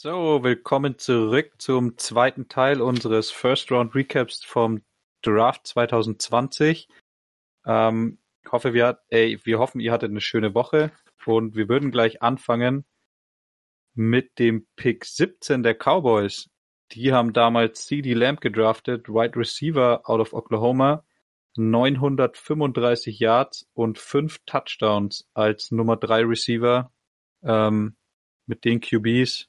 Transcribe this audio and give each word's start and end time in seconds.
So, 0.00 0.44
willkommen 0.44 0.96
zurück 0.96 1.54
zum 1.58 1.98
zweiten 1.98 2.48
Teil 2.48 2.80
unseres 2.80 3.32
First 3.32 3.72
Round 3.72 3.96
Recaps 3.96 4.44
vom 4.44 4.82
Draft 5.22 5.66
2020. 5.66 6.86
Ähm, 7.66 8.20
hoffe, 8.48 8.74
wir, 8.74 9.00
ey, 9.08 9.40
wir 9.42 9.58
hoffen, 9.58 9.80
ihr 9.80 9.90
hattet 9.90 10.12
eine 10.12 10.20
schöne 10.20 10.54
Woche 10.54 10.92
und 11.26 11.56
wir 11.56 11.68
würden 11.68 11.90
gleich 11.90 12.22
anfangen 12.22 12.84
mit 13.94 14.38
dem 14.38 14.68
Pick 14.76 15.04
17 15.04 15.64
der 15.64 15.74
Cowboys. 15.74 16.48
Die 16.92 17.12
haben 17.12 17.32
damals 17.32 17.86
CD 17.86 18.14
Lamb 18.14 18.40
gedraftet, 18.40 19.08
Wide 19.08 19.36
Receiver 19.36 20.02
out 20.04 20.20
of 20.20 20.32
Oklahoma, 20.32 21.04
935 21.56 23.18
Yards 23.18 23.68
und 23.74 23.98
5 23.98 24.38
Touchdowns 24.46 25.28
als 25.34 25.72
Nummer 25.72 25.96
3 25.96 26.22
Receiver. 26.22 26.92
Ähm, 27.42 27.96
mit 28.46 28.64
den 28.64 28.80
QBs 28.80 29.47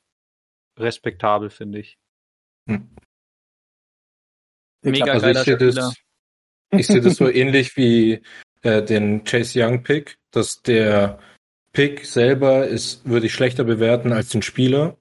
respektabel, 0.80 1.50
finde 1.50 1.80
ich. 1.80 1.98
Hm. 2.68 2.90
Mega 4.82 5.14
also 5.14 5.26
geiler 5.26 5.42
ich 5.42 5.54
Spieler. 5.54 5.72
Das, 5.72 5.96
ich 6.72 6.88
sehe 6.88 7.02
das 7.02 7.16
so 7.16 7.30
ähnlich 7.30 7.76
wie 7.78 8.22
äh, 8.62 8.84
den 8.84 9.24
Chase 9.24 9.64
Young 9.64 9.84
Pick, 9.84 10.18
dass 10.32 10.62
der 10.62 11.20
Pick 11.74 12.06
selber 12.06 12.68
ist, 12.68 13.08
würde 13.08 13.28
ich 13.28 13.34
schlechter 13.34 13.64
bewerten 13.64 14.12
als 14.12 14.30
den 14.30 14.42
Spieler, 14.42 14.98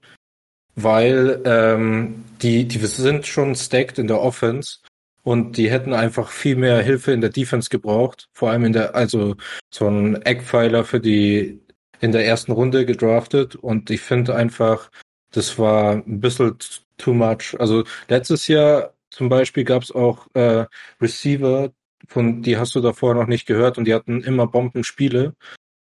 weil 0.74 1.42
ähm, 1.44 2.24
die, 2.42 2.66
die 2.66 2.78
sind 2.78 3.26
schon 3.26 3.54
stacked 3.54 3.98
in 3.98 4.06
der 4.06 4.20
Offense 4.20 4.78
und 5.22 5.56
die 5.56 5.70
hätten 5.70 5.92
einfach 5.92 6.30
viel 6.30 6.56
mehr 6.56 6.82
Hilfe 6.82 7.12
in 7.12 7.20
der 7.20 7.30
Defense 7.30 7.70
gebraucht, 7.70 8.28
vor 8.32 8.50
allem 8.50 8.64
in 8.64 8.72
der, 8.72 8.94
also 8.94 9.36
so 9.72 9.88
ein 9.88 10.22
Eckpfeiler 10.22 10.84
für 10.84 11.00
die 11.00 11.60
in 12.00 12.12
der 12.12 12.24
ersten 12.24 12.52
Runde 12.52 12.86
gedraftet 12.86 13.56
und 13.56 13.90
ich 13.90 14.00
finde 14.00 14.34
einfach, 14.34 14.90
das 15.30 15.58
war 15.58 15.92
ein 15.92 16.20
bisschen 16.20 16.56
too 16.96 17.14
much. 17.14 17.58
Also 17.58 17.84
letztes 18.08 18.48
Jahr 18.48 18.94
zum 19.10 19.28
Beispiel 19.28 19.64
gab 19.64 19.82
es 19.82 19.92
auch 19.92 20.26
äh, 20.34 20.66
Receiver, 21.00 21.72
von 22.06 22.42
die 22.42 22.56
hast 22.56 22.74
du 22.74 22.80
davor 22.80 23.14
noch 23.14 23.26
nicht 23.26 23.46
gehört 23.46 23.78
und 23.78 23.84
die 23.84 23.94
hatten 23.94 24.22
immer 24.22 24.46
Bombenspiele. 24.46 25.34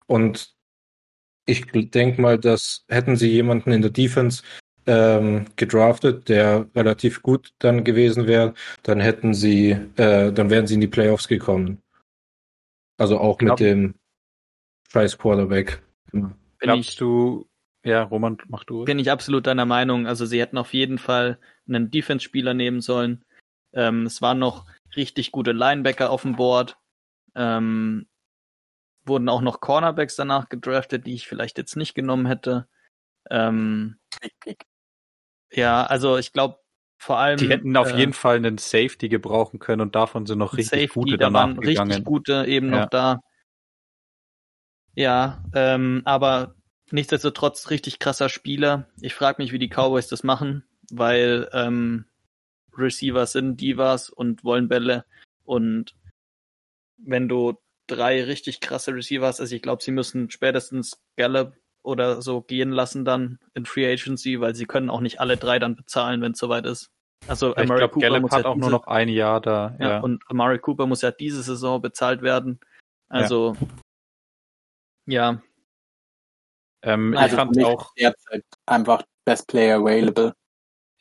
Und 0.07 0.55
ich 1.47 1.67
denke 1.73 2.21
mal, 2.21 2.39
dass 2.39 2.85
hätten 2.89 3.17
sie 3.17 3.31
jemanden 3.31 3.73
in 3.73 3.83
der 3.83 3.91
Defense 3.91 4.43
ähm, 4.87 5.47
gedraftet, 5.57 6.29
der 6.29 6.69
relativ 6.75 7.23
gut 7.23 7.53
dann 7.59 7.85
gewesen 7.85 8.27
wäre, 8.27 8.55
dann 8.83 9.01
hätten 9.01 9.35
sie, 9.35 9.71
äh, 9.97 10.33
dann 10.33 10.51
wären 10.51 10.67
sie 10.67 10.75
in 10.75 10.81
die 10.81 10.89
Playoffs 10.89 11.29
gekommen. 11.29 11.83
Also 12.97 13.19
auch 13.19 13.39
Glaub, 13.39 13.61
mit 13.61 13.67
dem 13.67 13.95
Scheiß 14.89 15.19
Quarterback. 15.19 15.83
Glaubst 16.59 17.01
du, 17.01 17.47
ja, 17.85 18.03
Roman, 18.03 18.37
mach 18.49 18.65
du. 18.65 18.85
Bin 18.85 18.99
ich 18.99 19.11
absolut 19.11 19.47
deiner 19.47 19.65
Meinung. 19.65 20.07
Also 20.07 20.27
sie 20.27 20.41
hätten 20.41 20.59
auf 20.59 20.75
jeden 20.75 20.99
Fall 20.99 21.39
einen 21.69 21.91
Defense-Spieler 21.91 22.55
nehmen 22.55 22.81
sollen. 22.81 23.25
Ähm, 23.73 24.07
es 24.07 24.21
waren 24.21 24.39
noch 24.39 24.67
richtig 24.97 25.33
gute 25.33 25.53
Linebacker 25.53 26.11
auf 26.11 26.23
dem 26.23 26.37
Board. 26.37 26.77
Ähm, 27.35 28.07
wurden 29.05 29.29
auch 29.29 29.41
noch 29.41 29.61
Cornerbacks 29.61 30.17
danach 30.17 30.49
gedraftet, 30.49 31.07
die 31.07 31.15
ich 31.15 31.27
vielleicht 31.27 31.57
jetzt 31.59 31.77
nicht 31.77 31.95
genommen 31.95 32.27
hätte. 32.27 32.69
Ähm, 33.31 33.99
ja, 35.53 35.85
also 35.85 36.19
ich 36.19 36.33
glaube 36.33 36.59
vor 36.99 37.19
allem. 37.19 37.39
Die 37.39 37.49
hätten 37.49 37.77
auf 37.77 37.93
äh, 37.93 37.97
jeden 37.97 38.13
Fall 38.13 38.37
einen 38.37 38.59
Safety 38.59 39.09
gebrauchen 39.09 39.59
können 39.59 39.81
und 39.81 39.95
davon 39.95 40.27
sind 40.27 40.39
noch 40.39 40.53
richtig 40.55 40.81
Safety, 40.81 41.01
gute 41.01 41.17
danach 41.17 41.41
da 41.41 41.47
waren 41.47 41.61
gegangen. 41.61 41.89
richtig 41.89 42.05
gute 42.05 42.45
eben 42.47 42.73
ja. 42.73 42.81
noch 42.81 42.91
da. 42.91 43.21
Ja, 44.95 45.45
ähm, 45.55 46.03
aber 46.05 46.57
nichtsdestotrotz 46.93 47.71
richtig 47.71 47.99
krasser 47.99 48.29
Spieler. 48.29 48.87
Ich 49.01 49.15
frage 49.15 49.43
mich, 49.43 49.53
wie 49.53 49.59
die 49.59 49.69
Cowboys 49.69 50.09
das 50.09 50.23
machen, 50.23 50.65
weil 50.91 51.49
ähm, 51.53 52.05
Receiver 52.77 53.27
sind 53.27 53.61
Divas 53.61 54.11
und 54.11 54.45
wollen 54.45 54.69
Bälle. 54.69 55.05
Und 55.45 55.95
wenn 56.97 57.29
du 57.29 57.59
drei 57.87 58.23
richtig 58.25 58.61
krasse 58.61 58.95
Receiver 58.95 59.27
hast, 59.27 59.41
also 59.41 59.55
ich 59.55 59.63
glaube, 59.63 59.83
sie 59.83 59.91
müssen 59.91 60.31
spätestens 60.31 61.01
Gallup 61.17 61.55
oder 61.83 62.23
so 62.23 62.43
gehen 62.43 62.71
lassen 62.71 63.05
dann 63.05 63.39
in 63.55 63.65
Free 63.65 63.91
Agency, 63.91 64.41
weil 64.41 64.55
sie 64.55 64.67
können 64.67 64.91
auch 64.91 65.01
nicht 65.01 65.21
alle 65.21 65.37
drei 65.37 65.59
dann 65.59 65.77
bezahlen, 65.77 66.21
wenn 66.21 66.33
es 66.33 66.39
soweit 66.39 66.67
ist. 66.67 66.91
Also 67.27 67.49
ja, 67.49 67.63
Amari 67.63 67.89
Cooper 67.89 68.01
Gallup 68.01 68.23
muss 68.23 68.33
hat 68.33 68.45
ja 68.45 68.51
auch 68.51 68.55
diese, 68.55 68.69
nur 68.69 68.71
noch 68.71 68.87
ein 68.87 69.09
Jahr 69.09 69.41
da. 69.41 69.77
Ja, 69.79 69.89
ja, 69.89 70.01
und 70.01 70.23
Amari 70.29 70.59
Cooper 70.59 70.87
muss 70.87 71.03
ja 71.03 71.11
diese 71.11 71.43
Saison 71.43 71.81
bezahlt 71.81 72.23
werden. 72.23 72.61
Also 73.09 73.57
ja 75.07 75.43
ähm, 76.83 77.17
also 77.17 77.37
ich 77.37 77.41
fand 77.41 77.65
auch 77.65 77.93
derzeit 77.95 78.45
einfach 78.67 79.03
Best 79.25 79.49
Player 79.49 79.79
Available. 79.79 80.35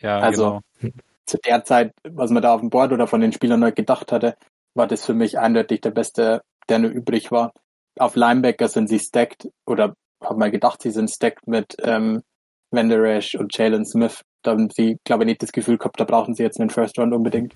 Ja, 0.01 0.19
also 0.19 0.61
genau. 0.79 0.93
zu 1.25 1.37
der 1.39 1.63
Zeit, 1.63 1.93
was 2.03 2.31
man 2.31 2.43
da 2.43 2.53
auf 2.53 2.61
dem 2.61 2.69
Board 2.69 2.91
oder 2.91 3.07
von 3.07 3.21
den 3.21 3.33
Spielern 3.33 3.59
neu 3.59 3.71
gedacht 3.71 4.11
hatte, 4.11 4.35
war 4.75 4.87
das 4.87 5.05
für 5.05 5.13
mich 5.13 5.39
eindeutig 5.39 5.81
der 5.81 5.91
beste, 5.91 6.41
der 6.69 6.79
nur 6.79 6.91
übrig 6.91 7.31
war. 7.31 7.53
Auf 7.97 8.15
Linebacker 8.15 8.67
sind 8.67 8.87
sie 8.87 8.99
stacked 8.99 9.49
oder 9.65 9.95
habe 10.23 10.39
mal 10.39 10.51
gedacht, 10.51 10.81
sie 10.81 10.91
sind 10.91 11.09
stacked 11.09 11.47
mit 11.47 11.75
ähm, 11.81 12.21
Vanderash 12.71 13.35
und 13.35 13.55
Jalen 13.57 13.85
Smith. 13.85 14.21
Da 14.41 14.51
haben 14.51 14.69
sie, 14.69 14.97
glaube 15.03 15.23
ich, 15.23 15.27
nicht 15.27 15.43
das 15.43 15.51
Gefühl 15.51 15.77
gehabt, 15.77 15.99
da 15.99 16.05
brauchen 16.05 16.33
sie 16.33 16.43
jetzt 16.43 16.59
einen 16.59 16.69
First 16.69 16.97
Round 16.97 17.13
unbedingt. 17.13 17.55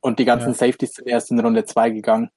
Und 0.00 0.18
die 0.18 0.24
ganzen 0.24 0.48
ja. 0.50 0.54
Safeties 0.54 0.94
sind 0.94 1.06
erst 1.06 1.30
in 1.30 1.40
Runde 1.40 1.64
zwei 1.64 1.90
gegangen. 1.90 2.30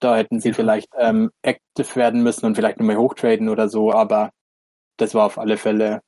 Da 0.00 0.16
hätten 0.16 0.40
sie 0.40 0.48
ja. 0.48 0.54
vielleicht 0.54 0.88
ähm, 0.98 1.30
active 1.42 1.94
werden 1.96 2.22
müssen 2.22 2.46
und 2.46 2.54
vielleicht 2.54 2.78
nochmal 2.78 2.96
hochtraden 2.96 3.48
oder 3.48 3.68
so, 3.68 3.92
aber 3.92 4.30
das 4.96 5.14
war 5.14 5.26
auf 5.26 5.38
alle 5.38 5.56
Fälle 5.56 6.00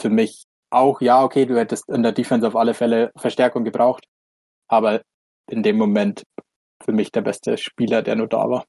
für 0.00 0.10
mich 0.10 0.44
auch, 0.70 1.00
ja, 1.00 1.22
okay, 1.22 1.46
du 1.46 1.56
hättest 1.56 1.88
in 1.88 2.02
der 2.02 2.12
Defense 2.12 2.46
auf 2.46 2.56
alle 2.56 2.74
Fälle 2.74 3.12
Verstärkung 3.16 3.64
gebraucht, 3.64 4.06
aber 4.68 5.02
in 5.48 5.62
dem 5.62 5.76
Moment 5.76 6.24
für 6.84 6.92
mich 6.92 7.12
der 7.12 7.22
beste 7.22 7.56
Spieler, 7.56 8.02
der 8.02 8.16
nur 8.16 8.28
da 8.28 8.48
war. 8.48 8.64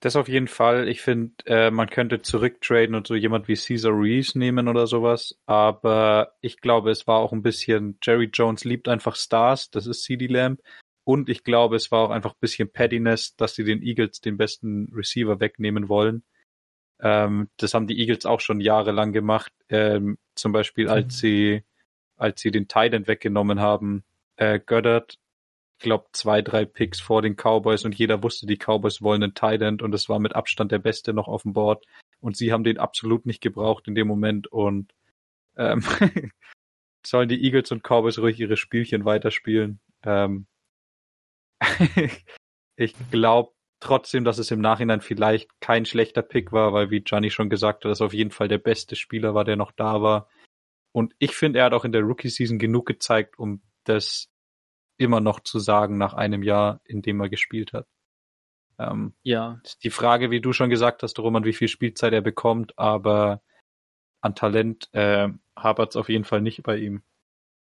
Das 0.00 0.14
auf 0.14 0.28
jeden 0.28 0.46
Fall. 0.46 0.86
Ich 0.86 1.00
finde, 1.00 1.34
äh, 1.46 1.70
man 1.72 1.90
könnte 1.90 2.22
zurücktraden 2.22 2.94
und 2.94 3.08
so 3.08 3.16
jemand 3.16 3.48
wie 3.48 3.56
Caesar 3.56 3.92
Reese 3.92 4.38
nehmen 4.38 4.68
oder 4.68 4.86
sowas. 4.86 5.36
Aber 5.46 6.34
ich 6.40 6.60
glaube, 6.60 6.92
es 6.92 7.08
war 7.08 7.18
auch 7.18 7.32
ein 7.32 7.42
bisschen, 7.42 7.98
Jerry 8.02 8.30
Jones 8.32 8.64
liebt 8.64 8.86
einfach 8.86 9.16
Stars, 9.16 9.70
das 9.70 9.88
ist 9.88 10.04
CD 10.04 10.28
Lamb. 10.28 10.60
Und 11.02 11.28
ich 11.28 11.42
glaube, 11.42 11.74
es 11.74 11.90
war 11.90 12.00
auch 12.04 12.10
einfach 12.10 12.32
ein 12.32 12.40
bisschen 12.40 12.70
Pettiness, 12.70 13.34
dass 13.34 13.54
sie 13.54 13.64
den 13.64 13.82
Eagles 13.82 14.20
den 14.20 14.36
besten 14.36 14.92
Receiver 14.94 15.40
wegnehmen 15.40 15.88
wollen. 15.88 16.22
Ähm, 17.00 17.48
das 17.56 17.74
haben 17.74 17.86
die 17.86 17.98
Eagles 18.00 18.26
auch 18.26 18.40
schon 18.40 18.60
jahrelang 18.60 19.12
gemacht. 19.12 19.52
Ähm, 19.68 20.18
zum 20.34 20.52
Beispiel, 20.52 20.88
als 20.88 21.06
mhm. 21.06 21.10
sie, 21.10 21.64
als 22.16 22.40
sie 22.40 22.50
den 22.50 22.68
Titan 22.68 23.06
weggenommen 23.06 23.60
haben, 23.60 24.04
äh, 24.36 24.60
Goddard, 24.64 25.18
ich 25.78 25.84
glaube, 25.84 26.06
zwei, 26.12 26.42
drei 26.42 26.64
Picks 26.64 27.00
vor 27.00 27.22
den 27.22 27.36
Cowboys 27.36 27.84
und 27.84 27.94
jeder 27.94 28.22
wusste, 28.22 28.46
die 28.46 28.56
Cowboys 28.56 29.00
wollen 29.00 29.22
einen 29.22 29.34
Titan 29.34 29.80
und 29.80 29.94
es 29.94 30.08
war 30.08 30.18
mit 30.18 30.34
Abstand 30.34 30.72
der 30.72 30.80
Beste 30.80 31.12
noch 31.12 31.28
auf 31.28 31.42
dem 31.42 31.52
Board. 31.52 31.84
Und 32.20 32.36
sie 32.36 32.52
haben 32.52 32.64
den 32.64 32.78
absolut 32.78 33.26
nicht 33.26 33.40
gebraucht 33.40 33.86
in 33.86 33.94
dem 33.94 34.08
Moment 34.08 34.48
und 34.48 34.92
ähm, 35.56 35.82
sollen 37.06 37.28
die 37.28 37.44
Eagles 37.44 37.70
und 37.70 37.84
Cowboys 37.84 38.18
ruhig 38.18 38.40
ihre 38.40 38.56
Spielchen 38.56 39.04
weiterspielen. 39.04 39.78
Ähm, 40.02 40.48
ich 42.76 42.94
glaube, 43.12 43.52
trotzdem, 43.80 44.24
dass 44.24 44.38
es 44.38 44.50
im 44.50 44.60
Nachhinein 44.60 45.00
vielleicht 45.00 45.60
kein 45.60 45.84
schlechter 45.84 46.22
Pick 46.22 46.52
war, 46.52 46.72
weil 46.72 46.90
wie 46.90 47.00
Gianni 47.00 47.30
schon 47.30 47.50
gesagt 47.50 47.84
hat, 47.84 47.90
dass 47.90 48.00
auf 48.00 48.12
jeden 48.12 48.30
Fall 48.30 48.48
der 48.48 48.58
beste 48.58 48.96
Spieler 48.96 49.34
war, 49.34 49.44
der 49.44 49.56
noch 49.56 49.72
da 49.72 50.02
war. 50.02 50.28
Und 50.92 51.14
ich 51.18 51.34
finde, 51.36 51.60
er 51.60 51.66
hat 51.66 51.72
auch 51.72 51.84
in 51.84 51.92
der 51.92 52.02
Rookie-Season 52.02 52.58
genug 52.58 52.86
gezeigt, 52.86 53.38
um 53.38 53.62
das 53.84 54.30
immer 54.96 55.20
noch 55.20 55.40
zu 55.40 55.58
sagen 55.58 55.96
nach 55.96 56.14
einem 56.14 56.42
Jahr, 56.42 56.80
in 56.84 57.02
dem 57.02 57.20
er 57.20 57.28
gespielt 57.28 57.72
hat. 57.72 57.86
Ähm, 58.78 59.14
ja. 59.22 59.60
Die 59.82 59.90
Frage, 59.90 60.30
wie 60.30 60.40
du 60.40 60.52
schon 60.52 60.70
gesagt 60.70 61.02
hast, 61.02 61.18
Roman, 61.18 61.44
wie 61.44 61.52
viel 61.52 61.68
Spielzeit 61.68 62.12
er 62.12 62.20
bekommt, 62.20 62.78
aber 62.78 63.42
an 64.20 64.34
Talent 64.34 64.88
äh, 64.92 65.28
hapert 65.56 65.90
es 65.90 65.96
auf 65.96 66.08
jeden 66.08 66.24
Fall 66.24 66.40
nicht 66.40 66.62
bei 66.62 66.78
ihm. 66.78 67.02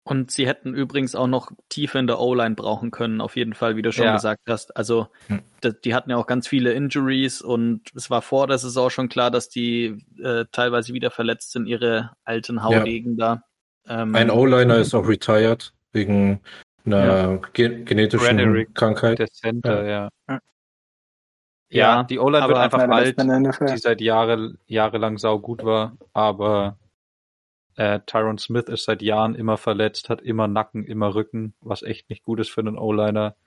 Und 0.03 0.31
sie 0.31 0.47
hätten 0.47 0.73
übrigens 0.73 1.13
auch 1.13 1.27
noch 1.27 1.51
Tiefe 1.67 1.99
in 1.99 2.07
der 2.07 2.19
O-Line 2.19 2.55
brauchen 2.55 2.89
können, 2.89 3.21
auf 3.21 3.35
jeden 3.35 3.53
Fall, 3.53 3.75
wie 3.75 3.81
du 3.81 3.91
schon 3.91 4.05
ja. 4.05 4.13
gesagt 4.13 4.41
hast. 4.47 4.75
Also 4.75 5.07
hm. 5.27 5.41
die 5.83 5.93
hatten 5.93 6.09
ja 6.09 6.17
auch 6.17 6.25
ganz 6.25 6.47
viele 6.47 6.73
Injuries 6.73 7.41
und 7.41 7.81
es 7.95 8.09
war 8.09 8.21
vor 8.21 8.47
der 8.47 8.57
Saison 8.57 8.89
schon 8.89 9.09
klar, 9.09 9.29
dass 9.29 9.49
die 9.49 10.03
äh, 10.23 10.45
teilweise 10.51 10.93
wieder 10.93 11.11
verletzt 11.11 11.51
sind, 11.51 11.67
ihre 11.67 12.11
alten 12.23 12.63
Haudegen 12.63 13.17
ja. 13.17 13.43
da. 13.85 14.01
Ähm, 14.01 14.15
Ein 14.15 14.31
O-Liner 14.31 14.77
ist 14.77 14.95
auch 14.95 15.07
retired 15.07 15.73
wegen 15.91 16.41
einer 16.85 17.05
ja. 17.05 17.35
ge 17.53 17.83
genetischen 17.83 18.37
Braderick, 18.37 18.73
Krankheit. 18.73 19.19
Der 19.19 19.27
Center, 19.27 19.87
ja. 19.87 20.09
ja. 20.27 20.39
Ja, 21.71 22.03
die 22.03 22.17
O-Line 22.17 22.47
wird 22.47 22.57
einfach 22.57 22.79
alt, 22.79 23.15
die 23.19 23.77
seit 23.77 24.01
Jahre, 24.01 24.55
jahrelang 24.65 25.19
sau 25.19 25.37
gut 25.37 25.63
war, 25.63 25.97
aber 26.13 26.77
äh, 27.79 28.01
Tyron 28.05 28.37
Smith 28.37 28.65
ist 28.67 28.83
seit 28.83 29.01
Jahren 29.01 29.35
immer 29.35 29.55
verletzt, 29.55 30.09
hat 30.09 30.21
immer 30.21 30.49
Nacken, 30.49 30.83
immer 30.83 31.15
Rücken, 31.15 31.53
was 31.61 31.81
echt 31.81 32.09
nicht 32.09 32.23
gut 32.23 32.41
ist 32.41 32.49
für 32.49 32.59
einen 32.59 32.77
O-Liner. 32.77 33.37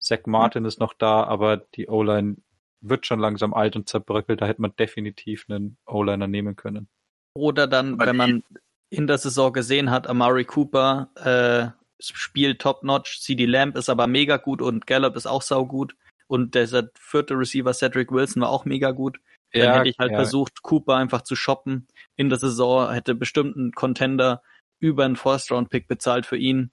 Zach 0.00 0.20
Martin 0.24 0.62
mhm. 0.62 0.68
ist 0.68 0.80
noch 0.80 0.94
da, 0.94 1.24
aber 1.24 1.58
die 1.58 1.88
O-Line 1.88 2.36
wird 2.80 3.04
schon 3.04 3.20
langsam 3.20 3.52
alt 3.52 3.76
und 3.76 3.90
zerbröckelt. 3.90 4.40
Da 4.40 4.46
hätte 4.46 4.62
man 4.62 4.74
definitiv 4.76 5.44
einen 5.46 5.76
O-Liner 5.86 6.26
nehmen 6.26 6.56
können. 6.56 6.88
Oder 7.34 7.66
dann, 7.66 7.94
aber 7.94 8.06
wenn 8.06 8.16
man 8.16 8.42
in 8.88 9.06
der 9.06 9.18
Saison 9.18 9.52
gesehen 9.52 9.90
hat, 9.90 10.06
Amari 10.06 10.46
Cooper 10.46 11.10
äh, 11.16 12.02
spielt 12.02 12.62
top-notch, 12.62 13.20
CD 13.20 13.44
Lamb 13.44 13.76
ist 13.76 13.90
aber 13.90 14.06
mega 14.06 14.38
gut 14.38 14.62
und 14.62 14.86
Gallup 14.86 15.16
ist 15.16 15.26
auch 15.26 15.42
saugut 15.42 15.94
und 16.28 16.54
der 16.54 16.90
vierte 16.98 17.34
Receiver 17.34 17.74
Cedric 17.74 18.10
Wilson 18.10 18.40
war 18.40 18.48
auch 18.48 18.64
mega 18.64 18.92
gut. 18.92 19.18
Dann 19.52 19.62
ja, 19.62 19.78
hätte 19.78 19.88
ich 19.88 19.98
halt 19.98 20.12
ja. 20.12 20.18
versucht, 20.18 20.62
Cooper 20.62 20.96
einfach 20.96 21.22
zu 21.22 21.36
shoppen 21.36 21.86
in 22.16 22.28
der 22.28 22.38
Saison, 22.38 22.90
hätte 22.90 23.14
bestimmt 23.14 23.56
einen 23.56 23.72
Contender 23.72 24.42
über 24.78 25.04
einen 25.04 25.16
First-Round-Pick 25.16 25.86
bezahlt 25.88 26.26
für 26.26 26.36
ihn. 26.36 26.72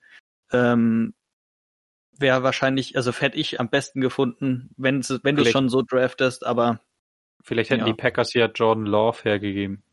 Ähm, 0.51 1.13
Wäre 2.17 2.43
wahrscheinlich, 2.43 2.97
also 2.97 3.13
hätte 3.13 3.37
ich 3.37 3.59
am 3.59 3.69
besten 3.69 4.01
gefunden, 4.01 4.71
wenn, 4.75 5.01
wenn 5.23 5.35
du 5.35 5.45
schon 5.45 5.69
so 5.69 5.81
draftest, 5.81 6.45
aber. 6.45 6.81
Vielleicht 7.43 7.69
hätten 7.69 7.81
ja. 7.81 7.85
die 7.85 7.93
Packers 7.93 8.33
ja 8.33 8.47
Jordan 8.47 8.85
Love 8.85 9.19
hergegeben. 9.23 9.83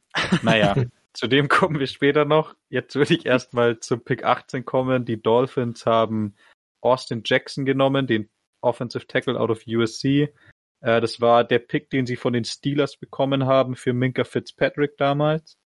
Naja, 0.43 0.75
zu 1.13 1.29
dem 1.29 1.49
kommen 1.49 1.79
wir 1.79 1.87
später 1.87 2.25
noch. 2.25 2.57
Jetzt 2.69 2.97
würde 2.97 3.15
ich 3.15 3.27
erstmal 3.27 3.79
zum 3.79 4.03
Pick 4.03 4.25
18 4.25 4.65
kommen. 4.65 5.05
Die 5.05 5.23
Dolphins 5.23 5.87
haben 5.87 6.35
Austin 6.81 7.23
Jackson 7.25 7.65
genommen, 7.65 8.09
den 8.09 8.29
Offensive 8.61 9.07
Tackle 9.07 9.39
out 9.39 9.51
of 9.51 9.63
USC. 9.67 10.33
Äh, 10.81 11.01
das 11.01 11.21
war 11.21 11.45
der 11.45 11.59
Pick, 11.59 11.91
den 11.91 12.07
sie 12.07 12.17
von 12.17 12.33
den 12.33 12.45
Steelers 12.45 12.97
bekommen 12.97 13.47
haben 13.47 13.77
für 13.77 13.93
Minka 13.93 14.25
Fitzpatrick 14.25 14.97
damals. 14.97 15.57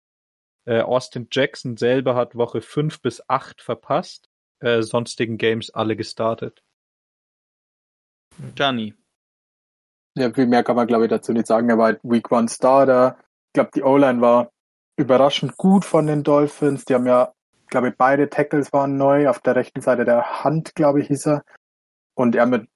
Äh, 0.67 0.81
Austin 0.81 1.29
Jackson 1.31 1.77
selber 1.77 2.15
hat 2.15 2.37
Woche 2.37 2.61
5 2.61 3.01
bis 3.01 3.23
8 3.29 3.61
verpasst, 3.61 4.29
äh, 4.61 4.83
sonstigen 4.83 5.39
Games 5.39 5.71
alle 5.71 5.97
gestartet. 5.97 6.62
Gianni. 8.55 8.95
Ja, 10.17 10.33
viel 10.33 10.47
mehr 10.47 10.65
kann 10.65 10.77
man, 10.77 10.87
glaube 10.87 11.05
ich, 11.05 11.11
dazu 11.11 11.33
nicht 11.33 11.47
sagen. 11.47 11.69
Er 11.69 11.79
war 11.79 11.87
halt 11.87 12.01
Week 12.03 12.31
One 12.31 12.49
Starter. 12.49 13.17
Ich 13.49 13.53
glaube, 13.55 13.71
die 13.75 13.83
O-Line 13.83 14.21
war 14.21 14.51
überraschend 14.97 15.57
gut 15.57 15.85
von 15.85 16.07
den 16.07 16.23
Dolphins. 16.23 16.85
Die 16.85 16.95
haben 16.95 17.07
ja, 17.07 17.33
glaube 17.69 17.89
ich, 17.89 17.97
beide 17.97 18.29
Tackles 18.29 18.73
waren 18.73 18.97
neu. 18.97 19.29
Auf 19.29 19.41
der 19.41 19.57
rechten 19.57 19.81
Seite 19.81 20.05
der 20.05 20.45
Hand, 20.45 20.75
glaube 20.75 21.01
ich, 21.01 21.09
hieß 21.09 21.27
er. 21.27 21.45
Und 22.15 22.35
er 22.35 22.47
mit 22.47 22.69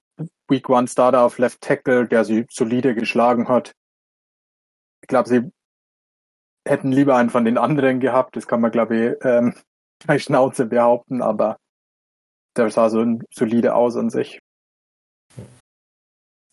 Week 0.47 0.69
One 0.69 0.87
Starter 0.87 1.23
auf 1.23 1.37
Left 1.37 1.61
Tackle, 1.61 2.07
der 2.07 2.23
sie 2.25 2.45
solide 2.49 2.95
geschlagen 2.95 3.47
hat. 3.47 3.73
Ich 5.01 5.07
glaube, 5.07 5.29
sie 5.29 5.51
hätten 6.67 6.91
lieber 6.91 7.15
einen 7.15 7.29
von 7.29 7.45
den 7.45 7.57
anderen 7.57 7.99
gehabt. 7.99 8.35
Das 8.35 8.47
kann 8.47 8.61
man, 8.61 8.71
glaube 8.71 8.95
ich, 8.95 9.25
ähm, 9.25 9.55
bei 10.07 10.19
Schnauze 10.19 10.65
behaupten, 10.65 11.21
aber 11.21 11.57
der 12.55 12.69
sah 12.69 12.89
so 12.89 13.19
solide 13.31 13.75
aus 13.75 13.95
an 13.95 14.09
sich. 14.09 14.39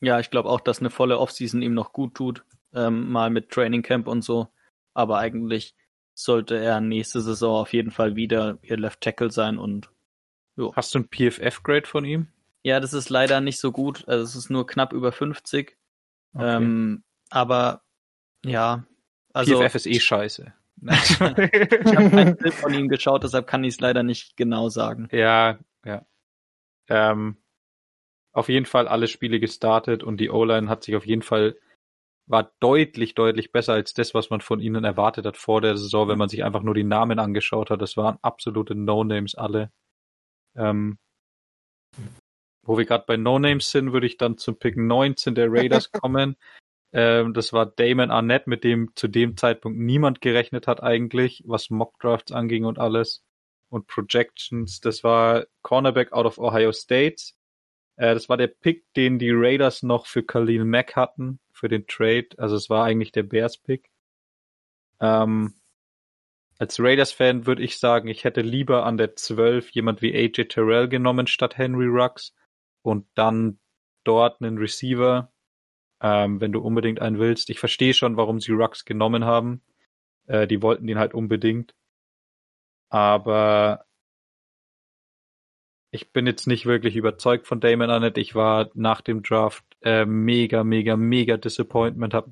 Ja, 0.01 0.19
ich 0.19 0.31
glaube 0.31 0.49
auch, 0.49 0.61
dass 0.61 0.81
eine 0.81 0.91
volle 0.91 1.19
Offseason 1.19 1.63
ihm 1.63 1.75
noch 1.75 1.93
gut 1.93 2.15
tut, 2.15 2.45
ähm, 2.75 3.11
mal 3.11 3.31
mit 3.31 3.51
Training 3.51 3.83
Camp 3.83 4.09
und 4.09 4.23
so. 4.23 4.49
Aber 4.95 5.19
eigentlich 5.19 5.77
sollte 6.15 6.57
er 6.59 6.81
nächste 6.81 7.21
Saison 7.21 7.61
auf 7.61 7.73
jeden 7.73 7.91
Fall 7.91 8.17
wieder 8.17 8.59
ihr 8.63 8.77
Left 8.77 9.01
Tackle 9.01 9.31
sein 9.31 9.59
und 9.59 9.91
jo. 10.57 10.75
Hast 10.75 10.95
du 10.95 10.99
ein 10.99 11.09
PFF-Grade 11.09 11.87
von 11.87 12.05
ihm? 12.05 12.29
Ja, 12.63 12.81
das 12.81 12.93
ist 12.93 13.11
leider 13.11 13.41
nicht 13.41 13.59
so 13.59 13.73
gut. 13.73 14.07
Also 14.07 14.25
es 14.25 14.37
ist 14.37 14.51
nur 14.51 14.67
knapp 14.67 14.93
über 14.93 15.13
50. 15.13 15.77
Okay. 16.35 16.57
Ähm, 16.57 17.05
aber 17.31 17.83
ja, 18.45 18.85
also. 19.33 19.61
PFF 19.61 19.75
ist 19.75 19.87
eh 19.87 20.01
scheiße. 20.01 20.53
ich 20.83 21.21
habe 21.21 22.17
ein 22.17 22.37
Bild 22.37 22.55
von 22.55 22.75
ihm 22.75 22.89
geschaut, 22.89 23.23
deshalb 23.23 23.47
kann 23.47 23.63
ich 23.63 23.75
es 23.75 23.81
leider 23.81 24.03
nicht 24.03 24.37
genau 24.37 24.69
sagen. 24.69 25.09
Ja, 25.13 25.59
ja. 25.85 26.05
Ähm, 26.89 27.37
auf 28.33 28.49
jeden 28.49 28.67
Fall 28.67 28.89
alle 28.89 29.07
Spiele 29.07 29.39
gestartet 29.39 30.03
und 30.03 30.19
die 30.19 30.31
O-Line 30.31 30.69
hat 30.69 30.83
sich 30.83 30.97
auf 30.97 31.07
jeden 31.07 31.23
Fall 31.23 31.57
war 32.27 32.53
deutlich, 32.61 33.15
deutlich 33.15 33.53
besser 33.53 33.75
als 33.75 33.95
das, 33.95 34.15
was 34.15 34.31
man 34.31 34.41
von 34.41 34.61
ihnen 34.61 34.85
erwartet 34.85 35.27
hat 35.27 35.37
vor 35.37 35.61
der 35.61 35.77
Saison, 35.77 36.09
wenn 36.09 36.19
man 36.19 36.29
sich 36.29 36.45
einfach 36.45 36.63
nur 36.63 36.75
die 36.75 36.85
Namen 36.85 37.19
angeschaut 37.19 37.71
hat. 37.71 37.83
Das 37.83 37.97
waren 37.97 38.19
absolute 38.23 38.75
No-Names 38.75 39.35
alle. 39.35 39.71
Ähm, 40.57 40.99
wo 42.63 42.79
wir 42.79 42.85
gerade 42.85 43.05
bei 43.07 43.17
No-Names 43.17 43.71
sind, 43.71 43.93
würde 43.93 44.07
ich 44.07 44.17
dann 44.17 44.39
zum 44.39 44.59
Pick 44.59 44.77
19 44.77 45.35
der 45.35 45.49
Raiders 45.51 45.91
kommen. 45.93 46.37
Ähm, 46.93 47.33
das 47.35 47.53
war 47.53 47.67
Damon 47.67 48.11
Arnett, 48.11 48.47
mit 48.47 48.65
dem 48.65 48.91
zu 48.95 49.09
dem 49.09 49.37
Zeitpunkt 49.37 49.79
niemand 49.79 50.21
gerechnet 50.21 50.67
hat 50.67 50.83
eigentlich, 50.83 51.43
was 51.47 51.71
Mockdrafts 51.71 52.33
anging 52.33 52.65
und 52.65 52.79
alles. 52.79 53.23
Und 53.69 53.87
Projections, 53.87 54.81
das 54.81 55.03
war 55.03 55.47
Cornerback 55.63 56.13
out 56.13 56.27
of 56.27 56.39
Ohio 56.39 56.73
State. 56.73 57.33
Äh, 57.97 58.15
das 58.15 58.29
war 58.29 58.37
der 58.37 58.49
Pick, 58.49 58.85
den 58.95 59.19
die 59.19 59.31
Raiders 59.33 59.83
noch 59.83 60.07
für 60.07 60.23
Khalil 60.23 60.65
Mack 60.65 60.95
hatten, 60.95 61.41
für 61.53 61.69
den 61.69 61.87
Trade. 61.87 62.29
Also 62.37 62.57
es 62.57 62.69
war 62.69 62.85
eigentlich 62.85 63.13
der 63.13 63.23
Bears-Pick. 63.23 63.89
Ähm, 65.01 65.55
als 66.59 66.79
Raiders-Fan 66.79 67.47
würde 67.47 67.63
ich 67.63 67.79
sagen, 67.79 68.09
ich 68.09 68.25
hätte 68.25 68.43
lieber 68.43 68.85
an 68.85 68.99
der 68.99 69.17
12 69.17 69.71
jemand 69.71 70.03
wie 70.03 70.15
AJ 70.15 70.45
Terrell 70.45 70.89
genommen 70.89 71.27
statt 71.27 71.57
Henry 71.57 71.87
Rux 71.87 72.35
und 72.83 73.07
dann 73.15 73.59
dort 74.05 74.41
einen 74.43 74.59
Receiver, 74.59 75.33
ähm, 76.01 76.41
wenn 76.41 76.53
du 76.53 76.61
unbedingt 76.61 77.01
einen 77.01 77.19
willst. 77.19 77.51
Ich 77.51 77.59
verstehe 77.59 77.95
schon, 77.95 78.17
warum 78.17 78.41
sie 78.41 78.53
Rux 78.53 78.85
genommen 78.85 79.25
haben. 79.25 79.63
Äh, 80.27 80.47
die 80.47 80.63
wollten 80.63 80.87
den 80.87 80.99
halt 80.99 81.15
unbedingt. 81.15 81.75
Aber 82.89 83.87
ich 85.91 86.13
bin 86.13 86.27
jetzt 86.27 86.47
nicht 86.47 86.67
wirklich 86.67 86.97
überzeugt 86.97 87.47
von 87.47 87.61
Damon 87.61 87.91
Arnett. 87.91 88.19
Ich 88.19 88.35
war 88.35 88.71
nach 88.75 89.01
dem 89.03 89.23
Draft 89.23 89.65
äh, 89.83 90.05
mega, 90.05 90.65
mega, 90.65 90.97
mega 90.97 91.37
disappointment. 91.37 92.15
Hab, 92.15 92.29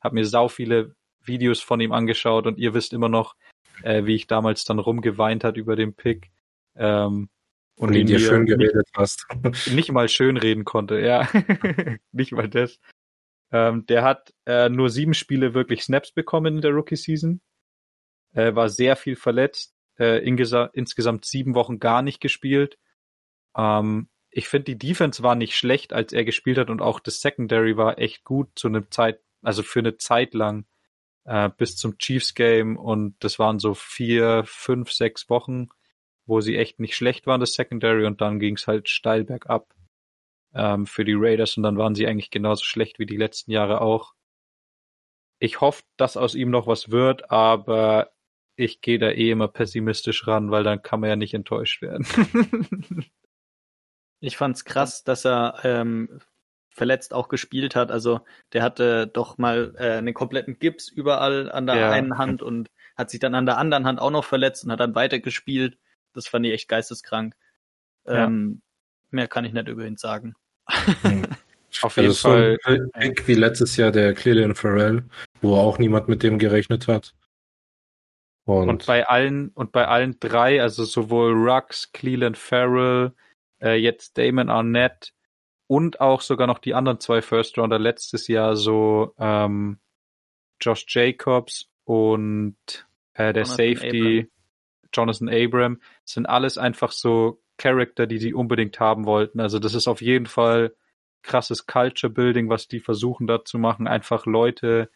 hab 0.00 0.12
mir 0.12 0.26
sau 0.26 0.48
viele 0.48 0.94
Videos 1.22 1.60
von 1.60 1.80
ihm 1.80 1.92
angeschaut 1.92 2.46
und 2.46 2.58
ihr 2.58 2.74
wisst 2.74 2.92
immer 2.92 3.08
noch, 3.08 3.36
äh, 3.82 4.04
wie 4.04 4.14
ich 4.14 4.26
damals 4.26 4.64
dann 4.64 4.78
rumgeweint 4.78 5.44
hat 5.44 5.56
über 5.56 5.76
den 5.76 5.94
Pick. 5.94 6.30
Ähm, 6.76 7.28
und 7.76 7.94
ihn 7.94 8.06
dir 8.06 8.18
schön 8.18 8.46
geredet 8.46 8.88
hast. 8.96 9.26
Nicht 9.72 9.90
mal 9.90 10.08
schön 10.08 10.36
reden 10.36 10.64
konnte, 10.64 11.00
ja. 11.00 11.28
nicht 12.12 12.32
mal 12.32 12.48
das. 12.48 12.78
Ähm, 13.50 13.86
der 13.86 14.02
hat 14.02 14.32
äh, 14.46 14.68
nur 14.68 14.90
sieben 14.90 15.14
Spiele 15.14 15.54
wirklich 15.54 15.82
Snaps 15.82 16.12
bekommen 16.12 16.56
in 16.56 16.60
der 16.60 16.72
Rookie-Season. 16.72 17.40
Äh, 18.32 18.54
war 18.54 18.68
sehr 18.68 18.96
viel 18.96 19.16
verletzt. 19.16 19.74
Äh, 19.98 20.24
insgesamt 20.24 21.24
sieben 21.24 21.54
Wochen 21.54 21.78
gar 21.78 22.02
nicht 22.02 22.20
gespielt. 22.20 22.78
Ähm, 23.56 24.08
ich 24.30 24.48
finde, 24.48 24.74
die 24.74 24.78
Defense 24.78 25.22
war 25.22 25.36
nicht 25.36 25.56
schlecht, 25.56 25.92
als 25.92 26.12
er 26.12 26.24
gespielt 26.24 26.58
hat 26.58 26.68
und 26.68 26.82
auch 26.82 26.98
das 26.98 27.20
Secondary 27.20 27.76
war 27.76 27.98
echt 27.98 28.24
gut 28.24 28.48
zu 28.56 28.66
einer 28.66 28.90
Zeit, 28.90 29.20
also 29.42 29.62
für 29.62 29.78
eine 29.78 29.96
Zeit 29.96 30.34
lang 30.34 30.66
äh, 31.24 31.48
bis 31.56 31.76
zum 31.76 31.98
Chiefs 31.98 32.34
Game 32.34 32.76
und 32.76 33.14
das 33.20 33.38
waren 33.38 33.60
so 33.60 33.74
vier, 33.74 34.42
fünf, 34.46 34.90
sechs 34.90 35.30
Wochen 35.30 35.68
wo 36.26 36.40
sie 36.40 36.56
echt 36.56 36.80
nicht 36.80 36.96
schlecht 36.96 37.26
waren, 37.26 37.40
das 37.40 37.54
Secondary, 37.54 38.06
und 38.06 38.20
dann 38.20 38.38
ging 38.38 38.56
es 38.56 38.66
halt 38.66 38.88
steil 38.88 39.24
bergab 39.24 39.74
ähm, 40.54 40.86
für 40.86 41.04
die 41.04 41.16
Raiders 41.16 41.56
und 41.56 41.62
dann 41.62 41.76
waren 41.76 41.94
sie 41.94 42.06
eigentlich 42.06 42.30
genauso 42.30 42.64
schlecht 42.64 42.98
wie 42.98 43.06
die 43.06 43.16
letzten 43.16 43.50
Jahre 43.50 43.80
auch. 43.80 44.14
Ich 45.38 45.60
hoffe, 45.60 45.82
dass 45.96 46.16
aus 46.16 46.34
ihm 46.34 46.50
noch 46.50 46.66
was 46.66 46.90
wird, 46.90 47.30
aber 47.30 48.12
ich 48.56 48.80
gehe 48.80 48.98
da 48.98 49.10
eh 49.10 49.30
immer 49.30 49.48
pessimistisch 49.48 50.26
ran, 50.26 50.50
weil 50.50 50.62
dann 50.62 50.82
kann 50.82 51.00
man 51.00 51.10
ja 51.10 51.16
nicht 51.16 51.34
enttäuscht 51.34 51.82
werden. 51.82 52.06
ich 54.20 54.36
fand's 54.36 54.64
krass, 54.64 55.02
dass 55.02 55.26
er 55.26 55.56
ähm, 55.64 56.20
verletzt 56.70 57.14
auch 57.14 57.28
gespielt 57.28 57.76
hat. 57.76 57.90
Also 57.90 58.20
der 58.52 58.62
hatte 58.62 59.06
doch 59.06 59.38
mal 59.38 59.74
äh, 59.76 59.98
einen 59.98 60.14
kompletten 60.14 60.58
Gips 60.58 60.88
überall 60.88 61.50
an 61.50 61.66
der 61.66 61.76
ja. 61.76 61.90
einen 61.90 62.18
Hand 62.18 62.42
und 62.42 62.70
hat 62.96 63.10
sich 63.10 63.20
dann 63.20 63.34
an 63.34 63.46
der 63.46 63.58
anderen 63.58 63.86
Hand 63.86 64.00
auch 64.00 64.10
noch 64.10 64.24
verletzt 64.24 64.64
und 64.64 64.72
hat 64.72 64.80
dann 64.80 64.94
weitergespielt. 64.94 65.78
Das 66.14 66.28
fand 66.28 66.46
ich 66.46 66.52
echt 66.52 66.68
geisteskrank. 66.68 67.34
Ja. 68.06 68.26
Ähm, 68.26 68.62
mehr 69.10 69.28
kann 69.28 69.44
ich 69.44 69.52
nicht 69.52 69.68
über 69.68 69.84
ihn 69.84 69.96
sagen. 69.96 70.34
Mhm. 71.02 71.26
Auf 71.82 71.96
jeden 71.96 72.08
also 72.08 72.28
Fall. 72.28 72.58
So 72.64 72.70
ein 72.70 72.90
Pick 72.92 73.26
wie 73.26 73.34
letztes 73.34 73.76
Jahr 73.76 73.90
der 73.90 74.14
Clellan 74.14 74.54
Farrell, 74.54 75.04
wo 75.40 75.56
auch 75.56 75.78
niemand 75.78 76.08
mit 76.08 76.22
dem 76.22 76.38
gerechnet 76.38 76.86
hat. 76.86 77.14
Und, 78.44 78.68
und, 78.68 78.86
bei 78.86 79.06
allen 79.06 79.48
und 79.48 79.72
bei 79.72 79.88
allen 79.88 80.18
drei, 80.20 80.60
also 80.60 80.84
sowohl 80.84 81.32
Rux, 81.32 81.92
Cleland 81.92 82.36
Farrell, 82.36 83.12
äh, 83.60 83.74
jetzt 83.74 84.18
Damon 84.18 84.50
Arnett 84.50 85.14
und 85.66 86.00
auch 86.00 86.20
sogar 86.20 86.46
noch 86.46 86.58
die 86.58 86.74
anderen 86.74 87.00
zwei 87.00 87.22
First 87.22 87.58
Rounder 87.58 87.78
letztes 87.78 88.28
Jahr, 88.28 88.54
so 88.56 89.14
ähm, 89.18 89.78
Josh 90.60 90.84
Jacobs 90.88 91.70
und 91.84 92.56
äh, 93.14 93.32
der 93.32 93.44
Jonathan 93.44 93.46
Safety 93.46 94.18
Abram. 94.18 94.33
Jonathan 94.94 95.28
Abram, 95.28 95.80
sind 96.04 96.26
alles 96.26 96.58
einfach 96.58 96.92
so 96.92 97.42
Charakter, 97.56 98.06
die 98.06 98.18
sie 98.18 98.34
unbedingt 98.34 98.80
haben 98.80 99.06
wollten. 99.06 99.40
Also 99.40 99.58
das 99.58 99.74
ist 99.74 99.88
auf 99.88 100.00
jeden 100.00 100.26
Fall 100.26 100.74
krasses 101.22 101.66
Culture 101.66 102.12
Building, 102.12 102.48
was 102.48 102.68
die 102.68 102.80
versuchen 102.80 103.26
da 103.26 103.44
zu 103.44 103.58
machen. 103.58 103.86
Einfach 103.86 104.26
Leute, 104.26 104.90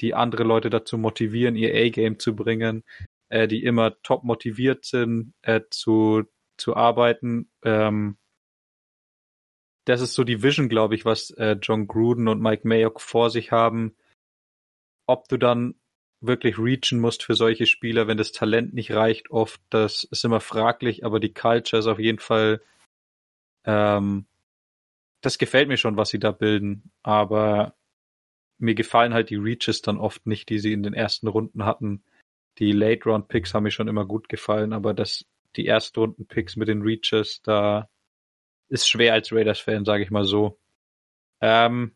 die 0.00 0.14
andere 0.14 0.44
Leute 0.44 0.70
dazu 0.70 0.98
motivieren, 0.98 1.56
ihr 1.56 1.74
A-Game 1.74 2.18
zu 2.18 2.34
bringen, 2.34 2.84
äh, 3.28 3.48
die 3.48 3.64
immer 3.64 4.00
top 4.02 4.24
motiviert 4.24 4.84
sind, 4.84 5.34
äh, 5.42 5.62
zu, 5.70 6.24
zu 6.56 6.76
arbeiten. 6.76 7.50
Ähm, 7.62 8.18
das 9.84 10.00
ist 10.02 10.14
so 10.14 10.24
die 10.24 10.42
Vision, 10.42 10.68
glaube 10.68 10.94
ich, 10.94 11.04
was 11.04 11.30
äh, 11.30 11.56
John 11.62 11.86
Gruden 11.86 12.28
und 12.28 12.42
Mike 12.42 12.66
Mayock 12.68 13.00
vor 13.00 13.30
sich 13.30 13.52
haben. 13.52 13.96
Ob 15.06 15.28
du 15.28 15.38
dann 15.38 15.76
wirklich 16.20 16.58
reachen 16.58 17.00
musst 17.00 17.22
für 17.22 17.34
solche 17.34 17.66
Spieler, 17.66 18.06
wenn 18.08 18.18
das 18.18 18.32
Talent 18.32 18.74
nicht 18.74 18.90
reicht, 18.92 19.30
oft, 19.30 19.60
das 19.70 20.04
ist 20.04 20.24
immer 20.24 20.40
fraglich, 20.40 21.04
aber 21.04 21.20
die 21.20 21.32
Culture 21.32 21.78
ist 21.80 21.86
auf 21.86 21.98
jeden 21.98 22.18
Fall, 22.18 22.60
ähm, 23.64 24.26
das 25.20 25.38
gefällt 25.38 25.68
mir 25.68 25.76
schon, 25.76 25.96
was 25.96 26.10
sie 26.10 26.18
da 26.18 26.32
bilden, 26.32 26.90
aber 27.02 27.74
mir 28.58 28.74
gefallen 28.74 29.14
halt 29.14 29.30
die 29.30 29.36
Reaches 29.36 29.82
dann 29.82 29.98
oft 29.98 30.26
nicht, 30.26 30.48
die 30.48 30.58
sie 30.58 30.72
in 30.72 30.82
den 30.82 30.94
ersten 30.94 31.28
Runden 31.28 31.64
hatten. 31.64 32.02
Die 32.58 32.72
Late-Round-Picks 32.72 33.54
haben 33.54 33.62
mir 33.62 33.70
schon 33.70 33.88
immer 33.88 34.04
gut 34.04 34.28
gefallen, 34.28 34.72
aber 34.72 34.94
das, 34.94 35.24
die 35.54 35.66
Erstrunden-Picks 35.66 36.56
mit 36.56 36.68
den 36.68 36.82
Reaches, 36.82 37.40
da 37.42 37.88
ist 38.68 38.88
schwer 38.88 39.12
als 39.12 39.32
Raiders-Fan, 39.32 39.84
sage 39.84 40.02
ich 40.02 40.10
mal 40.10 40.24
so. 40.24 40.58
Ähm, 41.40 41.92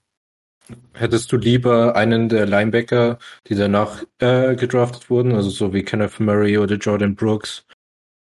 Hättest 0.94 1.32
du 1.32 1.36
lieber 1.36 1.96
einen 1.96 2.28
der 2.28 2.46
Linebacker, 2.46 3.18
die 3.48 3.54
danach 3.54 4.04
äh, 4.18 4.54
gedraftet 4.54 5.10
wurden, 5.10 5.34
also 5.34 5.50
so 5.50 5.72
wie 5.72 5.82
Kenneth 5.82 6.20
Murray 6.20 6.58
oder 6.58 6.76
Jordan 6.76 7.14
Brooks 7.14 7.66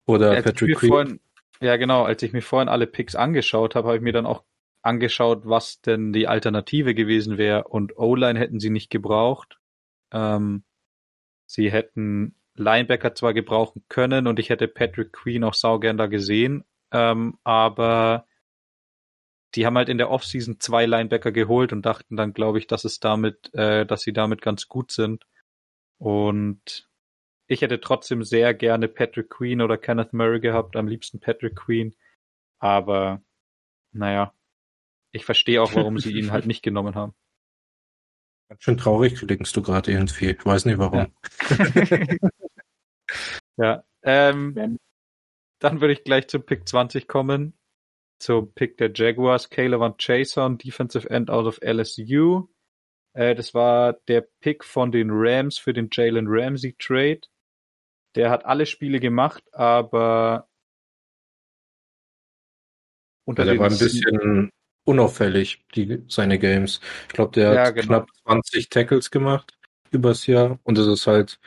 oder 0.06 0.42
Patrick 0.42 0.76
Queen? 0.76 1.20
Ja, 1.60 1.76
genau. 1.76 2.04
Als 2.04 2.22
ich 2.22 2.32
mir 2.32 2.42
vorhin 2.42 2.68
alle 2.68 2.86
Picks 2.86 3.14
angeschaut 3.14 3.74
habe, 3.74 3.88
habe 3.88 3.96
ich 3.96 4.02
mir 4.02 4.12
dann 4.12 4.26
auch 4.26 4.42
angeschaut, 4.82 5.42
was 5.44 5.80
denn 5.80 6.12
die 6.12 6.28
Alternative 6.28 6.94
gewesen 6.94 7.38
wäre. 7.38 7.64
Und 7.64 7.96
O-Line 7.96 8.38
hätten 8.38 8.60
sie 8.60 8.70
nicht 8.70 8.90
gebraucht. 8.90 9.58
Ähm, 10.12 10.64
sie 11.46 11.70
hätten 11.70 12.34
Linebacker 12.56 13.14
zwar 13.14 13.34
gebrauchen 13.34 13.84
können 13.88 14.26
und 14.26 14.38
ich 14.38 14.50
hätte 14.50 14.68
Patrick 14.68 15.12
Queen 15.12 15.44
auch 15.44 15.54
saugern 15.54 15.96
da 15.96 16.06
gesehen, 16.06 16.64
ähm, 16.92 17.38
aber 17.42 18.26
die 19.54 19.66
haben 19.66 19.76
halt 19.76 19.88
in 19.88 19.98
der 19.98 20.10
Offseason 20.10 20.58
zwei 20.58 20.86
Linebacker 20.86 21.32
geholt 21.32 21.72
und 21.72 21.86
dachten 21.86 22.16
dann, 22.16 22.32
glaube 22.32 22.58
ich, 22.58 22.66
dass 22.66 22.84
es 22.84 23.00
damit, 23.00 23.54
äh, 23.54 23.86
dass 23.86 24.02
sie 24.02 24.12
damit 24.12 24.42
ganz 24.42 24.68
gut 24.68 24.90
sind. 24.90 25.24
Und 25.98 26.88
ich 27.46 27.62
hätte 27.62 27.80
trotzdem 27.80 28.24
sehr 28.24 28.54
gerne 28.54 28.88
Patrick 28.88 29.30
Queen 29.30 29.60
oder 29.60 29.78
Kenneth 29.78 30.12
Murray 30.12 30.40
gehabt, 30.40 30.76
am 30.76 30.88
liebsten 30.88 31.20
Patrick 31.20 31.56
Queen. 31.56 31.94
Aber 32.58 33.22
naja, 33.92 34.32
ich 35.12 35.24
verstehe 35.24 35.62
auch, 35.62 35.74
warum 35.74 35.98
sie 35.98 36.18
ihn 36.18 36.32
halt 36.32 36.46
nicht 36.46 36.62
genommen 36.62 36.94
haben. 36.94 37.14
Ganz 38.48 38.62
schön 38.62 38.76
traurig 38.76 39.14
klingst 39.14 39.56
du 39.56 39.62
gerade 39.62 39.92
irgendwie. 39.92 40.30
Ich 40.30 40.44
weiß 40.44 40.64
nicht 40.64 40.78
warum. 40.78 41.12
Ja, 41.48 42.18
ja 43.56 43.84
ähm, 44.02 44.78
dann 45.60 45.80
würde 45.80 45.94
ich 45.94 46.04
gleich 46.04 46.28
zum 46.28 46.44
Pick 46.44 46.68
20 46.68 47.06
kommen 47.06 47.54
zum 48.24 48.52
Pick 48.54 48.78
der 48.78 48.90
Jaguars, 48.94 49.50
Caleb 49.50 49.80
Van 49.80 49.96
Chason, 49.98 50.56
Defensive 50.56 51.08
End 51.10 51.30
out 51.30 51.44
of 51.44 51.60
LSU. 51.62 52.48
Äh, 53.12 53.34
das 53.34 53.52
war 53.52 53.92
der 54.08 54.26
Pick 54.40 54.64
von 54.64 54.90
den 54.90 55.08
Rams 55.10 55.58
für 55.58 55.74
den 55.74 55.88
Jalen 55.92 56.26
Ramsey 56.26 56.74
Trade. 56.78 57.20
Der 58.14 58.30
hat 58.30 58.46
alle 58.46 58.64
Spiele 58.64 58.98
gemacht, 58.98 59.44
aber 59.52 60.48
unter 63.26 63.44
ja, 63.44 63.52
der 63.52 63.60
war 63.60 63.70
ein 63.70 63.78
bisschen 63.78 64.50
unauffällig, 64.84 65.64
die, 65.74 66.02
seine 66.08 66.38
Games. 66.38 66.80
Ich 67.08 67.14
glaube, 67.14 67.32
der 67.32 67.52
ja, 67.52 67.66
hat 67.66 67.74
genau. 67.74 67.86
knapp 67.86 68.08
20 68.24 68.70
Tackles 68.70 69.10
gemacht 69.10 69.58
übers 69.90 70.26
Jahr 70.26 70.58
und 70.64 70.78
das 70.78 70.86
ist 70.86 71.06
halt 71.06 71.38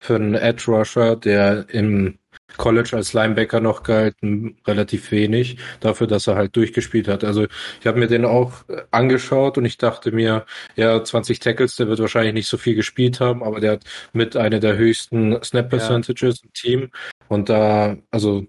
für 0.00 0.16
einen 0.16 0.34
Edge 0.34 0.64
Rusher, 0.66 1.16
der 1.16 1.68
im 1.70 2.18
College 2.56 2.90
als 2.96 3.12
Linebacker 3.12 3.60
noch 3.60 3.82
gehalten, 3.82 4.56
relativ 4.66 5.10
wenig, 5.10 5.58
dafür, 5.80 6.06
dass 6.06 6.26
er 6.26 6.36
halt 6.36 6.54
durchgespielt 6.56 7.08
hat. 7.08 7.24
Also 7.24 7.46
ich 7.80 7.86
habe 7.86 7.98
mir 7.98 8.06
den 8.06 8.24
auch 8.24 8.68
äh, 8.68 8.82
angeschaut 8.90 9.58
und 9.58 9.64
ich 9.64 9.78
dachte 9.78 10.12
mir, 10.12 10.46
ja, 10.76 11.02
20 11.02 11.40
Tackles, 11.40 11.76
der 11.76 11.88
wird 11.88 11.98
wahrscheinlich 11.98 12.34
nicht 12.34 12.48
so 12.48 12.56
viel 12.56 12.74
gespielt 12.74 13.20
haben, 13.20 13.42
aber 13.42 13.60
der 13.60 13.72
hat 13.72 13.84
mit 14.12 14.36
einer 14.36 14.60
der 14.60 14.76
höchsten 14.76 15.42
Snap 15.42 15.70
Percentages 15.70 16.40
ja. 16.42 16.46
im 16.46 16.52
Team. 16.52 16.90
Und 17.28 17.48
da, 17.48 17.96
also 18.10 18.46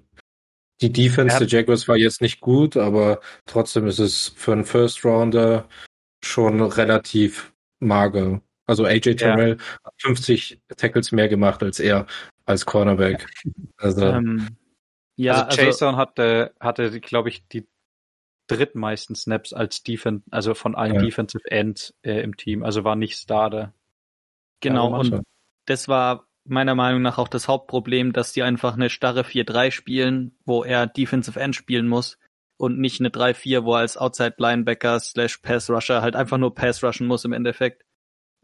die 0.81 0.91
Defense 0.91 1.39
der 1.39 1.47
Jaguars 1.47 1.87
war 1.87 1.97
jetzt 1.97 2.21
nicht 2.21 2.41
gut, 2.41 2.77
aber 2.77 3.21
trotzdem 3.45 3.87
ist 3.87 3.99
es 3.99 4.33
für 4.35 4.51
einen 4.51 4.65
First 4.65 5.05
Rounder 5.05 5.67
schon 6.23 6.61
relativ 6.61 7.53
mager. 7.79 8.41
Also 8.67 8.85
AJ 8.85 9.15
Terrell 9.15 9.57
ja. 9.57 9.83
hat 9.83 9.93
50 9.99 10.59
Tackles 10.75 11.11
mehr 11.11 11.29
gemacht 11.29 11.61
als 11.63 11.79
er 11.79 12.07
als 12.45 12.65
Cornerback. 12.65 13.27
Also, 13.77 14.05
ähm, 14.05 14.57
ja, 15.15 15.43
also 15.43 15.61
Jason 15.61 15.87
also, 15.89 15.97
hatte, 15.97 16.53
hatte, 16.59 16.99
glaube 16.99 17.29
ich, 17.29 17.47
die 17.47 17.67
drittmeisten 18.47 19.15
Snaps 19.15 19.53
als 19.53 19.83
Defense, 19.83 20.23
also 20.29 20.53
von 20.53 20.75
allen 20.75 20.95
ja. 20.95 21.01
Defensive 21.01 21.49
Ends 21.49 21.95
äh, 22.03 22.21
im 22.21 22.37
Team, 22.37 22.63
also 22.63 22.83
war 22.83 22.95
nicht 22.95 23.17
Starter. 23.17 23.73
Genau, 24.61 24.91
ja, 24.91 24.97
und 24.97 25.23
das 25.65 25.87
war 25.87 26.27
meiner 26.43 26.75
Meinung 26.75 27.01
nach 27.01 27.17
auch 27.17 27.27
das 27.27 27.47
Hauptproblem, 27.47 28.13
dass 28.13 28.33
die 28.33 28.43
einfach 28.43 28.75
eine 28.75 28.89
starre 28.89 29.21
4-3 29.21 29.71
spielen, 29.71 30.37
wo 30.45 30.63
er 30.63 30.85
Defensive 30.85 31.39
End 31.39 31.55
spielen 31.55 31.87
muss 31.87 32.19
und 32.57 32.77
nicht 32.77 32.99
eine 32.99 33.09
3-4, 33.09 33.63
wo 33.63 33.73
er 33.73 33.79
als 33.79 33.97
Outside 33.97 34.35
Linebacker 34.37 34.99
slash 34.99 35.37
Pass 35.39 35.69
Rusher 35.69 36.03
halt 36.03 36.15
einfach 36.15 36.37
nur 36.37 36.53
Pass 36.53 36.83
rushen 36.83 37.07
muss 37.07 37.25
im 37.25 37.33
Endeffekt. 37.33 37.83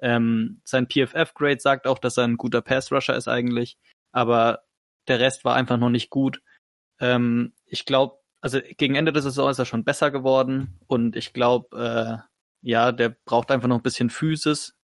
Ähm, 0.01 0.61
sein 0.63 0.87
PFF-Grade 0.87 1.59
sagt 1.59 1.85
auch, 1.85 1.99
dass 1.99 2.17
er 2.17 2.23
ein 2.23 2.37
guter 2.37 2.61
Pass-Rusher 2.61 3.15
ist 3.15 3.27
eigentlich, 3.27 3.77
aber 4.11 4.63
der 5.07 5.19
Rest 5.19 5.45
war 5.45 5.55
einfach 5.55 5.77
noch 5.77 5.89
nicht 5.89 6.09
gut. 6.09 6.41
Ähm, 6.99 7.53
ich 7.65 7.85
glaube, 7.85 8.19
also 8.41 8.59
gegen 8.77 8.95
Ende 8.95 9.13
der 9.13 9.21
Saison 9.21 9.49
ist 9.49 9.59
er 9.59 9.65
schon 9.65 9.83
besser 9.83 10.11
geworden 10.11 10.79
und 10.87 11.15
ich 11.15 11.33
glaube, 11.33 11.77
äh, 11.77 12.31
ja, 12.61 12.91
der 12.91 13.09
braucht 13.25 13.51
einfach 13.51 13.67
noch 13.67 13.77
ein 13.77 13.83
bisschen 13.83 14.09
Physis 14.09 14.75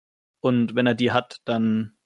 und 0.40 0.74
wenn 0.74 0.86
er 0.86 0.94
die 0.94 1.12
hat, 1.12 1.40
dann 1.44 1.96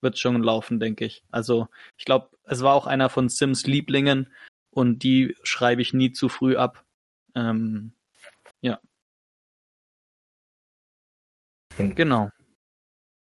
wird 0.00 0.18
schon 0.18 0.42
laufen, 0.42 0.80
denke 0.80 1.04
ich. 1.04 1.24
Also 1.30 1.68
ich 1.96 2.04
glaube, 2.04 2.30
es 2.44 2.62
war 2.62 2.74
auch 2.74 2.86
einer 2.86 3.08
von 3.08 3.28
Sims 3.28 3.66
Lieblingen 3.66 4.32
und 4.70 5.02
die 5.02 5.36
schreibe 5.42 5.82
ich 5.82 5.92
nie 5.92 6.12
zu 6.12 6.28
früh 6.28 6.56
ab. 6.56 6.84
Ähm, 7.34 7.92
ja. 8.60 8.80
Genau. 11.76 12.30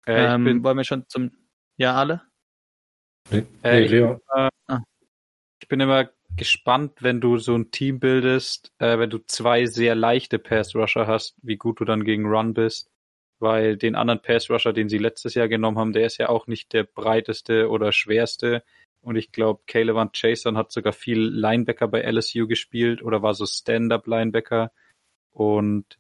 Äh, 0.06 0.36
ähm, 0.36 0.44
bin, 0.44 0.64
wollen 0.64 0.78
wir 0.78 0.84
schon 0.84 1.08
zum 1.08 1.32
Ja, 1.78 1.96
alle? 1.96 2.27
Nee, 3.30 3.46
äh, 3.64 3.84
ich, 3.84 3.92
bin, 3.92 4.20
äh, 4.36 4.50
ah. 4.68 4.80
ich, 5.62 5.68
bin 5.68 5.80
immer 5.80 6.10
gespannt, 6.36 7.02
wenn 7.02 7.20
du 7.20 7.38
so 7.38 7.56
ein 7.56 7.72
Team 7.72 8.00
bildest, 8.00 8.72
äh, 8.80 8.98
wenn 9.00 9.10
du 9.10 9.20
zwei 9.20 9.66
sehr 9.66 9.96
leichte 9.96 10.40
Pass-Rusher 10.40 11.08
hast, 11.08 11.36
wie 11.42 11.58
gut 11.58 11.80
du 11.80 11.86
dann 11.86 12.04
gegen 12.04 12.26
Run 12.26 12.54
bist. 12.54 12.90
Weil 13.40 13.78
den 13.78 13.96
anderen 13.96 14.22
Pass-Rusher, 14.22 14.74
den 14.74 14.90
sie 14.90 14.98
letztes 14.98 15.36
Jahr 15.36 15.48
genommen 15.48 15.78
haben, 15.78 15.94
der 15.94 16.06
ist 16.06 16.18
ja 16.18 16.30
auch 16.30 16.48
nicht 16.48 16.74
der 16.74 16.84
breiteste 16.84 17.70
oder 17.70 17.92
schwerste. 17.92 18.64
Und 19.02 19.16
ich 19.16 19.32
glaube, 19.32 19.62
Caleb 19.68 19.96
Van 19.96 20.12
Chason 20.12 20.58
hat 20.58 20.72
sogar 20.72 20.94
viel 20.94 21.20
Linebacker 21.20 21.88
bei 21.88 22.02
LSU 22.02 22.48
gespielt 22.48 23.04
oder 23.04 23.22
war 23.22 23.34
so 23.34 23.46
Stand-Up-Linebacker. 23.46 24.72
Und 25.32 26.00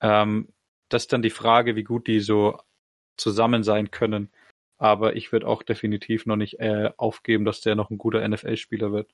ähm, 0.00 0.48
das 0.88 1.04
ist 1.04 1.12
dann 1.12 1.22
die 1.22 1.30
Frage, 1.30 1.76
wie 1.76 1.82
gut 1.82 2.06
die 2.06 2.20
so 2.20 2.58
zusammen 3.16 3.64
sein 3.64 3.90
können. 3.90 4.30
Aber 4.78 5.16
ich 5.16 5.32
würde 5.32 5.46
auch 5.46 5.62
definitiv 5.62 6.26
noch 6.26 6.36
nicht 6.36 6.60
äh, 6.60 6.90
aufgeben, 6.96 7.44
dass 7.44 7.60
der 7.60 7.74
noch 7.74 7.90
ein 7.90 7.98
guter 7.98 8.26
NFL-Spieler 8.26 8.92
wird. 8.92 9.10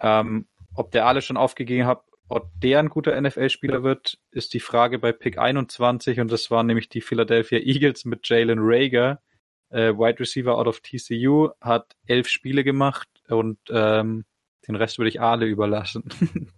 Ähm, 0.00 0.46
ob 0.74 0.90
der 0.90 1.06
alle 1.06 1.22
schon 1.22 1.36
aufgegeben 1.36 1.86
hat, 1.86 2.02
ob 2.28 2.48
der 2.60 2.78
ein 2.78 2.88
guter 2.88 3.20
NFL-Spieler 3.20 3.82
wird, 3.82 4.18
ist 4.30 4.54
die 4.54 4.60
Frage 4.60 4.98
bei 4.98 5.12
Pick 5.12 5.38
21 5.38 6.18
und 6.20 6.32
das 6.32 6.50
waren 6.50 6.66
nämlich 6.66 6.88
die 6.88 7.02
Philadelphia 7.02 7.58
Eagles 7.58 8.04
mit 8.04 8.26
Jalen 8.26 8.58
Rager, 8.60 9.20
äh, 9.68 9.92
Wide 9.92 10.20
Receiver 10.20 10.56
out 10.56 10.66
of 10.66 10.80
TCU, 10.80 11.50
hat 11.60 11.94
elf 12.06 12.28
Spiele 12.28 12.64
gemacht 12.64 13.08
und 13.28 13.58
ähm, 13.68 14.24
den 14.66 14.76
Rest 14.76 14.98
würde 14.98 15.10
ich 15.10 15.20
alle 15.20 15.46
überlassen. 15.46 16.04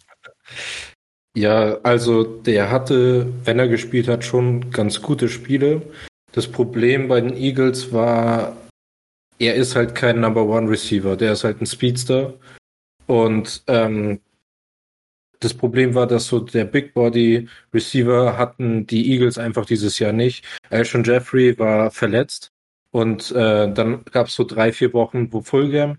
Ja, 1.36 1.78
also 1.82 2.22
der 2.22 2.70
hatte, 2.70 3.26
wenn 3.44 3.58
er 3.58 3.66
gespielt 3.66 4.06
hat, 4.06 4.24
schon 4.24 4.70
ganz 4.70 5.02
gute 5.02 5.28
Spiele. 5.28 5.82
Das 6.34 6.48
Problem 6.48 7.06
bei 7.06 7.20
den 7.20 7.36
Eagles 7.36 7.92
war, 7.92 8.56
er 9.38 9.54
ist 9.54 9.76
halt 9.76 9.94
kein 9.94 10.20
Number 10.20 10.44
One 10.44 10.68
Receiver, 10.68 11.16
der 11.16 11.32
ist 11.32 11.44
halt 11.44 11.60
ein 11.60 11.66
Speedster. 11.66 12.34
Und 13.06 13.62
ähm, 13.68 14.20
das 15.38 15.54
Problem 15.54 15.94
war, 15.94 16.08
dass 16.08 16.26
so 16.26 16.40
der 16.40 16.64
Big 16.64 16.92
Body 16.92 17.48
Receiver 17.72 18.36
hatten 18.36 18.84
die 18.84 19.12
Eagles 19.12 19.38
einfach 19.38 19.64
dieses 19.64 20.00
Jahr 20.00 20.12
nicht. 20.12 20.44
Alshon 20.70 21.04
Jeffrey 21.04 21.56
war 21.56 21.92
verletzt 21.92 22.50
und 22.90 23.30
äh, 23.30 23.72
dann 23.72 24.04
gab 24.06 24.26
es 24.26 24.34
so 24.34 24.42
drei, 24.42 24.72
vier 24.72 24.92
Wochen, 24.92 25.32
wo 25.32 25.40
Fulgham 25.40 25.98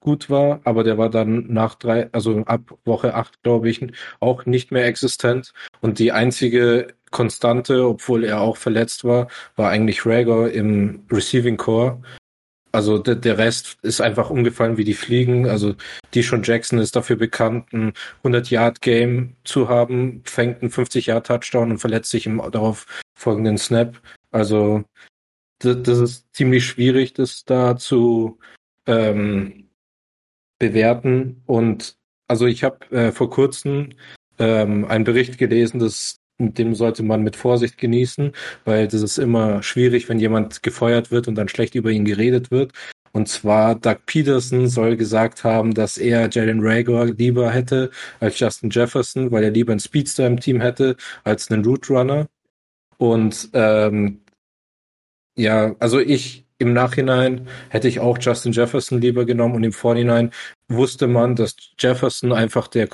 gut 0.00 0.30
war, 0.30 0.60
aber 0.64 0.82
der 0.82 0.98
war 0.98 1.10
dann 1.10 1.46
nach 1.52 1.76
drei, 1.76 2.12
also 2.12 2.38
ab 2.46 2.76
Woche 2.84 3.14
acht, 3.14 3.40
glaube 3.44 3.68
ich, 3.68 3.86
auch 4.18 4.46
nicht 4.46 4.72
mehr 4.72 4.86
existent. 4.86 5.52
Und 5.80 6.00
die 6.00 6.10
einzige 6.10 6.95
Konstante, 7.10 7.86
obwohl 7.86 8.24
er 8.24 8.40
auch 8.40 8.56
verletzt 8.56 9.04
war, 9.04 9.28
war 9.56 9.70
eigentlich 9.70 10.04
Rager 10.06 10.50
im 10.50 11.04
Receiving 11.10 11.56
Core. 11.56 12.02
Also 12.72 12.98
der, 12.98 13.14
der 13.14 13.38
Rest 13.38 13.78
ist 13.82 14.02
einfach 14.02 14.28
umgefallen 14.28 14.76
wie 14.76 14.84
die 14.84 14.94
Fliegen. 14.94 15.48
Also 15.48 15.74
Deshaun 16.14 16.42
Jackson 16.42 16.78
ist 16.78 16.94
dafür 16.94 17.16
bekannt, 17.16 17.72
ein 17.72 17.94
100-Yard-Game 18.22 19.34
zu 19.44 19.68
haben, 19.68 20.22
fängt 20.26 20.60
einen 20.60 20.70
50-Yard-Touchdown 20.70 21.70
und 21.70 21.78
verletzt 21.78 22.10
sich 22.10 22.26
im 22.26 22.42
darauf 22.50 22.86
folgenden 23.14 23.56
Snap. 23.56 23.98
Also 24.30 24.84
das, 25.60 25.82
das 25.84 25.98
ist 25.98 26.34
ziemlich 26.34 26.66
schwierig, 26.66 27.14
das 27.14 27.44
da 27.44 27.76
zu 27.78 28.38
ähm, 28.84 29.70
bewerten. 30.58 31.42
Und 31.46 31.96
also 32.28 32.46
ich 32.46 32.64
habe 32.64 32.90
äh, 32.90 33.12
vor 33.12 33.30
kurzem 33.30 33.90
ähm, 34.38 34.84
einen 34.84 35.04
Bericht 35.04 35.38
gelesen, 35.38 35.78
dass 35.78 36.18
dem 36.38 36.74
sollte 36.74 37.02
man 37.02 37.22
mit 37.22 37.36
Vorsicht 37.36 37.78
genießen, 37.78 38.32
weil 38.64 38.88
das 38.88 39.02
ist 39.02 39.18
immer 39.18 39.62
schwierig, 39.62 40.08
wenn 40.08 40.18
jemand 40.18 40.62
gefeuert 40.62 41.10
wird 41.10 41.28
und 41.28 41.34
dann 41.34 41.48
schlecht 41.48 41.74
über 41.74 41.90
ihn 41.90 42.04
geredet 42.04 42.50
wird. 42.50 42.72
Und 43.12 43.28
zwar 43.28 43.74
Doug 43.76 43.96
Peterson 44.04 44.68
soll 44.68 44.96
gesagt 44.96 45.42
haben, 45.42 45.72
dass 45.72 45.96
er 45.96 46.28
Jalen 46.30 46.60
Rager 46.60 47.06
lieber 47.06 47.50
hätte 47.50 47.90
als 48.20 48.38
Justin 48.38 48.68
Jefferson, 48.68 49.32
weil 49.32 49.44
er 49.44 49.50
lieber 49.50 49.72
einen 49.72 49.80
Speedster 49.80 50.26
im 50.26 50.38
Team 50.38 50.60
hätte 50.60 50.96
als 51.24 51.50
einen 51.50 51.64
Root 51.64 51.88
Runner. 51.88 52.26
Und 52.98 53.48
ähm, 53.54 54.20
ja, 55.36 55.74
also 55.78 55.98
ich 55.98 56.46
im 56.58 56.72
Nachhinein 56.72 57.48
hätte 57.70 57.88
ich 57.88 58.00
auch 58.00 58.18
Justin 58.20 58.52
Jefferson 58.52 59.00
lieber 59.00 59.24
genommen 59.24 59.54
und 59.54 59.64
im 59.64 59.72
Vorhinein 59.72 60.30
wusste 60.68 61.06
man, 61.06 61.36
dass 61.36 61.56
Jefferson 61.78 62.32
einfach 62.32 62.68
der 62.68 62.86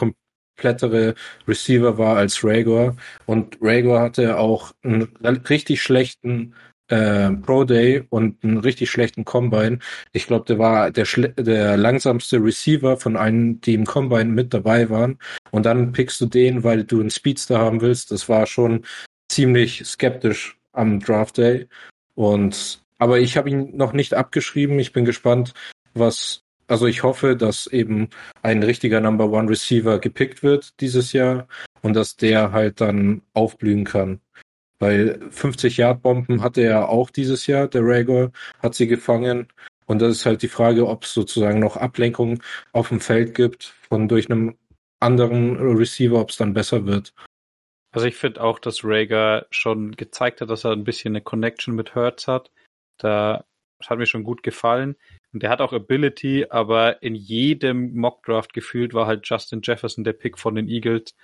komplettere 0.57 1.15
Receiver 1.49 1.99
war 1.99 2.17
als 2.17 2.45
Rager 2.45 2.97
und 3.27 3.59
Rager 3.61 4.01
hatte 4.01 4.39
auch 4.39 4.73
einen 4.83 5.09
richtig 5.49 5.83
schlechten 5.83 6.55
äh, 6.89 7.31
Pro 7.31 7.65
Day 7.65 8.05
und 8.11 8.43
einen 8.45 8.59
richtig 8.59 8.91
schlechten 8.91 9.25
Combine. 9.25 9.79
Ich 10.13 10.27
glaube, 10.27 10.45
der 10.47 10.59
war 10.59 10.91
der, 10.91 11.07
der 11.37 11.77
langsamste 11.77 12.37
Receiver 12.43 12.97
von 12.97 13.17
allen, 13.17 13.61
die 13.63 13.75
im 13.75 13.87
Combine 13.87 14.27
mit 14.27 14.53
dabei 14.53 14.91
waren. 14.91 15.19
Und 15.51 15.65
dann 15.67 15.93
pickst 15.93 16.21
du 16.21 16.27
den, 16.27 16.65
weil 16.65 16.85
du 16.85 17.01
einen 17.01 17.11
Speedster 17.11 17.59
haben 17.59 17.81
willst. 17.81 18.11
Das 18.11 18.29
war 18.29 18.47
schon 18.47 18.85
ziemlich 19.31 19.85
skeptisch 19.87 20.59
am 20.73 21.01
Draft 21.01 21.39
Day. 21.39 21.67
Und 22.15 22.83
aber 22.99 23.19
ich 23.19 23.37
habe 23.37 23.51
ihn 23.51 23.77
noch 23.77 23.93
nicht 23.95 24.15
abgeschrieben. 24.15 24.79
Ich 24.79 24.93
bin 24.93 25.05
gespannt, 25.05 25.55
was 25.95 26.42
also 26.73 26.87
ich 26.87 27.03
hoffe, 27.03 27.37
dass 27.37 27.67
eben 27.67 28.09
ein 28.41 28.63
richtiger 28.63 28.99
Number 29.03 29.31
One 29.31 29.51
Receiver 29.51 29.99
gepickt 29.99 30.43
wird 30.43 30.81
dieses 30.81 31.13
Jahr 31.13 31.47
und 31.83 31.93
dass 31.93 32.17
der 32.17 32.53
halt 32.53 32.81
dann 32.81 33.21
aufblühen 33.35 33.85
kann. 33.85 34.23
Weil 34.79 35.21
50 35.31 35.77
Yard 35.77 36.01
Bomben 36.01 36.43
hatte 36.43 36.63
er 36.63 36.89
auch 36.89 37.11
dieses 37.11 37.47
Jahr, 37.47 37.69
der 37.69 37.83
Rager 37.85 38.33
hat 38.63 38.75
sie 38.75 38.87
gefangen. 38.87 39.49
Und 39.85 40.01
das 40.01 40.13
ist 40.13 40.25
halt 40.25 40.41
die 40.41 40.49
Frage, 40.49 40.89
ob 40.89 41.05
es 41.05 41.13
sozusagen 41.13 41.61
noch 41.61 41.77
Ablenkung 41.77 42.43
auf 42.73 42.89
dem 42.89 43.01
Feld 43.01 43.35
gibt 43.35 43.75
von 43.91 44.09
durch 44.09 44.31
einen 44.31 44.57
anderen 44.99 45.59
Receiver, 45.77 46.19
ob 46.19 46.31
es 46.31 46.39
dann 46.39 46.55
besser 46.55 46.87
wird. 46.87 47.13
Also 47.91 48.07
ich 48.07 48.17
finde 48.17 48.43
auch, 48.43 48.59
dass 48.59 48.83
Rager 48.83 49.45
schon 49.51 49.93
gezeigt 49.93 50.41
hat, 50.41 50.49
dass 50.49 50.65
er 50.65 50.73
ein 50.73 50.85
bisschen 50.85 51.13
eine 51.13 51.21
Connection 51.21 51.75
mit 51.75 51.95
Hertz 51.95 52.29
hat. 52.29 52.51
Da 52.97 53.45
hat 53.87 53.99
mir 53.99 54.07
schon 54.07 54.25
gut 54.25 54.43
gefallen. 54.43 54.97
Und 55.33 55.43
der 55.43 55.51
hat 55.51 55.61
auch 55.61 55.73
Ability, 55.73 56.47
aber 56.51 57.03
in 57.03 57.15
jedem 57.15 57.95
Mockdraft 57.95 58.53
gefühlt 58.53 58.93
war 58.95 59.07
halt 59.07 59.27
Justin 59.27 59.61
Jefferson 59.63 60.05
der 60.05 60.13
Pick 60.13 60.39
von 60.39 60.55
den 60.55 60.69
Eagles. 60.69 61.15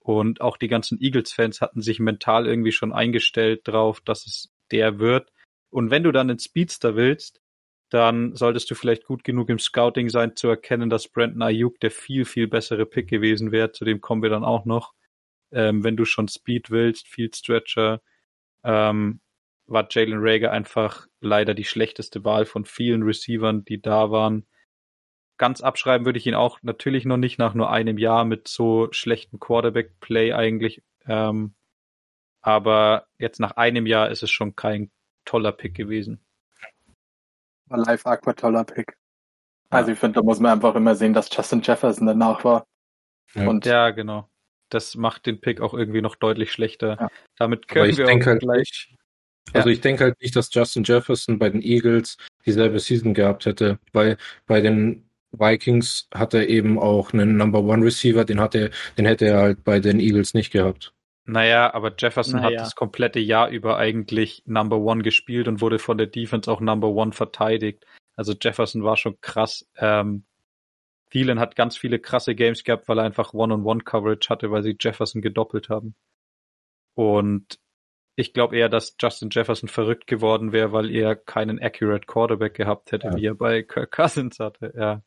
Und 0.00 0.40
auch 0.40 0.56
die 0.56 0.68
ganzen 0.68 1.00
Eagles-Fans 1.00 1.60
hatten 1.60 1.80
sich 1.80 2.00
mental 2.00 2.46
irgendwie 2.46 2.72
schon 2.72 2.92
eingestellt 2.92 3.62
drauf, 3.64 4.00
dass 4.00 4.26
es 4.26 4.52
der 4.72 4.98
wird. 4.98 5.32
Und 5.70 5.90
wenn 5.90 6.02
du 6.02 6.10
dann 6.10 6.28
einen 6.28 6.40
Speedster 6.40 6.96
willst, 6.96 7.40
dann 7.88 8.34
solltest 8.34 8.70
du 8.70 8.74
vielleicht 8.74 9.04
gut 9.04 9.22
genug 9.22 9.48
im 9.48 9.58
Scouting 9.58 10.08
sein, 10.08 10.34
zu 10.34 10.48
erkennen, 10.48 10.90
dass 10.90 11.08
Brandon 11.08 11.42
Ayuk 11.42 11.78
der 11.80 11.90
viel, 11.90 12.24
viel 12.24 12.48
bessere 12.48 12.86
Pick 12.86 13.08
gewesen 13.08 13.52
wäre. 13.52 13.72
Zu 13.72 13.84
dem 13.84 14.00
kommen 14.00 14.22
wir 14.22 14.30
dann 14.30 14.44
auch 14.44 14.64
noch. 14.64 14.94
Ähm, 15.52 15.84
wenn 15.84 15.96
du 15.96 16.06
schon 16.06 16.26
Speed 16.26 16.70
willst, 16.70 17.06
Field 17.06 17.36
Stretcher, 17.36 18.00
ähm, 18.64 19.20
war 19.72 19.86
Jalen 19.90 20.18
Rager 20.18 20.52
einfach 20.52 21.06
leider 21.20 21.54
die 21.54 21.64
schlechteste 21.64 22.24
Wahl 22.24 22.44
von 22.46 22.64
vielen 22.64 23.02
Receivern, 23.02 23.64
die 23.64 23.80
da 23.80 24.10
waren 24.10 24.46
ganz 25.42 25.60
abschreiben 25.60 26.04
würde 26.04 26.20
ich 26.20 26.26
ihn 26.28 26.36
auch 26.36 26.60
natürlich 26.62 27.04
noch 27.04 27.16
nicht 27.16 27.36
nach 27.38 27.54
nur 27.54 27.68
einem 27.68 27.98
Jahr 27.98 28.24
mit 28.24 28.46
so 28.46 28.86
schlechtem 28.92 29.40
Quarterback-Play 29.40 30.32
eigentlich. 30.32 30.84
Ähm, 31.06 31.54
aber 32.40 33.08
jetzt 33.18 33.40
nach 33.40 33.52
einem 33.56 33.86
Jahr 33.86 34.08
ist 34.10 34.22
es 34.22 34.30
schon 34.30 34.54
kein 34.54 34.92
toller 35.24 35.50
Pick 35.50 35.74
gewesen. 35.74 36.24
War 37.66 37.78
live 37.78 38.06
Aqua 38.06 38.34
toller 38.34 38.62
Pick. 38.62 38.96
Also 39.68 39.90
ich 39.90 39.98
finde, 39.98 40.20
da 40.20 40.22
muss 40.22 40.38
man 40.38 40.52
einfach 40.52 40.76
immer 40.76 40.94
sehen, 40.94 41.12
dass 41.12 41.34
Justin 41.34 41.62
Jefferson 41.62 42.06
danach 42.06 42.44
war. 42.44 42.66
Ja. 43.34 43.48
Und 43.48 43.66
ja, 43.66 43.90
genau. 43.90 44.28
Das 44.68 44.94
macht 44.94 45.26
den 45.26 45.40
Pick 45.40 45.60
auch 45.60 45.74
irgendwie 45.74 46.02
noch 46.02 46.14
deutlich 46.14 46.52
schlechter. 46.52 46.98
Ja. 47.00 47.08
Damit 47.36 47.66
können 47.66 47.96
wir 47.96 48.06
auch 48.06 48.26
halt 48.26 48.40
gleich. 48.40 48.94
Also 49.52 49.68
ja. 49.68 49.74
ich 49.74 49.80
denke 49.80 50.04
halt 50.04 50.20
nicht, 50.20 50.34
dass 50.36 50.52
Justin 50.52 50.84
Jefferson 50.84 51.38
bei 51.38 51.50
den 51.50 51.62
Eagles 51.62 52.16
dieselbe 52.46 52.78
Season 52.78 53.14
gehabt 53.14 53.46
hätte, 53.46 53.78
weil 53.92 54.16
bei 54.46 54.60
den 54.60 55.04
Vikings 55.32 56.08
hat 56.14 56.34
er 56.34 56.48
eben 56.48 56.78
auch 56.78 57.12
einen 57.12 57.36
Number 57.36 57.60
One 57.60 57.84
Receiver, 57.84 58.24
den 58.24 58.40
hat 58.40 58.54
er, 58.54 58.70
den 58.98 59.06
hätte 59.06 59.26
er 59.26 59.38
halt 59.38 59.64
bei 59.64 59.80
den 59.80 59.98
Eagles 59.98 60.34
nicht 60.34 60.52
gehabt. 60.52 60.92
Naja, 61.24 61.72
aber 61.72 61.92
Jefferson 61.96 62.40
naja. 62.40 62.58
hat 62.58 62.66
das 62.66 62.74
komplette 62.74 63.20
Jahr 63.20 63.48
über 63.48 63.78
eigentlich 63.78 64.42
Number 64.44 64.78
One 64.78 65.02
gespielt 65.02 65.48
und 65.48 65.60
wurde 65.60 65.78
von 65.78 65.96
der 65.96 66.08
Defense 66.08 66.50
auch 66.50 66.60
Number 66.60 66.88
One 66.88 67.12
verteidigt. 67.12 67.86
Also 68.16 68.34
Jefferson 68.40 68.82
war 68.82 68.96
schon 68.96 69.20
krass. 69.20 69.68
Ähm, 69.76 70.24
Thielen 71.10 71.38
hat 71.38 71.56
ganz 71.56 71.76
viele 71.76 71.98
krasse 71.98 72.34
Games 72.34 72.64
gehabt, 72.64 72.88
weil 72.88 72.98
er 72.98 73.04
einfach 73.04 73.34
One-on-One-Coverage 73.34 74.28
hatte, 74.30 74.50
weil 74.50 74.62
sie 74.62 74.76
Jefferson 74.78 75.22
gedoppelt 75.22 75.68
haben. 75.68 75.94
Und 76.94 77.58
ich 78.14 78.32
glaube 78.32 78.56
eher, 78.56 78.68
dass 78.68 78.96
Justin 79.00 79.30
Jefferson 79.30 79.68
verrückt 79.68 80.06
geworden 80.06 80.52
wäre, 80.52 80.72
weil 80.72 80.90
er 80.90 81.16
keinen 81.16 81.60
accurate 81.60 82.06
Quarterback 82.06 82.54
gehabt 82.54 82.92
hätte, 82.92 83.08
ja. 83.08 83.16
wie 83.16 83.26
er 83.26 83.34
bei 83.34 83.62
Kirk 83.62 83.92
Cousins 83.92 84.38
hatte. 84.38 84.72
Ja. 84.76 85.02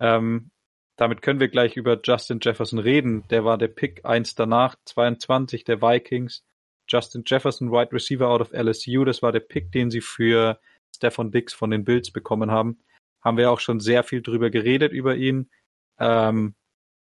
Ähm, 0.00 0.50
damit 0.96 1.22
können 1.22 1.38
wir 1.38 1.48
gleich 1.48 1.76
über 1.76 2.00
Justin 2.02 2.40
Jefferson 2.42 2.80
reden. 2.80 3.24
Der 3.28 3.44
war 3.44 3.56
der 3.56 3.68
Pick 3.68 4.04
eins 4.04 4.34
danach, 4.34 4.74
22 4.84 5.64
der 5.64 5.80
Vikings. 5.80 6.44
Justin 6.88 7.22
Jefferson, 7.24 7.70
Wide 7.70 7.92
Receiver 7.92 8.28
out 8.28 8.40
of 8.40 8.52
LSU, 8.52 9.04
das 9.04 9.22
war 9.22 9.30
der 9.30 9.40
Pick, 9.40 9.70
den 9.72 9.90
sie 9.90 10.00
für 10.00 10.58
Stefan 10.94 11.30
Dix 11.30 11.52
von 11.52 11.70
den 11.70 11.84
Bills 11.84 12.10
bekommen 12.10 12.50
haben. 12.50 12.80
Haben 13.22 13.36
wir 13.36 13.50
auch 13.50 13.60
schon 13.60 13.78
sehr 13.78 14.02
viel 14.04 14.22
drüber 14.22 14.50
geredet 14.50 14.92
über 14.92 15.14
ihn. 15.14 15.50
Ähm, 15.98 16.54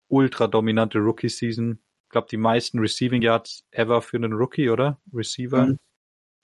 ultra 0.09 0.47
dominante 0.47 0.99
Rookie-Season. 0.99 1.83
Ich 2.13 2.15
glaube, 2.15 2.29
die 2.31 2.37
meisten 2.37 2.79
Receiving 2.79 3.23
Yards 3.23 3.65
ever 3.71 4.03
für 4.03 4.19
einen 4.19 4.35
Rookie, 4.35 4.69
oder? 4.69 5.01
Receiver. 5.15 5.65
Mhm. 5.65 5.79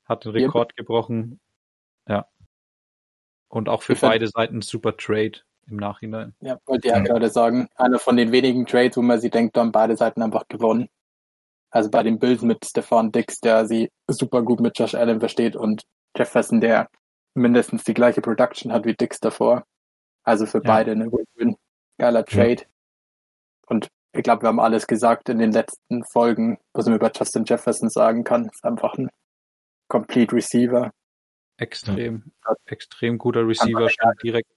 Hat 0.07 0.24
den 0.24 0.33
Rekord 0.33 0.70
yep. 0.70 0.76
gebrochen. 0.78 1.40
Ja. 2.09 2.26
Und 3.48 3.68
auch 3.68 3.83
für 3.83 3.92
ich 3.92 4.00
beide 4.00 4.28
Seiten 4.28 4.62
super 4.62 4.96
Trade 4.96 5.40
im 5.66 5.76
Nachhinein. 5.76 6.35
Ja, 6.40 6.59
wollte 6.64 6.88
ich 6.88 6.94
ja 6.94 7.00
gerade 7.00 7.28
sagen, 7.28 7.68
einer 7.76 7.98
von 7.98 8.16
den 8.16 8.33
wenigen 8.33 8.64
Trades, 8.64 8.96
wo 8.96 9.02
man 9.02 9.20
sie 9.20 9.28
denkt, 9.28 9.59
da 9.59 9.61
haben 9.61 9.70
beide 9.70 9.94
Seiten 9.94 10.22
einfach 10.22 10.48
gewonnen. 10.48 10.88
Also 11.68 11.90
bei 11.90 12.02
den 12.02 12.18
Bills 12.18 12.40
mit 12.40 12.64
Stefan 12.64 13.12
Dix, 13.12 13.38
der 13.40 13.66
sie 13.66 13.90
super 14.07 14.42
gut 14.42 14.61
mit 14.61 14.78
Josh 14.78 14.94
Allen 14.94 15.20
versteht 15.20 15.54
und 15.54 15.83
Jefferson, 16.16 16.62
der 16.62 16.88
mindestens 17.35 17.85
die 17.85 17.92
gleiche 17.92 18.22
Production 18.22 18.72
hat 18.72 18.87
wie 18.87 18.94
Dix 18.94 19.20
davor. 19.20 19.66
Also 20.22 20.46
für 20.46 20.62
ja. 20.62 20.64
beide 20.64 20.92
eine 20.92 21.12
Win-Win. 21.12 21.57
Geiler 21.98 22.24
Trade. 22.24 22.62
Ja. 22.62 22.68
Und 23.66 23.90
ich 24.12 24.23
glaube, 24.23 24.42
wir 24.42 24.49
haben 24.49 24.61
alles 24.61 24.87
gesagt 24.87 25.29
in 25.29 25.38
den 25.38 25.53
letzten 25.53 26.05
Folgen, 26.05 26.59
was 26.73 26.87
man 26.87 26.97
über 26.97 27.11
Justin 27.14 27.44
Jefferson 27.44 27.88
sagen 27.90 28.25
kann. 28.25 28.47
Ist 28.47 28.64
einfach 28.64 28.94
ein 28.94 29.09
Complete 29.88 30.35
Receiver. 30.35 30.90
Extrem, 31.57 32.33
ja. 32.44 32.55
extrem 32.66 33.18
guter 33.18 33.47
Receiver, 33.47 33.88
schon 33.88 34.12
direkt 34.23 34.51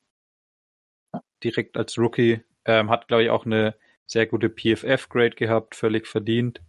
direkt 1.44 1.78
als 1.78 1.98
Rookie. 1.98 2.42
Ähm, 2.66 2.90
hat, 2.90 3.08
glaube 3.08 3.24
ich, 3.24 3.30
auch 3.30 3.46
eine 3.46 3.76
sehr 4.06 4.28
gute 4.28 4.50
PFF-Grade 4.50 5.36
gehabt, 5.36 5.76
völlig 5.76 6.08
verdient. 6.08 6.62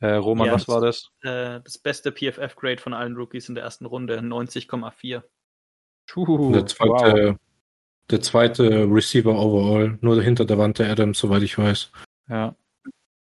Äh, 0.00 0.12
Roman, 0.12 0.48
ja, 0.48 0.54
was 0.54 0.68
war 0.68 0.80
das? 0.80 1.10
Äh, 1.22 1.60
das 1.62 1.78
beste 1.78 2.12
PFF-Grade 2.12 2.78
von 2.78 2.94
allen 2.94 3.16
Rookies 3.16 3.48
in 3.48 3.54
der 3.54 3.64
ersten 3.64 3.86
Runde, 3.86 4.18
90,4. 4.20 5.22
Der 6.52 6.66
zweite, 6.66 7.30
wow. 7.30 7.36
der 8.10 8.20
zweite 8.20 8.86
Receiver 8.88 9.34
overall, 9.34 9.98
nur 10.00 10.22
hinter 10.22 10.44
der 10.44 10.58
Wand 10.58 10.78
der 10.78 10.90
Adams, 10.90 11.18
soweit 11.18 11.42
ich 11.42 11.58
weiß. 11.58 11.90
Ja. 12.28 12.56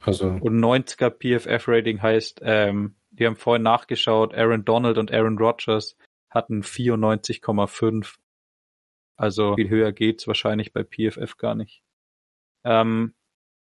Also. 0.02 0.28
Und 0.28 0.60
90er 0.60 1.10
PFF-Rating 1.10 2.02
heißt, 2.02 2.40
ähm, 2.44 2.96
wir 3.12 3.28
haben 3.28 3.36
vorhin 3.36 3.64
nachgeschaut, 3.64 4.34
Aaron 4.34 4.64
Donald 4.66 4.98
und 4.98 5.12
Aaron 5.12 5.38
Rodgers 5.38 5.98
hatten 6.30 6.62
94,5 6.62 8.18
also 9.20 9.56
viel 9.56 9.70
höher 9.70 9.92
geht's 9.92 10.28
wahrscheinlich 10.28 10.72
bei 10.72 10.84
PFF 10.84 11.36
gar 11.36 11.54
nicht. 11.54 11.84
Ähm, 12.64 13.14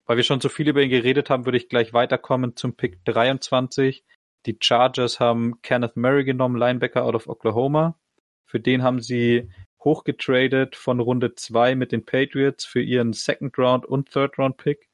weil 0.05 0.17
wir 0.17 0.23
schon 0.23 0.41
so 0.41 0.49
viel 0.49 0.67
über 0.67 0.81
ihn 0.81 0.89
geredet 0.89 1.29
haben, 1.29 1.45
würde 1.45 1.59
ich 1.59 1.69
gleich 1.69 1.93
weiterkommen 1.93 2.55
zum 2.55 2.75
Pick 2.75 3.05
23. 3.05 4.03
Die 4.47 4.57
Chargers 4.59 5.19
haben 5.19 5.61
Kenneth 5.61 5.95
Murray 5.95 6.23
genommen, 6.23 6.57
Linebacker 6.57 7.03
out 7.03 7.13
of 7.13 7.27
Oklahoma. 7.27 7.99
Für 8.45 8.59
den 8.59 8.81
haben 8.81 8.99
sie 8.99 9.51
hochgetradet 9.83 10.75
von 10.75 10.99
Runde 10.99 11.35
2 11.35 11.75
mit 11.75 11.91
den 11.91 12.03
Patriots 12.03 12.65
für 12.65 12.81
ihren 12.81 13.13
Second 13.13 13.55
Round 13.59 13.85
und 13.85 14.09
Third 14.09 14.39
Round 14.39 14.57
Pick. 14.57 14.89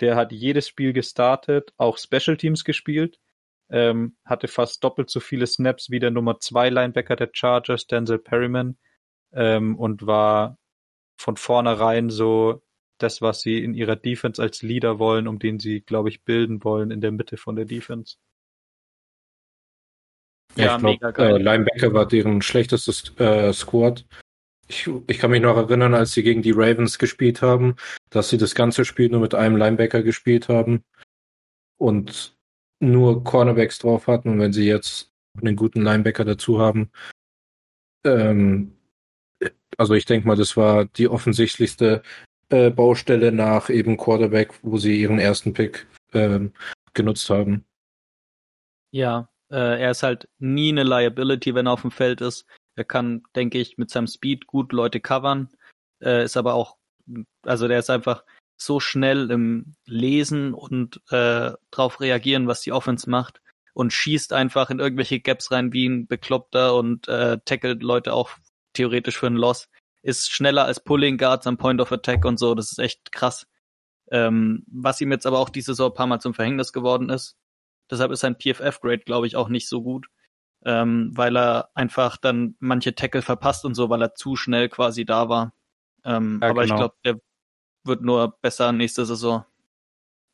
Der 0.00 0.16
hat 0.16 0.32
jedes 0.32 0.68
Spiel 0.68 0.92
gestartet, 0.92 1.72
auch 1.76 1.98
Special 1.98 2.36
Teams 2.36 2.64
gespielt. 2.64 3.18
ähm, 3.70 4.16
hatte 4.24 4.46
fast 4.46 4.84
doppelt 4.84 5.08
so 5.10 5.20
viele 5.20 5.46
Snaps 5.46 5.90
wie 5.90 5.98
der 5.98 6.10
Nummer 6.10 6.38
2 6.38 6.68
Linebacker 6.68 7.16
der 7.16 7.30
Chargers, 7.32 7.86
Denzel 7.86 8.18
Perryman, 8.18 8.76
ähm, 9.32 9.76
und 9.78 10.06
war 10.06 10.58
von 11.16 11.36
vornherein 11.36 12.10
so 12.10 12.62
das, 12.98 13.22
was 13.22 13.40
sie 13.40 13.62
in 13.64 13.74
ihrer 13.74 13.96
Defense 13.96 14.40
als 14.40 14.62
Leader 14.62 14.98
wollen, 14.98 15.26
um 15.28 15.38
den 15.38 15.58
sie, 15.58 15.80
glaube 15.80 16.08
ich, 16.08 16.24
bilden 16.24 16.62
wollen 16.62 16.90
in 16.90 17.00
der 17.00 17.12
Mitte 17.12 17.36
von 17.36 17.56
der 17.56 17.64
Defense. 17.64 18.16
Ja, 20.56 20.66
ja 20.66 20.76
ich 20.76 20.82
mega 20.82 21.10
geil. 21.10 21.36
Äh, 21.36 21.38
Linebacker 21.42 21.92
war 21.92 22.06
deren 22.06 22.42
schlechtestes 22.42 23.18
äh, 23.18 23.52
Squad. 23.52 24.04
Ich, 24.68 24.88
ich 25.06 25.18
kann 25.18 25.30
mich 25.30 25.42
noch 25.42 25.56
erinnern, 25.56 25.94
als 25.94 26.12
sie 26.12 26.22
gegen 26.22 26.42
die 26.42 26.52
Ravens 26.52 26.98
gespielt 26.98 27.42
haben, 27.42 27.76
dass 28.10 28.30
sie 28.30 28.38
das 28.38 28.54
ganze 28.54 28.84
Spiel 28.84 29.10
nur 29.10 29.20
mit 29.20 29.34
einem 29.34 29.56
Linebacker 29.56 30.02
gespielt 30.02 30.48
haben 30.48 30.84
und 31.78 32.36
nur 32.80 33.22
Cornerbacks 33.24 33.78
drauf 33.78 34.06
hatten. 34.06 34.30
Und 34.30 34.38
wenn 34.38 34.52
sie 34.52 34.66
jetzt 34.66 35.12
einen 35.40 35.56
guten 35.56 35.82
Linebacker 35.82 36.24
dazu 36.24 36.60
haben, 36.60 36.90
ähm, 38.04 38.76
also 39.76 39.94
ich 39.94 40.04
denke 40.04 40.26
mal, 40.26 40.36
das 40.36 40.56
war 40.56 40.84
die 40.84 41.08
offensichtlichste 41.08 42.02
äh, 42.48 42.70
Baustelle 42.70 43.32
nach 43.32 43.68
eben 43.70 43.96
Quarterback, 43.96 44.52
wo 44.62 44.78
sie 44.78 45.00
ihren 45.00 45.18
ersten 45.18 45.52
Pick 45.52 45.86
ähm, 46.12 46.52
genutzt 46.92 47.28
haben. 47.30 47.64
Ja, 48.92 49.28
äh, 49.50 49.80
er 49.80 49.90
ist 49.90 50.02
halt 50.02 50.28
nie 50.38 50.70
eine 50.70 50.84
Liability, 50.84 51.54
wenn 51.54 51.66
er 51.66 51.72
auf 51.72 51.82
dem 51.82 51.90
Feld 51.90 52.20
ist. 52.20 52.46
Er 52.76 52.84
kann, 52.84 53.22
denke 53.34 53.58
ich, 53.58 53.78
mit 53.78 53.90
seinem 53.90 54.06
Speed 54.06 54.46
gut 54.46 54.72
Leute 54.72 55.00
covern. 55.00 55.48
Äh, 56.00 56.24
ist 56.24 56.36
aber 56.36 56.54
auch, 56.54 56.76
also 57.42 57.68
der 57.68 57.78
ist 57.78 57.90
einfach 57.90 58.24
so 58.56 58.80
schnell 58.80 59.30
im 59.30 59.74
Lesen 59.86 60.54
und 60.54 61.00
äh, 61.10 61.52
drauf 61.70 62.00
reagieren, 62.00 62.46
was 62.46 62.62
die 62.62 62.72
Offense 62.72 63.08
macht 63.08 63.40
und 63.74 63.92
schießt 63.92 64.32
einfach 64.32 64.70
in 64.70 64.78
irgendwelche 64.78 65.20
Gaps 65.20 65.50
rein 65.50 65.72
wie 65.72 65.86
ein 65.86 66.06
Bekloppter 66.06 66.74
und 66.76 67.08
äh, 67.08 67.38
tackelt 67.44 67.82
Leute 67.82 68.12
auch 68.12 68.30
theoretisch 68.72 69.18
für 69.18 69.26
einen 69.26 69.36
Loss. 69.36 69.68
Ist 70.02 70.30
schneller 70.30 70.64
als 70.64 70.80
Pulling 70.80 71.18
Guards 71.18 71.46
am 71.46 71.56
Point 71.56 71.80
of 71.80 71.92
Attack 71.92 72.24
und 72.24 72.38
so. 72.38 72.54
Das 72.54 72.70
ist 72.70 72.78
echt 72.78 73.10
krass. 73.12 73.46
Ähm, 74.10 74.64
was 74.68 75.00
ihm 75.00 75.10
jetzt 75.10 75.26
aber 75.26 75.38
auch 75.38 75.48
diese 75.48 75.72
Saison 75.72 75.90
ein 75.90 75.94
paar 75.94 76.06
Mal 76.06 76.20
zum 76.20 76.34
Verhängnis 76.34 76.72
geworden 76.72 77.10
ist. 77.10 77.36
Deshalb 77.90 78.12
ist 78.12 78.20
sein 78.20 78.36
PFF-Grade, 78.36 79.04
glaube 79.04 79.26
ich, 79.26 79.36
auch 79.36 79.48
nicht 79.48 79.68
so 79.68 79.82
gut, 79.82 80.06
ähm, 80.64 81.10
weil 81.14 81.36
er 81.36 81.70
einfach 81.74 82.16
dann 82.16 82.56
manche 82.58 82.94
Tackle 82.94 83.22
verpasst 83.22 83.64
und 83.64 83.74
so, 83.74 83.90
weil 83.90 84.02
er 84.02 84.14
zu 84.14 84.36
schnell 84.36 84.68
quasi 84.68 85.04
da 85.04 85.28
war. 85.28 85.52
Ähm, 86.04 86.40
ja, 86.42 86.50
aber 86.50 86.62
genau. 86.62 86.74
ich 86.74 86.78
glaube, 86.78 86.94
der 87.04 87.20
wird 87.84 88.02
nur 88.02 88.36
besser 88.40 88.72
nächste 88.72 89.04
Saison. 89.04 89.44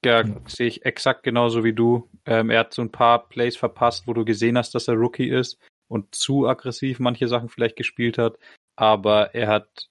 Ja, 0.04 0.24
sehe 0.46 0.68
ich 0.68 0.86
exakt 0.86 1.24
genauso 1.24 1.62
wie 1.62 1.74
du. 1.74 2.08
Ähm, 2.24 2.50
er 2.50 2.60
hat 2.60 2.74
so 2.74 2.80
ein 2.80 2.92
paar 2.92 3.28
Plays 3.28 3.56
verpasst, 3.56 4.06
wo 4.06 4.14
du 4.14 4.24
gesehen 4.24 4.56
hast, 4.56 4.74
dass 4.74 4.88
er 4.88 4.94
Rookie 4.94 5.28
ist 5.28 5.58
und 5.88 6.14
zu 6.14 6.48
aggressiv 6.48 7.00
manche 7.00 7.28
Sachen 7.28 7.48
vielleicht 7.48 7.76
gespielt 7.76 8.16
hat. 8.16 8.38
Aber 8.76 9.34
er 9.34 9.48
hat 9.48 9.88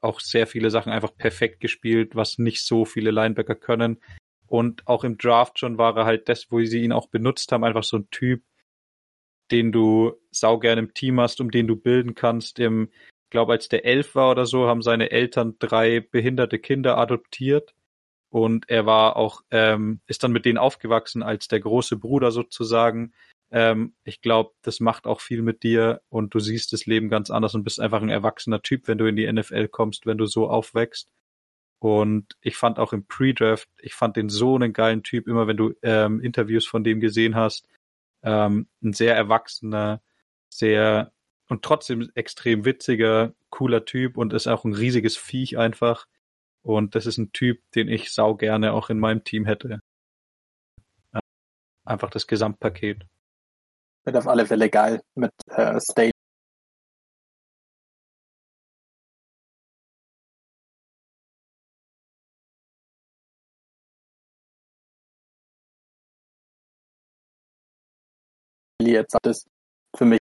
auch 0.00 0.18
sehr 0.18 0.48
viele 0.48 0.70
Sachen 0.70 0.92
einfach 0.92 1.16
perfekt 1.16 1.60
gespielt, 1.60 2.16
was 2.16 2.38
nicht 2.38 2.64
so 2.64 2.84
viele 2.84 3.12
Linebacker 3.12 3.54
können. 3.54 4.00
Und 4.46 4.86
auch 4.88 5.04
im 5.04 5.16
Draft 5.16 5.60
schon 5.60 5.78
war 5.78 5.96
er 5.96 6.04
halt 6.04 6.28
das, 6.28 6.50
wo 6.50 6.62
sie 6.64 6.82
ihn 6.82 6.92
auch 6.92 7.06
benutzt 7.06 7.52
haben, 7.52 7.64
einfach 7.64 7.84
so 7.84 7.98
ein 7.98 8.10
Typ, 8.10 8.42
den 9.52 9.70
du 9.70 10.14
saugern 10.30 10.78
im 10.78 10.94
Team 10.94 11.20
hast, 11.20 11.40
um 11.40 11.50
den 11.50 11.66
du 11.66 11.76
bilden 11.76 12.14
kannst. 12.14 12.58
Im, 12.58 12.88
glaube 13.30 13.52
als 13.52 13.68
der 13.68 13.84
elf 13.84 14.14
war 14.14 14.30
oder 14.30 14.46
so, 14.46 14.66
haben 14.66 14.82
seine 14.82 15.10
Eltern 15.10 15.56
drei 15.58 16.00
behinderte 16.00 16.58
Kinder 16.58 16.98
adoptiert. 16.98 17.74
Und 18.30 18.70
er 18.70 18.86
war 18.86 19.16
auch, 19.16 19.42
ähm, 19.50 20.00
ist 20.06 20.24
dann 20.24 20.32
mit 20.32 20.46
denen 20.46 20.58
aufgewachsen 20.58 21.22
als 21.22 21.48
der 21.48 21.60
große 21.60 21.98
Bruder 21.98 22.30
sozusagen. 22.30 23.12
Ähm, 23.50 23.94
ich 24.04 24.22
glaube, 24.22 24.52
das 24.62 24.80
macht 24.80 25.06
auch 25.06 25.20
viel 25.20 25.42
mit 25.42 25.62
dir 25.62 26.00
und 26.08 26.34
du 26.34 26.40
siehst 26.40 26.72
das 26.72 26.86
Leben 26.86 27.10
ganz 27.10 27.30
anders 27.30 27.54
und 27.54 27.64
bist 27.64 27.78
einfach 27.78 28.00
ein 28.00 28.08
erwachsener 28.08 28.62
Typ, 28.62 28.88
wenn 28.88 28.96
du 28.96 29.06
in 29.06 29.16
die 29.16 29.30
NFL 29.30 29.68
kommst, 29.68 30.06
wenn 30.06 30.16
du 30.16 30.24
so 30.24 30.48
aufwächst. 30.48 31.10
Und 31.78 32.36
ich 32.40 32.56
fand 32.56 32.78
auch 32.78 32.94
im 32.94 33.06
Pre-Draft, 33.06 33.68
ich 33.80 33.94
fand 33.94 34.16
den 34.16 34.30
so 34.30 34.54
einen 34.54 34.72
geilen 34.72 35.02
Typ, 35.02 35.28
immer 35.28 35.46
wenn 35.46 35.56
du 35.58 35.74
ähm, 35.82 36.20
Interviews 36.20 36.66
von 36.66 36.84
dem 36.84 37.00
gesehen 37.00 37.34
hast. 37.34 37.68
Ähm, 38.22 38.68
ein 38.82 38.92
sehr 38.92 39.16
erwachsener, 39.16 40.02
sehr 40.48 41.12
und 41.48 41.62
trotzdem 41.62 42.10
extrem 42.14 42.64
witziger, 42.64 43.34
cooler 43.50 43.84
Typ 43.84 44.16
und 44.16 44.32
ist 44.32 44.46
auch 44.46 44.64
ein 44.64 44.74
riesiges 44.74 45.16
Viech 45.16 45.58
einfach. 45.58 46.06
Und 46.62 46.94
das 46.94 47.06
ist 47.06 47.18
ein 47.18 47.32
Typ, 47.32 47.60
den 47.74 47.88
ich 47.88 48.12
sau 48.12 48.34
gerne 48.36 48.72
auch 48.72 48.88
in 48.88 48.98
meinem 48.98 49.24
Team 49.24 49.44
hätte. 49.44 49.80
Einfach 51.84 52.10
das 52.10 52.26
Gesamtpaket. 52.26 53.04
Wird 54.04 54.16
auf 54.16 54.28
alle 54.28 54.46
Fälle 54.46 54.70
geil 54.70 55.02
mit 55.14 55.32
äh, 55.48 55.78
State 55.80 56.12
jetzt 68.92 69.16
ist 69.26 69.46
für 69.96 70.04
mich 70.04 70.20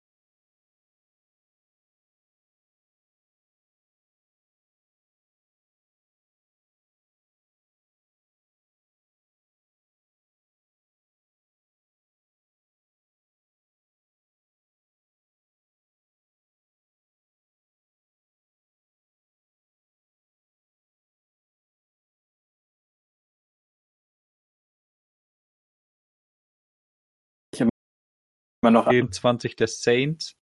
immer 28.64 28.82
noch 28.82 28.90
20 29.10 29.56
der 29.56 29.68
Saints. 29.68 30.36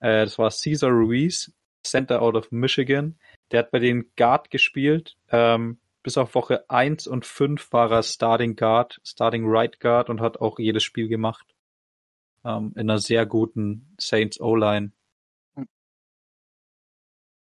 Äh, 0.00 0.24
das 0.24 0.38
war 0.38 0.50
Cesar 0.50 0.90
Ruiz, 0.90 1.52
Center 1.82 2.20
out 2.20 2.34
of 2.34 2.52
Michigan. 2.52 3.18
Der 3.50 3.60
hat 3.60 3.70
bei 3.70 3.78
den 3.78 4.10
Guard 4.16 4.50
gespielt. 4.50 5.16
Ähm, 5.30 5.78
bis 6.02 6.18
auf 6.18 6.34
Woche 6.34 6.68
1 6.68 7.06
und 7.06 7.26
5 7.26 7.72
war 7.72 7.90
er 7.90 8.02
Starting 8.02 8.54
Guard, 8.56 9.00
Starting 9.04 9.44
Right 9.46 9.80
Guard 9.80 10.10
und 10.10 10.20
hat 10.20 10.40
auch 10.40 10.58
jedes 10.58 10.84
Spiel 10.84 11.08
gemacht. 11.08 11.46
Ähm, 12.44 12.72
in 12.76 12.90
einer 12.90 12.98
sehr 12.98 13.26
guten 13.26 13.94
Saints 13.98 14.40
O-Line. 14.40 14.92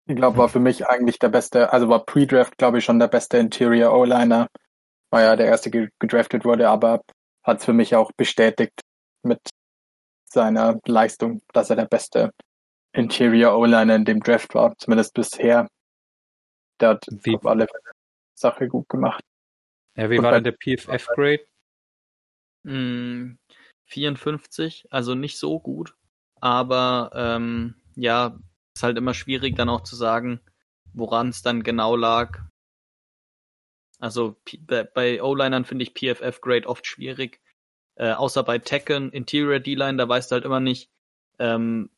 Ich 0.08 0.16
glaube, 0.16 0.38
war 0.38 0.50
für 0.50 0.60
mich 0.60 0.88
eigentlich 0.88 1.20
der 1.20 1.30
beste, 1.30 1.74
also 1.74 1.90
war 1.90 2.06
Pre-Draft, 2.06 2.58
glaube 2.58 2.78
ich, 2.78 2.86
schon 2.86 3.00
der 3.00 3.08
beste 3.08 3.38
Interior 3.38 3.94
O-Liner. 3.94 4.48
War 5.10 5.22
ja 5.22 5.36
der 5.36 5.48
erste 5.48 5.70
gedraftet 5.72 6.46
wurde, 6.46 6.70
aber 6.70 7.02
hat 7.44 7.60
es 7.60 7.66
für 7.66 7.74
mich 7.74 7.96
auch 7.96 8.12
bestätigt 8.14 8.82
mit 9.24 9.40
seiner 10.36 10.80
Leistung, 10.86 11.42
dass 11.54 11.72
er 11.72 11.78
der 11.78 11.86
beste 11.86 12.32
Interior 12.94 13.58
O-Liner 13.58 13.96
in 13.96 14.06
dem 14.06 14.22
Draft 14.22 14.54
war, 14.54 14.78
zumindest 14.78 15.14
bisher. 15.14 15.68
Der 16.80 16.90
hat 16.90 17.06
wie, 17.10 17.36
auf 17.36 17.46
alle 17.46 17.68
Fälle 17.68 17.92
Sache 18.36 18.68
gut 18.68 18.88
gemacht. 18.90 19.24
Ja, 19.96 20.10
wie 20.10 20.18
Und 20.18 20.26
war 20.26 20.34
denn 20.34 20.44
der 20.44 20.52
PFF-Grade? 20.52 21.46
Mm, 22.64 23.38
54, 23.86 24.88
also 24.92 25.16
nicht 25.16 25.38
so 25.38 25.60
gut, 25.60 25.96
aber 26.42 27.12
ähm, 27.14 27.76
ja, 27.96 28.38
ist 28.76 28.84
halt 28.84 28.98
immer 28.98 29.14
schwierig 29.14 29.56
dann 29.56 29.70
auch 29.70 29.82
zu 29.82 29.96
sagen, 29.96 30.42
woran 30.94 31.30
es 31.30 31.42
dann 31.42 31.64
genau 31.64 31.96
lag. 31.96 32.40
Also 34.00 34.36
bei 34.68 35.24
O-Linern 35.24 35.64
finde 35.64 35.84
ich 35.84 35.94
PFF-Grade 35.94 36.68
oft 36.68 36.86
schwierig, 36.86 37.40
äh, 37.96 38.12
außer 38.12 38.44
bei 38.44 38.60
Tekken, 38.60 39.12
Interior 39.12 39.60
D-Line, 39.60 39.98
da 39.98 40.08
weißt 40.08 40.32
du 40.32 40.34
halt 40.36 40.46
immer 40.46 40.60
nicht, 40.60 40.90
ähm, 41.40 41.90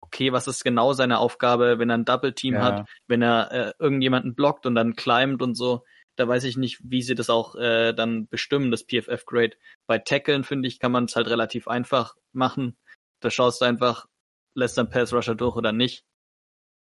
okay, 0.00 0.32
was 0.32 0.46
ist 0.46 0.64
genau 0.64 0.92
seine 0.92 1.18
Aufgabe, 1.18 1.78
wenn 1.78 1.90
er 1.90 1.98
ein 1.98 2.04
Double 2.04 2.32
Team 2.32 2.54
ja. 2.54 2.62
hat, 2.62 2.88
wenn 3.06 3.22
er 3.22 3.52
äh, 3.52 3.72
irgendjemanden 3.78 4.34
blockt 4.34 4.66
und 4.66 4.74
dann 4.74 4.96
climbt 4.96 5.42
und 5.42 5.54
so. 5.54 5.84
Da 6.16 6.26
weiß 6.26 6.44
ich 6.44 6.56
nicht, 6.56 6.80
wie 6.82 7.02
sie 7.02 7.14
das 7.14 7.28
auch 7.28 7.56
äh, 7.56 7.92
dann 7.92 8.26
bestimmen, 8.28 8.70
das 8.70 8.84
PFF-Grade. 8.84 9.56
Bei 9.86 9.98
Tackeln, 9.98 10.44
finde 10.44 10.68
ich, 10.68 10.78
kann 10.78 10.92
man 10.92 11.04
es 11.04 11.16
halt 11.16 11.28
relativ 11.28 11.68
einfach 11.68 12.16
machen. 12.32 12.76
Da 13.20 13.30
schaust 13.30 13.60
du 13.60 13.66
einfach, 13.66 14.06
lässt 14.54 14.78
dann 14.78 14.88
Pass 14.88 15.12
Rusher 15.12 15.34
durch 15.34 15.56
oder 15.56 15.72
nicht. 15.72 16.06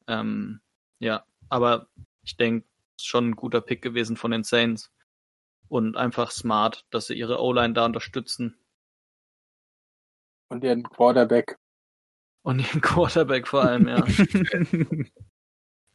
Ähm, 0.06 0.60
ja, 1.00 1.24
aber 1.48 1.88
ich 2.22 2.36
denke, 2.36 2.66
schon 3.00 3.30
ein 3.30 3.36
guter 3.36 3.60
Pick 3.60 3.82
gewesen 3.82 4.16
von 4.16 4.30
den 4.30 4.44
Saints. 4.44 4.92
Und 5.68 5.96
einfach 5.96 6.30
smart, 6.30 6.84
dass 6.90 7.06
sie 7.06 7.14
ihre 7.14 7.40
O-Line 7.40 7.72
da 7.72 7.86
unterstützen. 7.86 8.56
Und 10.48 10.64
ihren 10.64 10.82
Quarterback. 10.82 11.56
Und 12.42 12.60
ihren 12.60 12.80
Quarterback 12.80 13.48
vor 13.48 13.62
allem, 13.62 13.88
ja. 13.88 14.04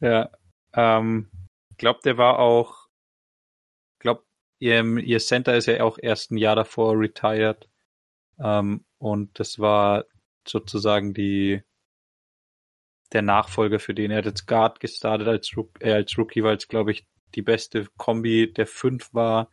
ja. 0.00 0.30
Ähm, 0.74 1.30
ich 1.70 1.76
glaube, 1.78 2.00
der 2.04 2.18
war 2.18 2.38
auch, 2.38 2.88
ich 3.94 4.02
glaube, 4.02 4.24
ihr, 4.58 4.84
ihr 4.98 5.18
Center 5.20 5.56
ist 5.56 5.66
ja 5.66 5.82
auch 5.82 5.98
erst 6.00 6.30
ein 6.30 6.36
Jahr 6.36 6.56
davor 6.56 6.98
retired. 6.98 7.68
Ähm, 8.38 8.84
und 8.98 9.38
das 9.38 9.58
war 9.58 10.04
sozusagen 10.46 11.14
die 11.14 11.62
der 13.12 13.22
Nachfolger 13.22 13.80
für 13.80 13.94
den. 13.94 14.10
Er 14.10 14.18
hat 14.18 14.26
jetzt 14.26 14.46
Guard 14.46 14.80
gestartet 14.80 15.28
als, 15.28 15.50
äh, 15.80 15.92
als 15.92 16.16
Rookie, 16.16 16.42
weil 16.42 16.56
es, 16.56 16.68
glaube 16.68 16.92
ich, 16.92 17.06
die 17.34 17.42
beste 17.42 17.86
Kombi 17.96 18.52
der 18.52 18.66
fünf 18.66 19.12
war. 19.12 19.50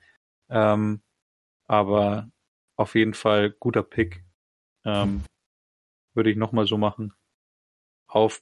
Ähm, 0.50 1.02
aber 1.68 2.30
auf 2.76 2.96
jeden 2.96 3.14
Fall 3.14 3.52
guter 3.52 3.84
Pick. 3.84 4.24
Ähm, 4.88 5.24
würde 6.14 6.32
ich 6.32 6.38
nochmal 6.38 6.66
so 6.66 6.78
machen. 6.78 7.14
Auf 8.08 8.42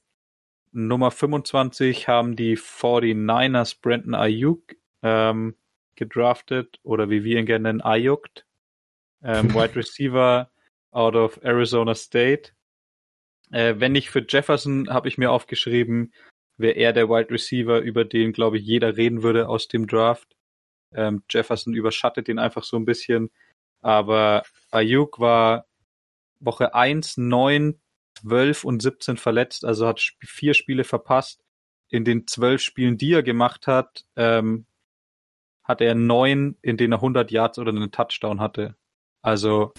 Nummer 0.71 1.09
25 1.09 2.07
haben 2.07 2.35
die 2.35 2.55
49ers 2.55 3.81
Brandon 3.81 4.13
Ayuk 4.13 4.75
ähm, 5.01 5.55
gedraftet 5.95 6.79
oder 6.83 7.09
wie 7.09 7.23
wir 7.23 7.39
ihn 7.39 7.47
gerne 7.47 7.63
nennen, 7.63 7.81
Ayukt. 7.81 8.45
Ähm, 9.23 9.49
Wide 9.55 9.75
Receiver 9.75 10.51
out 10.91 11.15
of 11.15 11.39
Arizona 11.43 11.95
State. 11.95 12.51
Äh, 13.51 13.75
wenn 13.79 13.93
nicht 13.93 14.11
für 14.11 14.25
Jefferson, 14.27 14.89
habe 14.89 15.07
ich 15.07 15.17
mir 15.17 15.31
aufgeschrieben, 15.31 16.13
wäre 16.57 16.75
er 16.75 16.93
der 16.93 17.09
Wide 17.09 17.31
Receiver, 17.31 17.79
über 17.79 18.05
den, 18.05 18.33
glaube 18.33 18.57
ich, 18.57 18.65
jeder 18.65 18.97
reden 18.97 19.23
würde 19.23 19.49
aus 19.49 19.67
dem 19.67 19.87
Draft. 19.87 20.35
Ähm, 20.93 21.23
Jefferson 21.29 21.73
überschattet 21.73 22.29
ihn 22.29 22.39
einfach 22.39 22.63
so 22.63 22.77
ein 22.77 22.85
bisschen. 22.85 23.31
Aber 23.81 24.43
Ayuk 24.71 25.19
war 25.19 25.65
Woche 26.45 26.73
1, 26.73 27.17
9, 27.17 27.79
12 28.21 28.63
und 28.63 28.81
17 28.81 29.17
verletzt, 29.17 29.65
also 29.65 29.87
hat 29.87 29.99
vier 30.23 30.53
Spiele 30.53 30.83
verpasst. 30.83 31.43
In 31.89 32.03
den 32.05 32.27
zwölf 32.27 32.61
Spielen, 32.61 32.97
die 32.97 33.13
er 33.13 33.23
gemacht 33.23 33.67
hat, 33.67 34.05
ähm, 34.15 34.65
hat 35.63 35.81
er 35.81 35.95
neun, 35.95 36.57
in 36.61 36.77
denen 36.77 36.93
er 36.93 36.99
100 36.99 37.31
Yards 37.31 37.59
oder 37.59 37.71
einen 37.71 37.91
Touchdown 37.91 38.39
hatte. 38.39 38.75
Also 39.21 39.73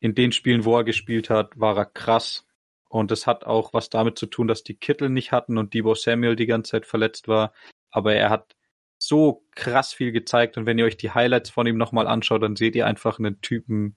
in 0.00 0.14
den 0.14 0.32
Spielen, 0.32 0.64
wo 0.64 0.76
er 0.76 0.84
gespielt 0.84 1.30
hat, 1.30 1.58
war 1.58 1.76
er 1.76 1.86
krass. 1.86 2.46
Und 2.88 3.12
es 3.12 3.26
hat 3.26 3.44
auch 3.44 3.74
was 3.74 3.90
damit 3.90 4.18
zu 4.18 4.26
tun, 4.26 4.48
dass 4.48 4.62
die 4.62 4.74
Kittel 4.74 5.10
nicht 5.10 5.32
hatten 5.32 5.58
und 5.58 5.74
Debo 5.74 5.94
Samuel 5.94 6.36
die 6.36 6.46
ganze 6.46 6.72
Zeit 6.72 6.86
verletzt 6.86 7.28
war. 7.28 7.52
Aber 7.90 8.14
er 8.14 8.30
hat 8.30 8.56
so 8.98 9.44
krass 9.54 9.92
viel 9.92 10.12
gezeigt. 10.12 10.56
Und 10.56 10.66
wenn 10.66 10.78
ihr 10.78 10.86
euch 10.86 10.96
die 10.96 11.10
Highlights 11.10 11.50
von 11.50 11.66
ihm 11.66 11.76
nochmal 11.76 12.06
anschaut, 12.06 12.42
dann 12.42 12.56
seht 12.56 12.74
ihr 12.74 12.86
einfach 12.86 13.18
einen 13.18 13.40
Typen, 13.40 13.96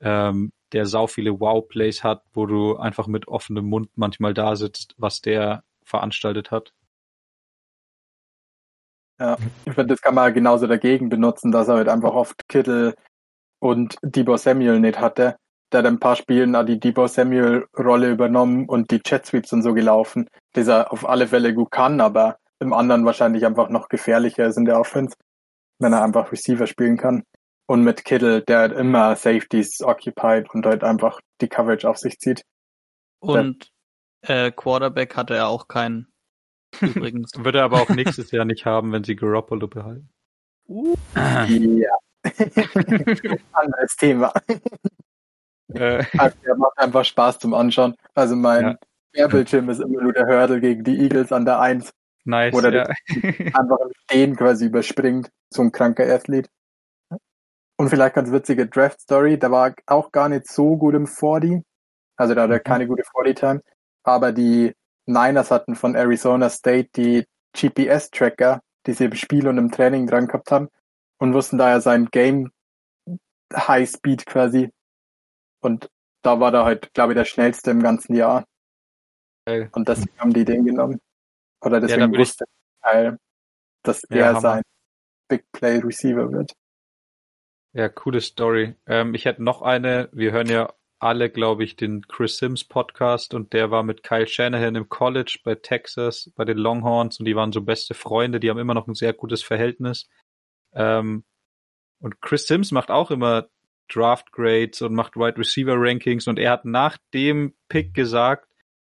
ähm, 0.00 0.52
der 0.74 0.84
sau 0.84 1.06
viele 1.06 1.40
Wow-Plays 1.40 2.04
hat, 2.04 2.22
wo 2.34 2.44
du 2.46 2.76
einfach 2.76 3.06
mit 3.06 3.28
offenem 3.28 3.66
Mund 3.66 3.88
manchmal 3.94 4.34
da 4.34 4.56
sitzt, 4.56 4.94
was 4.98 5.22
der 5.22 5.64
veranstaltet 5.84 6.50
hat. 6.50 6.74
Ja, 9.18 9.38
ich 9.64 9.72
finde, 9.72 9.94
das 9.94 10.02
kann 10.02 10.14
man 10.14 10.34
genauso 10.34 10.66
dagegen 10.66 11.08
benutzen, 11.08 11.52
dass 11.52 11.68
er 11.68 11.76
halt 11.76 11.88
einfach 11.88 12.12
oft 12.12 12.48
Kittel 12.48 12.94
und 13.60 13.96
Debo 14.02 14.36
Samuel 14.36 14.80
nicht 14.80 15.00
hatte 15.00 15.36
der 15.74 15.80
hat 15.80 15.86
ein 15.86 15.98
paar 15.98 16.14
Spielen 16.14 16.54
die 16.66 16.78
Debo 16.78 17.08
Samuel 17.08 17.66
Rolle 17.76 18.10
übernommen 18.10 18.68
und 18.68 18.92
die 18.92 19.00
Jet 19.04 19.26
Sweeps 19.26 19.52
und 19.52 19.62
so 19.62 19.74
gelaufen, 19.74 20.28
das 20.52 20.68
er 20.68 20.92
auf 20.92 21.08
alle 21.08 21.26
Fälle 21.26 21.52
gut 21.52 21.72
kann, 21.72 22.00
aber 22.00 22.38
im 22.60 22.72
anderen 22.72 23.04
wahrscheinlich 23.04 23.44
einfach 23.44 23.68
noch 23.70 23.88
gefährlicher 23.88 24.46
ist 24.46 24.56
in 24.56 24.66
der 24.66 24.78
Offense, 24.78 25.16
wenn 25.80 25.92
er 25.92 26.04
einfach 26.04 26.30
Receiver 26.30 26.68
spielen 26.68 26.96
kann. 26.96 27.24
Und 27.66 27.82
mit 27.82 28.04
Kittle, 28.04 28.42
der 28.42 28.60
hat 28.60 28.72
immer 28.72 29.16
Safeties 29.16 29.80
occupied 29.80 30.50
und 30.52 30.62
dort 30.62 30.84
einfach 30.84 31.20
die 31.40 31.48
Coverage 31.48 31.88
auf 31.88 31.98
sich 31.98 32.18
zieht. 32.18 32.44
Und 33.20 33.70
äh, 34.22 34.50
Quarterback 34.52 35.16
hatte 35.16 35.34
er 35.34 35.48
auch 35.48 35.68
keinen. 35.68 36.08
Übrigens. 36.80 37.32
Würde 37.38 37.58
er 37.58 37.64
aber 37.64 37.80
auch 37.80 37.88
nächstes 37.88 38.30
Jahr 38.30 38.44
nicht 38.44 38.66
haben, 38.66 38.92
wenn 38.92 39.04
sie 39.04 39.16
Garoppolo 39.16 39.68
behalten. 39.68 40.10
Uh. 40.68 40.94
Ja. 41.14 41.96
Anderes 43.52 43.96
Thema. 43.96 44.32
Äh. 45.72 46.04
Also 46.18 46.36
der 46.44 46.56
macht 46.56 46.78
einfach 46.78 47.04
Spaß 47.04 47.38
zum 47.38 47.54
Anschauen. 47.54 47.94
Also 48.14 48.36
mein 48.36 48.76
ja. 49.14 49.26
Ist 49.26 49.52
immer 49.52 50.02
nur 50.02 50.12
der 50.12 50.26
Hurdle 50.26 50.60
gegen 50.60 50.82
die 50.82 50.98
Eagles 50.98 51.30
an 51.30 51.44
der 51.44 51.60
1. 51.60 51.92
Nice. 52.24 52.54
Oder 52.54 52.72
ja. 52.72 52.82
einfach 53.54 53.78
im 53.78 53.92
Stehen 54.04 54.36
quasi 54.36 54.66
überspringt. 54.66 55.30
So 55.50 55.62
ein 55.62 55.70
kranker 55.70 56.04
Athlet. 56.12 56.48
Und 57.76 57.88
vielleicht 57.88 58.14
ganz 58.14 58.30
witzige 58.30 58.66
Draft-Story. 58.66 59.38
Der 59.38 59.50
war 59.50 59.74
auch 59.86 60.12
gar 60.12 60.28
nicht 60.28 60.46
so 60.48 60.76
gut 60.76 60.94
im 60.94 61.06
40. 61.06 61.62
Also 62.16 62.34
da 62.34 62.42
hat 62.42 62.50
er 62.50 62.58
mhm. 62.58 62.64
keine 62.64 62.86
gute 62.86 63.02
40-Time. 63.02 63.62
Aber 64.04 64.32
die 64.32 64.74
Niners 65.06 65.50
hatten 65.50 65.74
von 65.74 65.94
Arizona 65.94 66.48
State 66.50 66.90
die 66.96 67.26
GPS-Tracker, 67.56 68.60
die 68.86 68.92
sie 68.92 69.06
im 69.06 69.14
Spiel 69.14 69.48
und 69.48 69.58
im 69.58 69.70
Training 69.70 70.06
dran 70.06 70.26
gehabt 70.26 70.50
haben. 70.50 70.68
Und 71.18 71.34
wussten 71.34 71.58
daher 71.58 71.80
sein 71.80 72.06
Game 72.10 72.50
High 73.52 73.88
Speed 73.88 74.26
quasi 74.26 74.70
und 75.64 75.90
da 76.22 76.38
war 76.40 76.52
er 76.52 76.64
halt, 76.64 76.92
glaube 76.92 77.12
ich, 77.12 77.16
der 77.16 77.24
schnellste 77.24 77.70
im 77.70 77.82
ganzen 77.82 78.14
Jahr. 78.14 78.44
Okay. 79.46 79.68
Und 79.72 79.88
deswegen 79.88 80.18
haben 80.18 80.32
die 80.32 80.44
den 80.44 80.64
genommen. 80.64 81.00
Oder 81.62 81.80
deswegen 81.80 82.12
ja, 82.12 82.18
wusste 82.18 82.44
ich, 82.44 83.12
dass 83.82 84.02
ja, 84.10 84.16
er 84.16 84.28
Hammer. 84.28 84.40
sein 84.40 84.62
Big 85.28 85.44
Play 85.52 85.78
Receiver 85.78 86.30
wird. 86.30 86.52
Ja, 87.76 87.88
coole 87.88 88.20
Story. 88.20 88.76
Ähm, 88.86 89.14
ich 89.14 89.24
hätte 89.24 89.42
noch 89.42 89.60
eine. 89.60 90.08
Wir 90.12 90.30
hören 90.30 90.48
ja 90.48 90.72
alle, 91.00 91.28
glaube 91.28 91.64
ich, 91.64 91.74
den 91.74 92.06
Chris 92.06 92.38
Sims 92.38 92.62
Podcast 92.62 93.34
und 93.34 93.52
der 93.52 93.72
war 93.72 93.82
mit 93.82 94.04
Kyle 94.04 94.28
Shanahan 94.28 94.76
im 94.76 94.88
College 94.88 95.40
bei 95.42 95.56
Texas, 95.56 96.30
bei 96.36 96.44
den 96.44 96.56
Longhorns 96.56 97.18
und 97.18 97.24
die 97.26 97.34
waren 97.34 97.50
so 97.50 97.62
beste 97.62 97.94
Freunde. 97.94 98.38
Die 98.38 98.48
haben 98.48 98.60
immer 98.60 98.74
noch 98.74 98.86
ein 98.86 98.94
sehr 98.94 99.12
gutes 99.12 99.42
Verhältnis. 99.42 100.08
Ähm, 100.72 101.24
und 101.98 102.20
Chris 102.20 102.46
Sims 102.46 102.70
macht 102.70 102.92
auch 102.92 103.10
immer 103.10 103.48
Draft 103.92 104.30
Grades 104.30 104.80
und 104.80 104.94
macht 104.94 105.16
Wide 105.16 105.36
Receiver 105.36 105.74
Rankings 105.76 106.28
und 106.28 106.38
er 106.38 106.52
hat 106.52 106.64
nach 106.64 106.96
dem 107.12 107.54
Pick 107.68 107.92
gesagt, 107.92 108.48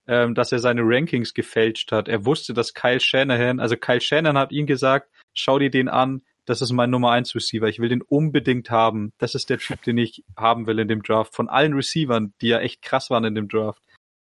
ähm, 0.07 0.35
dass 0.35 0.51
er 0.51 0.59
seine 0.59 0.81
Rankings 0.83 1.33
gefälscht 1.33 1.93
hat. 1.93 2.09
Er 2.09 2.25
wusste, 2.25 2.53
dass 2.53 2.73
Kyle 2.73 2.99
Shanahan, 2.99 3.61
also 3.61 3.77
Kyle 3.77 4.01
Shanahan 4.01 4.37
hat 4.37 4.51
ihm 4.51 4.65
gesagt, 4.65 5.09
schau 5.33 5.57
dir 5.57 5.71
den 5.71 5.87
an, 5.87 6.21
das 6.45 6.61
ist 6.61 6.71
mein 6.71 6.89
Nummer 6.89 7.11
1 7.11 7.33
Receiver. 7.35 7.67
Ich 7.67 7.79
will 7.79 7.89
den 7.89 8.01
unbedingt 8.01 8.69
haben. 8.69 9.13
Das 9.17 9.35
ist 9.35 9.49
der 9.49 9.59
Typ, 9.59 9.81
den 9.83 9.97
ich 9.97 10.23
haben 10.37 10.67
will 10.67 10.79
in 10.79 10.87
dem 10.87 11.01
Draft. 11.01 11.35
Von 11.35 11.49
allen 11.49 11.73
Receivern, 11.73 12.33
die 12.41 12.49
ja 12.49 12.59
echt 12.59 12.81
krass 12.81 13.09
waren 13.09 13.23
in 13.23 13.35
dem 13.35 13.47
Draft. 13.47 13.81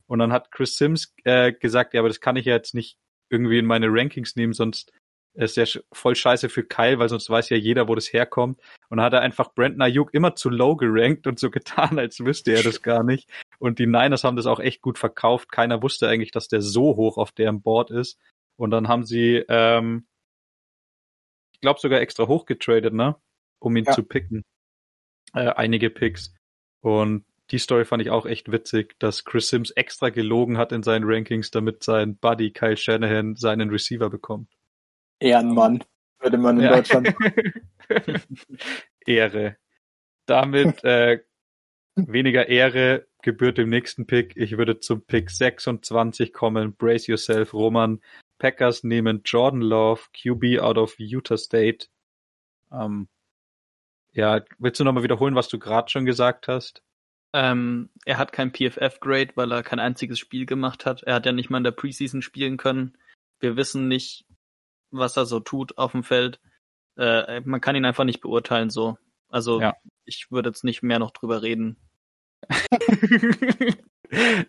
Und 0.08 0.19
dann 0.19 0.34
hat 0.34 0.52
Chris 0.52 0.78
Sims 0.78 1.13
äh, 1.24 1.54
gesagt, 1.54 1.93
ja, 1.93 2.02
aber 2.02 2.08
das 2.08 2.19
kann 2.19 2.36
ich 2.36 2.45
ja 2.45 2.56
jetzt 2.56 2.74
nicht 2.74 2.98
irgendwie 3.30 3.60
in 3.60 3.65
meine 3.65 3.88
Rankings 3.89 4.36
nehmen, 4.36 4.54
sonst 4.54 4.91
ist 5.36 5.58
ja 5.58 5.65
voll 5.93 6.15
scheiße 6.15 6.50
für 6.50 6.63
Kyle, 6.63 7.00
weil 7.00 7.10
sonst 7.10 7.30
weiß 7.30 7.50
ja 7.50 7.58
jeder, 7.58 7.88
wo 7.88 7.95
das 7.95 8.12
herkommt. 8.12 8.60
Und 8.89 8.98
dann 8.98 9.06
hat 9.06 9.13
er 9.13 9.22
einfach 9.22 9.54
Brandon 9.54 9.82
Ayuk 9.82 10.13
immer 10.13 10.36
zu 10.36 10.50
low 10.50 10.76
gerankt 10.76 11.28
und 11.28 11.39
so 11.39 11.50
getan, 11.52 12.00
als 12.00 12.19
wüsste 12.19 12.54
er 12.54 12.63
das 12.63 12.82
gar 12.82 13.04
nicht. 13.04 13.30
Und 13.60 13.80
die 13.80 13.86
Niners 13.86 14.24
haben 14.24 14.36
das 14.36 14.48
auch 14.48 14.60
echt 14.60 14.82
gut 14.82 14.98
verkauft. 14.98 15.52
Keiner 15.52 15.82
wusste 15.84 16.08
eigentlich, 16.08 16.32
dass 16.32 16.48
der 16.48 16.62
so 16.62 16.95
hoch 16.95 17.17
auf 17.17 17.32
deren 17.32 17.62
Board 17.62 17.91
ist. 17.91 18.17
Und 18.58 18.72
dann 18.72 18.88
haben 18.88 19.06
sie, 19.06 19.43
ähm, 19.48 20.08
ich 21.60 21.62
glaube 21.62 21.82
sogar 21.82 22.00
extra 22.00 22.26
hoch 22.30 22.45
getradet, 22.45 22.93
ne? 22.93 23.17
Um 23.60 23.76
ihn 23.76 23.84
ja. 23.84 23.91
zu 23.91 24.04
picken. 24.04 24.45
Äh, 25.34 25.50
einige 25.50 25.89
Picks. 25.89 26.34
Und 26.80 27.26
die 27.52 27.58
Story 27.58 27.84
fand 27.84 28.02
ich 28.02 28.12
auch 28.12 28.26
echt 28.26 28.50
witzig, 28.50 28.98
dass 29.00 29.26
Chris 29.26 29.50
Sims 29.50 29.72
extra 29.72 30.10
gelogen 30.10 30.58
hat 30.58 30.72
in 30.72 30.84
seinen 30.84 31.04
Rankings, 31.04 31.52
damit 31.52 31.84
sein 31.84 32.15
Buddy 32.15 32.52
Kyle 32.52 32.78
Shanahan 32.78 33.36
seinen 33.36 33.69
Receiver 33.69 34.10
bekommt. 34.10 34.50
Ehrenmann, 35.19 35.84
würde 36.22 36.38
man 36.38 36.60
in 36.60 36.63
ja. 36.63 36.76
Deutschland. 36.78 37.13
Ehre. 39.06 39.58
Damit 40.26 40.82
äh, 40.86 41.19
weniger 41.95 42.48
Ehre 42.48 43.06
gebührt 43.22 43.58
dem 43.58 43.67
nächsten 43.67 44.08
Pick. 44.08 44.38
Ich 44.38 44.58
würde 44.58 44.80
zum 44.80 45.06
Pick 45.06 45.30
26 45.30 46.32
kommen. 46.32 46.74
Brace 46.74 47.08
yourself, 47.08 47.54
Roman. 47.54 48.00
Packers 48.39 48.84
nehmen 48.84 49.21
Jordan 49.23 49.62
Love, 49.62 50.02
QB 50.13 50.60
out 50.60 50.78
of 50.78 50.95
Utah 50.97 51.38
State. 51.38 51.88
Ähm, 52.71 53.08
ja, 54.13 54.41
willst 54.58 54.80
du 54.80 54.84
nochmal 54.84 55.04
wiederholen, 55.04 55.36
was 55.36 55.49
du 55.49 55.60
gerade 55.60 55.89
schon 55.89 56.06
gesagt 56.06 56.47
hast? 56.47 56.82
Ähm, 57.34 57.89
er 58.06 58.17
hat 58.17 58.32
kein 58.32 58.52
PFF-Grade, 58.52 59.34
weil 59.36 59.52
er 59.52 59.62
kein 59.62 59.80
einziges 59.80 60.17
Spiel 60.17 60.47
gemacht 60.47 60.86
hat. 60.86 61.04
Er 61.04 61.15
hat 61.15 61.25
ja 61.25 61.32
nicht 61.32 61.49
mal 61.49 61.60
in 61.60 61.63
der 61.63 61.71
Preseason 61.71 62.21
spielen 62.23 62.58
können. 62.58 62.97
Wir 63.39 63.56
wissen 63.56 63.88
nicht, 63.88 64.25
was 64.89 65.15
er 65.15 65.25
so 65.25 65.39
tut 65.39 65.78
auf 65.78 65.91
dem 65.91 66.04
Feld. 66.04 66.39
Äh, 66.97 67.41
man 67.41 67.62
kann 67.62 67.75
ihn 67.75 67.86
einfach 67.86 68.04
nicht 68.04 68.21
beurteilen 68.21 68.71
so. 68.71 68.97
Also 69.30 69.62
ja. 69.62 69.75
ich 70.06 70.32
würde 70.32 70.49
jetzt 70.49 70.63
nicht 70.63 70.82
mehr 70.82 70.97
noch 70.97 71.12
drüber 71.12 71.43
reden. 71.43 71.78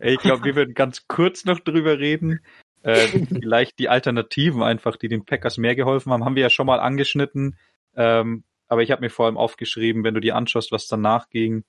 ich 0.01 0.19
glaube, 0.21 0.45
wir 0.45 0.57
würden 0.57 0.75
ganz 0.75 1.07
kurz 1.07 1.45
noch 1.45 1.61
drüber 1.61 1.99
reden. 1.99 2.41
Äh, 2.83 3.07
vielleicht 3.41 3.79
die 3.79 3.89
Alternativen 3.89 4.63
einfach, 4.63 4.97
die 4.97 5.09
den 5.09 5.25
Packers 5.25 5.59
mehr 5.59 5.77
geholfen 5.77 6.13
haben, 6.13 6.25
haben 6.25 6.37
wir 6.37 6.43
ja 6.43 6.51
schon 6.51 6.67
mal 6.67 6.81
angeschnitten. 6.81 7.57
Ähm, 7.95 8.45
aber 8.69 8.83
ich 8.83 8.91
habe 8.91 9.03
mir 9.03 9.11
vor 9.11 9.27
allem 9.27 9.37
aufgeschrieben, 9.37 10.05
wenn 10.05 10.15
du 10.15 10.21
dir 10.21 10.37
anschaust, 10.37 10.73
was 10.73 10.87
danach 10.87 11.29
ging. 11.29 11.65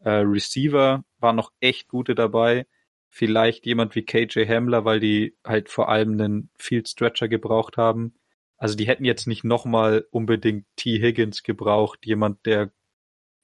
Äh, 0.00 0.10
Receiver 0.10 1.04
waren 1.18 1.36
noch 1.36 1.52
echt 1.60 1.88
gute 1.88 2.14
dabei 2.14 2.66
vielleicht 3.08 3.66
jemand 3.66 3.94
wie 3.94 4.02
KJ 4.02 4.46
Hamler, 4.46 4.84
weil 4.84 5.00
die 5.00 5.36
halt 5.44 5.68
vor 5.68 5.88
allem 5.88 6.12
einen 6.12 6.50
Field 6.58 6.88
Stretcher 6.88 7.28
gebraucht 7.28 7.76
haben. 7.76 8.14
Also 8.56 8.76
die 8.76 8.86
hätten 8.86 9.04
jetzt 9.04 9.26
nicht 9.26 9.44
nochmal 9.44 10.06
unbedingt 10.10 10.66
T. 10.76 11.00
Higgins 11.00 11.42
gebraucht, 11.42 12.04
jemand, 12.04 12.44
der 12.46 12.72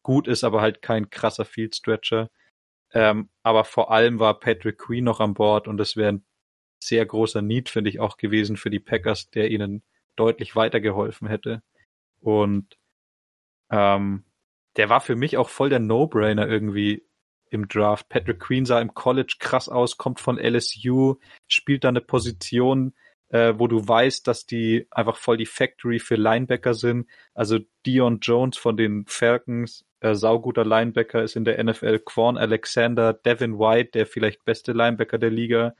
gut 0.02 0.28
ist, 0.28 0.44
aber 0.44 0.60
halt 0.60 0.82
kein 0.82 1.10
krasser 1.10 1.44
Field 1.44 1.74
Stretcher. 1.74 2.30
Ähm, 2.92 3.30
aber 3.42 3.64
vor 3.64 3.90
allem 3.90 4.18
war 4.20 4.38
Patrick 4.38 4.78
Queen 4.78 5.04
noch 5.04 5.20
an 5.20 5.34
Bord 5.34 5.66
und 5.66 5.78
das 5.78 5.96
wäre 5.96 6.12
ein 6.12 6.24
sehr 6.86 7.04
großer 7.06 7.42
Need, 7.42 7.68
finde 7.68 7.90
ich, 7.90 8.00
auch 8.00 8.16
gewesen 8.16 8.56
für 8.56 8.70
die 8.70 8.80
Packers, 8.80 9.30
der 9.30 9.50
ihnen 9.50 9.82
deutlich 10.16 10.56
weitergeholfen 10.56 11.28
hätte. 11.28 11.62
Und 12.20 12.76
ähm, 13.70 14.24
der 14.76 14.88
war 14.88 15.00
für 15.00 15.16
mich 15.16 15.36
auch 15.36 15.48
voll 15.48 15.70
der 15.70 15.78
No-Brainer 15.78 16.48
irgendwie 16.48 17.06
im 17.50 17.68
Draft. 17.68 18.08
Patrick 18.08 18.40
Queen 18.40 18.64
sah 18.64 18.80
im 18.80 18.94
College 18.94 19.36
krass 19.38 19.68
aus, 19.68 19.96
kommt 19.96 20.20
von 20.20 20.38
LSU, 20.38 21.16
spielt 21.46 21.84
da 21.84 21.88
eine 21.88 22.00
Position, 22.00 22.94
äh, 23.28 23.54
wo 23.56 23.68
du 23.68 23.86
weißt, 23.86 24.26
dass 24.26 24.46
die 24.46 24.86
einfach 24.90 25.16
voll 25.16 25.36
die 25.36 25.46
Factory 25.46 25.98
für 25.98 26.16
Linebacker 26.16 26.74
sind. 26.74 27.08
Also 27.32 27.58
Dion 27.86 28.18
Jones 28.20 28.58
von 28.58 28.76
den 28.76 29.06
Falcons, 29.06 29.84
äh, 30.00 30.14
sauguter 30.14 30.64
Linebacker, 30.64 31.22
ist 31.22 31.36
in 31.36 31.44
der 31.44 31.62
NFL. 31.62 32.00
Quan 32.00 32.36
Alexander, 32.36 33.12
Devin 33.12 33.58
White, 33.58 33.92
der 33.94 34.06
vielleicht 34.06 34.44
beste 34.44 34.72
Linebacker 34.72 35.18
der 35.18 35.30
Liga. 35.30 35.74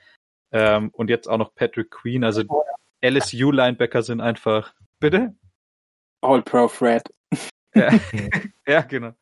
Ähm, 0.55 0.91
und 0.91 1.11
jetzt 1.11 1.29
auch 1.29 1.37
noch 1.37 1.55
Patrick 1.55 1.91
Queen. 1.91 2.23
Also 2.23 2.45
LSU-Linebacker 3.03 4.03
sind 4.03 4.21
einfach. 4.21 4.73
Bitte? 5.01 5.35
All 6.21 6.43
Pro 6.43 6.69
Fred. 6.69 7.03
Ja, 7.75 7.91
ja 8.67 8.81
genau. 8.83 9.15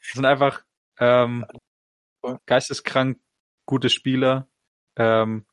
Das 0.00 0.10
sind 0.14 0.26
einfach 0.26 0.64
ähm, 0.98 1.46
geisteskrank 2.46 3.20
gute 3.64 3.88
Spieler. 3.88 4.48
Ähm, 4.96 5.46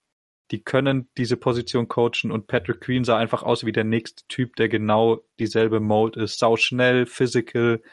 die 0.52 0.64
können 0.64 1.10
diese 1.16 1.38
Position 1.38 1.88
coachen 1.88 2.32
und 2.32 2.48
Patrick 2.48 2.82
Queen 2.82 3.04
sah 3.04 3.18
einfach 3.18 3.44
aus 3.44 3.66
wie 3.66 3.72
der 3.72 3.84
nächste 3.84 4.28
Typ, 4.28 4.56
der 4.56 4.68
genau 4.68 5.22
dieselbe 5.38 5.80
Mold 5.80 6.18
ist. 6.18 6.40
Sau 6.40 6.58
schnell, 6.58 7.06
physical 7.06 7.84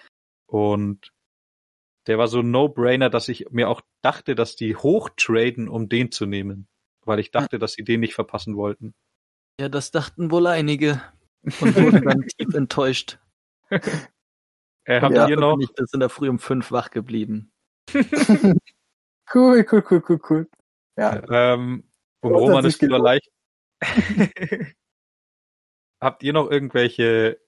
und 0.47 1.13
der 2.07 2.17
war 2.17 2.29
so 2.29 2.39
ein 2.41 2.51
No-Brainer, 2.51 3.11
dass 3.11 3.29
ich 3.29 3.51
mir 3.51 3.69
auch 3.69 3.83
dachte, 4.01 4.35
dass 4.35 4.57
die 4.57 4.75
hochtraden, 4.75 5.69
um 5.69 5.91
den 5.91 6.13
zu 6.13 6.25
nehmen. 6.25 6.67
Weil 7.07 7.21
ich 7.21 7.31
dachte, 7.31 7.59
dass 7.59 7.73
sie 7.73 7.85
den 7.85 8.01
nicht 8.01 8.15
verpassen 8.15 8.57
wollten. 8.57 8.95
Ja, 9.61 9.69
das 9.69 9.91
dachten 9.91 10.31
wohl 10.31 10.47
einige 10.47 11.01
und 11.43 11.77
wurden 11.77 12.05
dann 12.05 12.27
tief 12.27 12.55
enttäuscht. 12.55 13.19
Äh, 13.71 15.01
habt 15.01 15.15
ja, 15.15 15.29
ihr 15.29 15.37
noch? 15.37 15.59
Ich 15.61 15.73
bin 15.73 15.87
in 15.93 16.01
der 16.01 16.09
Früh 16.09 16.29
um 16.29 16.39
fünf 16.39 16.71
wach 16.73 16.91
geblieben. 16.91 17.53
cool, 17.95 19.67
cool, 19.71 19.85
cool, 19.91 20.03
cool, 20.09 20.21
cool. 20.29 20.49
Ja. 20.97 21.23
Ähm, 21.31 21.85
um 22.21 22.33
Roman 22.33 22.65
ist 22.65 22.83
wieder 22.83 22.99
leicht. 22.99 23.31
habt 26.01 26.23
ihr 26.23 26.33
noch 26.33 26.51
irgendwelche 26.51 27.41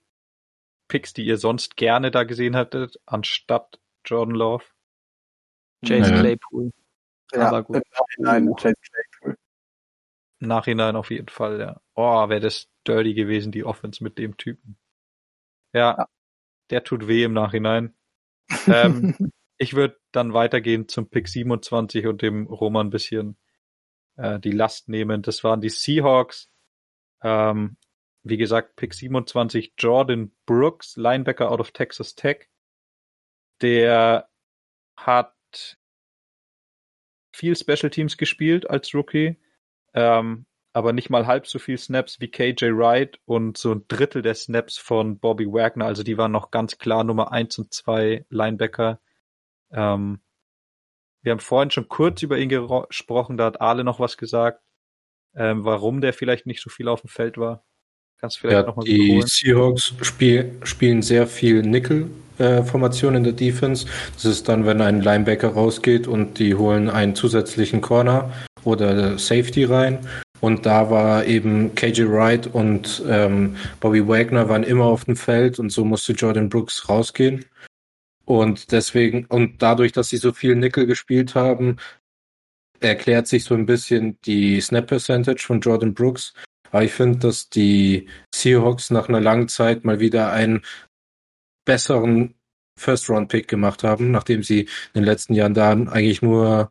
Picks, 0.89 1.13
die 1.13 1.25
ihr 1.25 1.37
sonst 1.37 1.77
gerne 1.77 2.11
da 2.11 2.25
gesehen 2.25 2.55
hättet, 2.55 3.01
anstatt 3.07 3.81
Jordan 4.05 4.35
Love? 4.35 4.65
Naja. 5.83 6.21
Claypool. 6.21 6.71
Ja, 7.33 7.49
aber 7.49 7.63
gut. 7.63 7.83
Nein, 8.17 8.47
Jason 8.57 8.75
Claypool. 8.83 9.08
Nachhinein 10.41 10.97
auf 10.97 11.11
jeden 11.11 11.29
Fall, 11.29 11.61
ja. 11.61 11.81
Oh, 11.95 12.29
wäre 12.29 12.41
das 12.41 12.69
dirty 12.87 13.15
gewesen, 13.15 13.53
die 13.53 13.65
Offense 13.65 14.03
mit 14.03 14.19
dem 14.19 14.37
Typen. 14.37 14.79
Ja, 15.73 15.97
ja. 15.99 16.09
der 16.71 16.85
tut 16.85 17.09
weh 17.09 17.25
im 17.25 17.33
Nachhinein. 17.33 17.95
ähm, 18.67 19.17
ich 19.59 19.75
würde 19.75 19.99
dann 20.13 20.33
weitergehen 20.33 20.89
zum 20.89 21.09
Pick 21.11 21.29
27 21.29 22.07
und 22.07 22.23
dem 22.23 22.47
Roman 22.47 22.87
ein 22.87 22.91
bisschen 22.91 23.37
äh, 24.17 24.39
die 24.39 24.53
Last 24.53 24.89
nehmen. 24.89 25.23
Das 25.23 25.43
waren 25.45 25.61
die 25.61 25.71
Seahawks. 25.71 26.51
Ähm, 27.23 27.77
wie 28.23 28.37
gesagt, 28.37 28.77
Pick 28.77 28.95
27 28.95 29.75
Jordan 29.79 30.33
Brooks, 30.47 30.97
Linebacker 30.97 31.51
out 31.51 31.61
of 31.61 31.73
Texas 31.73 32.15
Tech. 32.15 32.49
Der 33.61 34.29
hat 34.97 35.35
viel 37.33 37.57
Special 37.57 37.91
Teams 37.91 38.17
gespielt 38.17 38.69
als 38.69 38.95
Rookie 38.95 39.37
ähm, 39.99 40.47
aber 40.73 40.93
nicht 40.93 41.11
mal 41.11 41.27
halb 41.27 41.49
so 41.49 41.59
viel 41.59 41.77
Snaps 41.77 42.21
wie 42.21 42.29
KJ 42.29 42.67
Wright 42.67 43.19
und 43.25 43.59
so 43.59 43.73
ein 43.73 43.85
Drittel 43.89 44.23
der 44.23 44.35
Snaps 44.35 44.79
von 44.79 45.19
Bobby 45.19 45.47
Wagner. 45.47 45.87
Also 45.87 46.05
die 46.05 46.17
waren 46.17 46.31
noch 46.31 46.53
ganz 46.53 46.79
klar 46.79 47.03
Nummer 47.03 47.33
eins 47.33 47.59
und 47.59 47.75
zwei 47.75 48.25
Linebacker. 48.31 49.01
Ähm, 49.73 50.21
wir 51.23 51.33
haben 51.33 51.41
vorhin 51.41 51.73
schon 51.73 51.89
kurz 51.89 52.23
über 52.23 52.39
ihn 52.39 52.49
gesprochen, 52.49 53.37
da 53.37 53.47
hat 53.47 53.61
Ale 53.61 53.83
noch 53.83 53.99
was 53.99 54.17
gesagt, 54.17 54.63
ähm, 55.35 55.65
warum 55.65 56.01
der 56.01 56.13
vielleicht 56.13 56.47
nicht 56.47 56.63
so 56.63 56.71
viel 56.71 56.87
auf 56.87 57.01
dem 57.01 57.09
Feld 57.09 57.39
war. 57.39 57.65
Kannst 58.21 58.37
du 58.37 58.41
vielleicht 58.43 58.61
ja, 58.61 58.67
nochmal 58.67 58.85
Die? 58.85 59.21
Seahawks 59.27 59.95
spiel, 60.03 60.59
spielen 60.63 61.03
sehr 61.03 61.27
viel 61.27 61.63
Nickel-Formation 61.63 63.15
äh, 63.15 63.17
in 63.17 63.25
der 63.25 63.33
Defense. 63.33 63.87
Das 64.15 64.25
ist 64.27 64.49
dann, 64.49 64.65
wenn 64.65 64.81
ein 64.81 65.01
Linebacker 65.01 65.49
rausgeht 65.49 66.07
und 66.07 66.39
die 66.39 66.55
holen 66.55 66.89
einen 66.89 67.17
zusätzlichen 67.17 67.81
Corner 67.81 68.33
oder 68.69 69.19
Safety 69.19 69.65
rein. 69.65 69.99
Und 70.41 70.67
da 70.67 70.91
war 70.91 71.25
eben 71.25 71.75
KJ 71.75 72.05
Wright 72.09 72.47
und 72.47 73.03
ähm, 73.09 73.57
Bobby 73.81 74.07
Wagner 74.07 74.49
waren 74.49 74.63
immer 74.63 74.85
auf 74.85 75.05
dem 75.05 75.17
Feld 75.17 75.59
und 75.59 75.71
so 75.71 75.85
musste 75.85 76.13
Jordan 76.13 76.49
Brooks 76.49 76.89
rausgehen. 76.89 77.45
Und 78.25 78.73
deswegen, 78.73 79.25
und 79.27 79.63
dadurch, 79.63 79.93
dass 79.93 80.11
sie 80.11 80.19
so 80.19 80.33
viel 80.33 80.55
Nickel 80.55 80.87
gespielt 80.87 81.35
haben, 81.35 81.77
erklärt 82.81 83.27
sich 83.27 83.45
so 83.45 83.55
ein 83.55 83.67
bisschen 83.67 84.19
die 84.25 84.61
Snap 84.61 84.87
Percentage 84.87 85.43
von 85.45 85.61
Jordan 85.61 85.95
Brooks. 85.95 86.35
Aber 86.71 86.85
ich 86.85 86.93
finde, 86.93 87.19
dass 87.19 87.49
die 87.49 88.09
Seahawks 88.33 88.91
nach 88.91 89.09
einer 89.09 89.21
langen 89.21 89.49
Zeit 89.49 89.85
mal 89.85 89.99
wieder 89.99 90.31
einen 90.31 90.63
besseren 91.65 92.35
First-Round-Pick 92.79 93.49
gemacht 93.49 93.83
haben, 93.83 94.11
nachdem 94.11 94.43
sie 94.43 94.61
in 94.61 94.69
den 94.95 95.05
letzten 95.05 95.35
Jahren 95.35 95.55
da 95.55 95.73
eigentlich 95.73 96.23
nur 96.23 96.71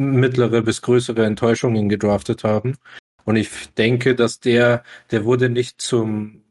mittlere 0.00 0.62
bis 0.62 0.82
größere 0.82 1.24
Enttäuschungen 1.24 1.88
gedraftet 1.88 2.44
haben. 2.44 2.76
Und 3.24 3.36
ich 3.36 3.72
denke, 3.74 4.14
dass 4.14 4.40
der, 4.40 4.82
der 5.10 5.24
wurde 5.24 5.50
nicht 5.50 5.80
zum, 5.80 6.42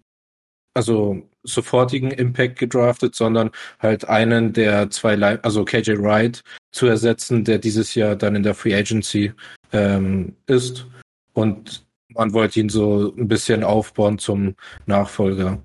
also 0.74 1.28
sofortigen 1.44 2.12
Impact 2.12 2.60
gedraftet, 2.60 3.16
sondern 3.16 3.52
halt 3.80 4.08
einen 4.08 4.54
der 4.54 4.90
zwei, 4.90 5.18
also 5.42 5.66
KJ 5.66 5.98
Wright 6.00 6.44
zu 6.72 6.88
ersetzen, 6.88 7.44
der 7.44 7.58
dieses 7.58 7.96
Jahr 7.96 8.16
dann 8.16 8.36
in 8.36 8.44
der 8.44 8.54
Free 8.54 8.76
Agency 8.76 9.34
ähm, 9.72 10.36
ist. 10.48 10.86
Und 11.34 11.86
man 12.10 12.34
wollte 12.34 12.60
ihn 12.60 12.70
so 12.70 13.14
ein 13.16 13.28
bisschen 13.28 13.64
aufbauen 13.64 14.20
zum 14.20 14.56
Nachfolger. 14.86 15.62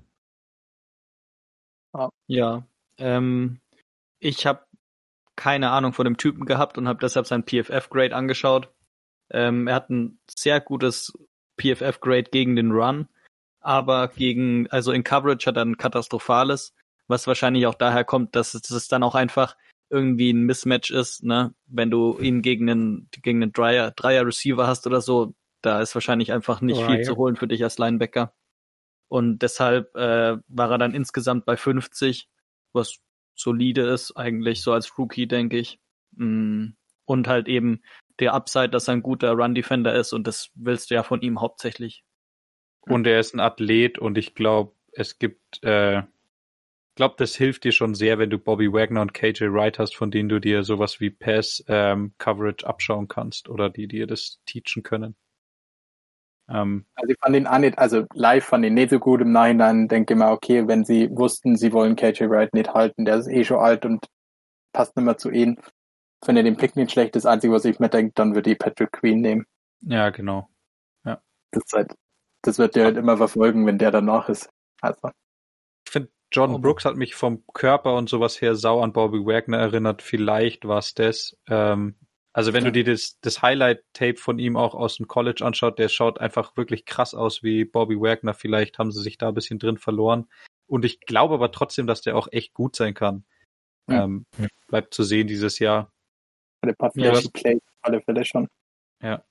Ja, 2.27 2.67
ähm, 2.97 3.59
ich 4.19 4.45
habe 4.45 4.64
keine 5.35 5.71
Ahnung 5.71 5.93
von 5.93 6.05
dem 6.05 6.17
Typen 6.17 6.45
gehabt 6.45 6.77
und 6.77 6.87
habe 6.87 6.99
deshalb 6.99 7.27
sein 7.27 7.43
PFF-Grade 7.43 8.15
angeschaut. 8.15 8.69
Ähm, 9.29 9.67
er 9.67 9.75
hat 9.75 9.89
ein 9.89 10.19
sehr 10.27 10.59
gutes 10.61 11.13
PFF-Grade 11.57 12.29
gegen 12.31 12.55
den 12.55 12.71
Run, 12.71 13.07
aber 13.59 14.09
gegen, 14.09 14.67
also 14.69 14.91
in 14.91 15.03
Coverage 15.03 15.47
hat 15.47 15.57
er 15.57 15.65
ein 15.65 15.77
katastrophales, 15.77 16.73
was 17.07 17.27
wahrscheinlich 17.27 17.67
auch 17.67 17.75
daher 17.75 18.03
kommt, 18.03 18.35
dass 18.35 18.53
es 18.53 18.87
dann 18.87 19.03
auch 19.03 19.15
einfach 19.15 19.55
irgendwie 19.89 20.31
ein 20.31 20.43
Mismatch 20.43 20.91
ist, 20.91 21.23
ne? 21.23 21.53
Wenn 21.67 21.91
du 21.91 22.17
ihn 22.19 22.41
gegen 22.41 22.69
einen, 22.69 23.09
gegen 23.11 23.43
einen 23.43 23.53
Dreier, 23.53 23.91
Dreier 23.91 24.25
Receiver 24.25 24.67
hast 24.67 24.87
oder 24.87 25.01
so, 25.01 25.35
da 25.61 25.79
ist 25.81 25.95
wahrscheinlich 25.95 26.31
einfach 26.31 26.61
nicht 26.61 26.79
oh, 26.79 26.85
viel 26.85 26.97
ja. 26.97 27.03
zu 27.03 27.15
holen 27.15 27.35
für 27.35 27.47
dich 27.47 27.63
als 27.63 27.77
Linebacker. 27.77 28.33
Und 29.07 29.39
deshalb 29.39 29.95
äh, 29.95 30.37
war 30.47 30.71
er 30.71 30.77
dann 30.77 30.93
insgesamt 30.93 31.45
bei 31.45 31.55
50, 31.55 32.27
was 32.73 32.97
solide 33.35 33.81
ist, 33.81 34.15
eigentlich 34.15 34.61
so 34.61 34.71
als 34.71 34.97
Rookie, 34.97 35.27
denke 35.27 35.57
ich. 35.57 35.79
Mm. 36.15 36.69
Und 37.07 37.27
halt 37.27 37.47
eben 37.47 37.81
der 38.19 38.33
Upside, 38.33 38.69
dass 38.69 38.87
er 38.87 38.93
ein 38.93 39.03
guter 39.03 39.33
Run-Defender 39.33 39.93
ist 39.93 40.13
und 40.13 40.25
das 40.25 40.49
willst 40.55 40.89
du 40.89 40.95
ja 40.95 41.03
von 41.03 41.21
ihm 41.21 41.39
hauptsächlich. 41.39 42.03
Und 42.81 43.05
er 43.05 43.19
ist 43.19 43.33
ein 43.33 43.39
Athlet 43.39 43.99
und 43.99 44.17
ich 44.17 44.35
glaube, 44.35 44.73
es 44.91 45.19
gibt, 45.19 45.63
äh, 45.63 46.03
glaube, 46.95 47.15
das 47.17 47.35
hilft 47.35 47.63
dir 47.63 47.71
schon 47.71 47.93
sehr, 47.93 48.17
wenn 48.17 48.29
du 48.29 48.37
Bobby 48.37 48.71
Wagner 48.71 49.01
und 49.01 49.13
KJ 49.13 49.51
Wright 49.51 49.79
hast, 49.79 49.95
von 49.95 50.11
denen 50.11 50.29
du 50.29 50.39
dir 50.39 50.63
sowas 50.63 50.99
wie 50.99 51.09
Pass 51.09 51.63
ähm, 51.67 52.13
Coverage 52.17 52.65
abschauen 52.65 53.07
kannst 53.07 53.49
oder 53.49 53.69
die 53.69 53.87
dir 53.87 54.07
das 54.07 54.41
teachen 54.45 54.83
können. 54.83 55.15
Ähm, 56.47 56.85
also 56.95 57.11
ich 57.11 57.17
fand 57.19 57.35
ihn 57.35 57.47
auch 57.47 57.57
nicht, 57.57 57.77
also 57.77 58.05
live 58.13 58.45
fand 58.45 58.65
ihn 58.65 58.73
nicht 58.73 58.91
so 58.91 58.99
gut. 58.99 59.21
Im 59.21 59.31
Nachhinein 59.31 59.87
denke 59.87 60.13
ich 60.13 60.19
mal, 60.19 60.31
okay, 60.31 60.67
wenn 60.67 60.85
sie 60.85 61.09
wussten, 61.11 61.55
sie 61.55 61.73
wollen 61.73 61.95
KJ 61.95 62.29
Wright 62.29 62.53
nicht 62.53 62.73
halten, 62.73 63.05
der 63.05 63.17
ist 63.17 63.27
eh 63.27 63.43
schon 63.43 63.59
alt 63.59 63.85
und 63.85 64.05
passt 64.73 64.95
nicht 64.95 65.05
mehr 65.05 65.17
zu 65.17 65.31
ihnen. 65.31 65.59
Wenn 66.25 66.37
er 66.37 66.43
den 66.43 66.57
Pick 66.57 66.75
nicht 66.75 66.91
schlecht, 66.91 67.15
das 67.15 67.25
Einzige, 67.25 67.53
was 67.53 67.65
ich 67.65 67.79
mir 67.79 67.89
denke, 67.89 68.13
dann 68.15 68.35
würde 68.35 68.51
ich 68.51 68.59
Patrick 68.59 68.91
Queen 68.91 69.21
nehmen. 69.21 69.45
Ja, 69.81 70.09
genau. 70.09 70.49
Ja. 71.03 71.21
Das, 71.51 71.63
halt, 71.73 71.93
das 72.41 72.57
wird 72.57 72.75
dir 72.75 72.85
halt 72.85 72.97
immer 72.97 73.17
verfolgen, 73.17 73.65
wenn 73.65 73.77
der 73.77 73.91
danach 73.91 74.29
ist. 74.29 74.49
Also. 74.81 75.09
Ich 75.85 75.91
finde, 75.91 76.09
Jordan 76.31 76.61
Brooks 76.61 76.85
hat 76.85 76.95
mich 76.95 77.15
vom 77.15 77.43
Körper 77.53 77.95
und 77.95 78.09
sowas 78.09 78.41
her 78.41 78.55
sau 78.55 78.81
an 78.81 78.93
Bobby 78.93 79.19
Wagner 79.19 79.57
erinnert. 79.57 80.01
Vielleicht 80.01 80.67
war 80.67 80.79
es 80.79 80.93
das. 80.93 81.37
Ähm, 81.47 81.95
also 82.35 82.51
wenn 82.51 82.65
ja. 82.65 82.71
du 82.71 82.83
dir 82.83 82.91
das, 82.91 83.17
das 83.21 83.41
Highlight-Tape 83.41 84.17
von 84.17 84.39
ihm 84.39 84.57
auch 84.57 84.75
aus 84.75 84.97
dem 84.97 85.07
College 85.07 85.45
anschaut, 85.45 85.79
der 85.79 85.87
schaut 85.87 86.19
einfach 86.19 86.57
wirklich 86.57 86.83
krass 86.83 87.15
aus 87.15 87.43
wie 87.43 87.63
Bobby 87.63 87.95
Wagner. 87.95 88.33
Vielleicht 88.33 88.77
haben 88.77 88.91
sie 88.91 89.01
sich 89.01 89.17
da 89.17 89.29
ein 89.29 89.33
bisschen 89.33 89.57
drin 89.57 89.77
verloren. 89.77 90.27
Und 90.67 90.83
ich 90.83 90.99
glaube 90.99 91.35
aber 91.35 91.53
trotzdem, 91.53 91.87
dass 91.87 92.01
der 92.01 92.17
auch 92.17 92.27
echt 92.33 92.53
gut 92.53 92.75
sein 92.75 92.93
kann. 92.93 93.23
Ja. 93.89 94.03
Ähm, 94.03 94.25
bleibt 94.67 94.93
zu 94.93 95.03
sehen 95.03 95.27
dieses 95.27 95.59
Jahr. 95.59 95.93
Bei 96.59 96.67
den 96.67 96.75
paar 96.75 96.91
Flashy 96.91 97.29
Plays 97.29 97.61
auf 97.67 97.79
alle 97.83 98.01
Fälle 98.01 98.25
schon. 98.25 98.49
Ja. 99.01 99.23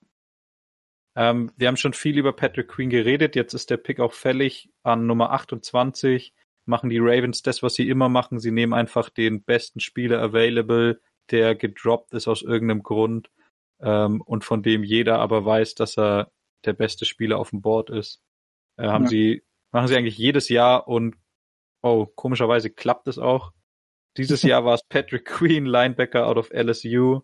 Ähm, 1.14 1.52
wir 1.59 1.68
haben 1.68 1.76
schon 1.76 1.92
viel 1.92 2.16
über 2.16 2.32
Patrick 2.32 2.68
Queen 2.68 2.88
geredet. 2.88 3.36
Jetzt 3.36 3.52
ist 3.52 3.68
der 3.68 3.76
Pick 3.76 4.00
auch 4.00 4.14
fällig 4.14 4.70
an 4.82 5.07
Nummer 5.07 5.30
28. 5.32 6.32
Machen 6.64 6.88
die 6.88 7.00
Ravens 7.00 7.42
das, 7.42 7.62
was 7.62 7.74
sie 7.74 7.86
immer 7.86 8.09
machen. 8.09 8.40
Sie 8.40 8.50
nehmen 8.50 8.72
einfach 8.72 9.11
den 9.11 9.42
besten 9.42 9.80
Spieler 9.80 10.22
available, 10.22 11.02
der 11.30 11.54
gedroppt 11.54 12.12
ist 12.14 12.28
aus 12.28 12.42
irgendeinem 12.42 12.82
Grund 12.82 13.30
ähm, 13.80 14.20
und 14.20 14.44
von 14.44 14.62
dem 14.62 14.84
jeder 14.84 15.18
aber 15.18 15.44
weiß, 15.44 15.74
dass 15.74 15.98
er 15.98 16.30
der 16.64 16.72
beste 16.72 17.04
Spieler 17.04 17.38
auf 17.38 17.50
dem 17.50 17.62
Board 17.62 17.90
ist. 17.90 18.22
Äh, 18.76 18.88
haben 18.88 19.04
ja. 19.04 19.10
sie, 19.10 19.42
machen 19.70 19.88
sie 19.88 19.96
eigentlich 19.96 20.18
jedes 20.18 20.48
Jahr 20.48 20.88
und 20.88 21.16
oh, 21.82 22.06
komischerweise 22.06 22.70
klappt 22.70 23.08
es 23.08 23.18
auch. 23.18 23.52
Dieses 24.16 24.42
Jahr 24.42 24.64
war 24.64 24.74
es 24.74 24.84
Patrick 24.88 25.26
Queen, 25.26 25.66
Linebacker 25.66 26.26
out 26.26 26.36
of 26.36 26.50
LSU. 26.50 27.20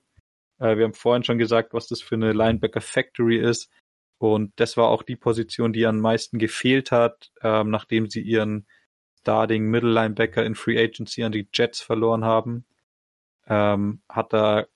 Äh, 0.59 0.77
wir 0.77 0.85
haben 0.85 0.95
vorhin 0.95 1.25
schon 1.25 1.39
gesagt, 1.39 1.73
was 1.73 1.87
das 1.89 2.03
für 2.03 2.15
eine 2.15 2.33
Linebacker 2.33 2.81
Factory 2.81 3.39
ist. 3.39 3.71
Und 4.19 4.53
das 4.57 4.77
war 4.77 4.89
auch 4.89 5.03
die 5.03 5.17
Position, 5.17 5.73
die 5.73 5.87
am 5.87 5.99
meisten 5.99 6.39
gefehlt 6.39 6.93
hat, 6.93 7.31
ähm, 7.43 7.71
nachdem 7.71 8.11
sie 8.11 8.21
ihren 8.21 8.67
Starting 9.21 9.65
Middle 9.71 9.93
Linebacker 9.93 10.45
in 10.45 10.55
Free 10.55 10.79
Agency 10.79 11.25
an 11.25 11.33
die 11.33 11.49
Jets 11.53 11.81
verloren 11.81 12.25
haben. 12.25 12.67
Ähm, 13.51 14.01
hat 14.09 14.33
da 14.33 14.67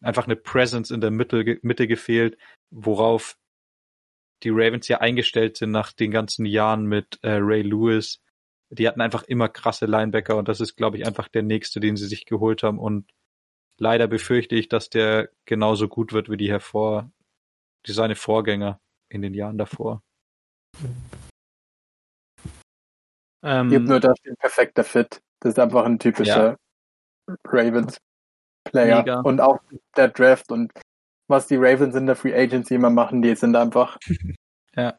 einfach 0.00 0.26
eine 0.26 0.36
Presence 0.36 0.90
in 0.90 1.00
der 1.00 1.10
Mitte, 1.10 1.58
Mitte 1.62 1.86
gefehlt, 1.86 2.38
worauf 2.70 3.36
die 4.44 4.50
Ravens 4.50 4.86
ja 4.88 4.98
eingestellt 4.98 5.56
sind 5.56 5.72
nach 5.72 5.92
den 5.92 6.10
ganzen 6.10 6.46
Jahren 6.46 6.86
mit 6.86 7.18
äh, 7.22 7.38
Ray 7.40 7.62
Lewis. 7.62 8.20
Die 8.70 8.86
hatten 8.86 9.00
einfach 9.00 9.24
immer 9.24 9.48
krasse 9.48 9.86
Linebacker 9.86 10.36
und 10.36 10.46
das 10.46 10.60
ist, 10.60 10.76
glaube 10.76 10.98
ich, 10.98 11.06
einfach 11.06 11.28
der 11.28 11.42
nächste, 11.42 11.80
den 11.80 11.96
sie 11.96 12.06
sich 12.06 12.26
geholt 12.26 12.62
haben. 12.62 12.78
Und 12.78 13.10
leider 13.78 14.06
befürchte 14.06 14.54
ich, 14.54 14.68
dass 14.68 14.90
der 14.90 15.30
genauso 15.46 15.88
gut 15.88 16.12
wird 16.12 16.30
wie 16.30 16.36
die 16.36 16.50
hervor, 16.50 17.10
die 17.86 17.92
seine 17.92 18.14
Vorgänger 18.14 18.80
in 19.08 19.22
den 19.22 19.34
Jahren 19.34 19.58
davor. 19.58 20.02
Ähm, 23.42 23.70
Gibt 23.70 23.88
nur 23.88 24.00
da 24.00 24.14
steht 24.16 24.38
perfekter 24.38 24.84
Fit. 24.84 25.22
Das 25.40 25.54
ist 25.54 25.58
einfach 25.58 25.84
ein 25.84 25.98
typischer 25.98 26.50
ja. 26.50 26.56
Ravens 27.44 27.98
Player. 28.64 28.98
Mega. 28.98 29.20
Und 29.20 29.40
auch 29.40 29.60
der 29.96 30.08
Draft 30.08 30.50
und 30.50 30.72
was 31.26 31.46
die 31.46 31.56
Ravens 31.56 31.94
in 31.94 32.06
der 32.06 32.16
Free 32.16 32.34
Agency 32.34 32.74
immer 32.74 32.90
machen, 32.90 33.22
die 33.22 33.34
sind 33.34 33.54
einfach 33.54 33.98
ja. 34.74 34.98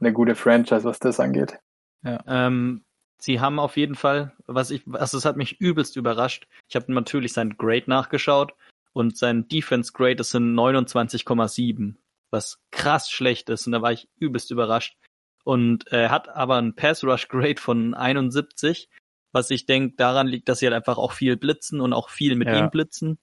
eine 0.00 0.12
gute 0.12 0.34
Franchise, 0.34 0.84
was 0.84 0.98
das 0.98 1.20
angeht. 1.20 1.58
Ja. 2.02 2.22
Ähm, 2.26 2.84
sie 3.18 3.40
haben 3.40 3.58
auf 3.58 3.76
jeden 3.76 3.94
Fall, 3.94 4.32
was 4.46 4.70
ich, 4.70 4.84
also 4.92 5.16
es 5.16 5.24
hat 5.24 5.36
mich 5.36 5.60
übelst 5.60 5.96
überrascht. 5.96 6.46
Ich 6.68 6.76
habe 6.76 6.92
natürlich 6.92 7.32
sein 7.32 7.56
Grade 7.56 7.84
nachgeschaut 7.86 8.54
und 8.92 9.16
sein 9.16 9.48
Defense 9.48 9.92
Grade 9.92 10.20
ist 10.20 10.34
in 10.34 10.54
29,7, 10.54 11.94
was 12.30 12.60
krass 12.70 13.10
schlecht 13.10 13.48
ist 13.48 13.66
und 13.66 13.72
da 13.72 13.82
war 13.82 13.92
ich 13.92 14.08
übelst 14.18 14.50
überrascht. 14.50 14.96
Und 15.44 15.88
er 15.88 16.10
hat 16.10 16.28
aber 16.28 16.56
ein 16.56 16.74
Pass 16.74 17.04
Rush 17.04 17.28
Grade 17.28 17.60
von 17.60 17.94
71, 17.94 18.88
was 19.34 19.50
ich 19.50 19.66
denke 19.66 19.96
daran 19.96 20.26
liegt, 20.26 20.48
dass 20.48 20.60
sie 20.60 20.66
halt 20.66 20.74
einfach 20.74 20.96
auch 20.96 21.12
viel 21.12 21.36
blitzen 21.36 21.80
und 21.80 21.92
auch 21.92 22.08
viel 22.08 22.36
mit 22.36 22.48
ja. 22.48 22.58
ihm 22.58 22.70
blitzen. 22.70 23.18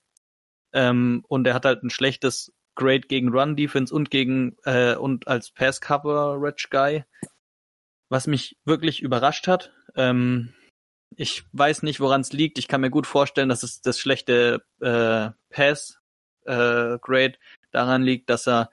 Ähm, 0.74 1.24
und 1.28 1.48
er 1.48 1.54
hat 1.54 1.66
halt 1.66 1.84
ein 1.84 1.90
schlechtes 1.90 2.54
Grade 2.76 3.02
gegen 3.02 3.30
Run 3.30 3.56
Defense 3.56 3.94
und 3.94 4.12
gegen 4.12 4.56
äh, 4.64 4.96
und 4.96 5.28
als 5.28 5.52
Pass 5.52 5.82
Coverage 5.82 6.68
Guy 6.70 7.04
was 8.12 8.28
mich 8.28 8.58
wirklich 8.66 9.02
überrascht 9.02 9.48
hat. 9.48 9.72
Ähm, 9.96 10.54
ich 11.16 11.46
weiß 11.54 11.82
nicht, 11.82 12.02
woran 12.02 12.22
es 12.22 12.34
liegt. 12.34 12.60
Ich 12.60 12.68
kann 12.68 12.82
mir 12.82 12.90
gut 12.90 13.08
vorstellen, 13.08 13.48
dass 13.48 13.64
es 13.64 13.82
das 13.82 14.00
schlechte 14.00 14.64
äh, 14.82 15.30
Pass 15.50 15.98
äh, 16.46 17.00
Grade 17.00 17.36
daran 17.72 18.04
liegt, 18.04 18.30
dass 18.30 18.48
er 18.48 18.70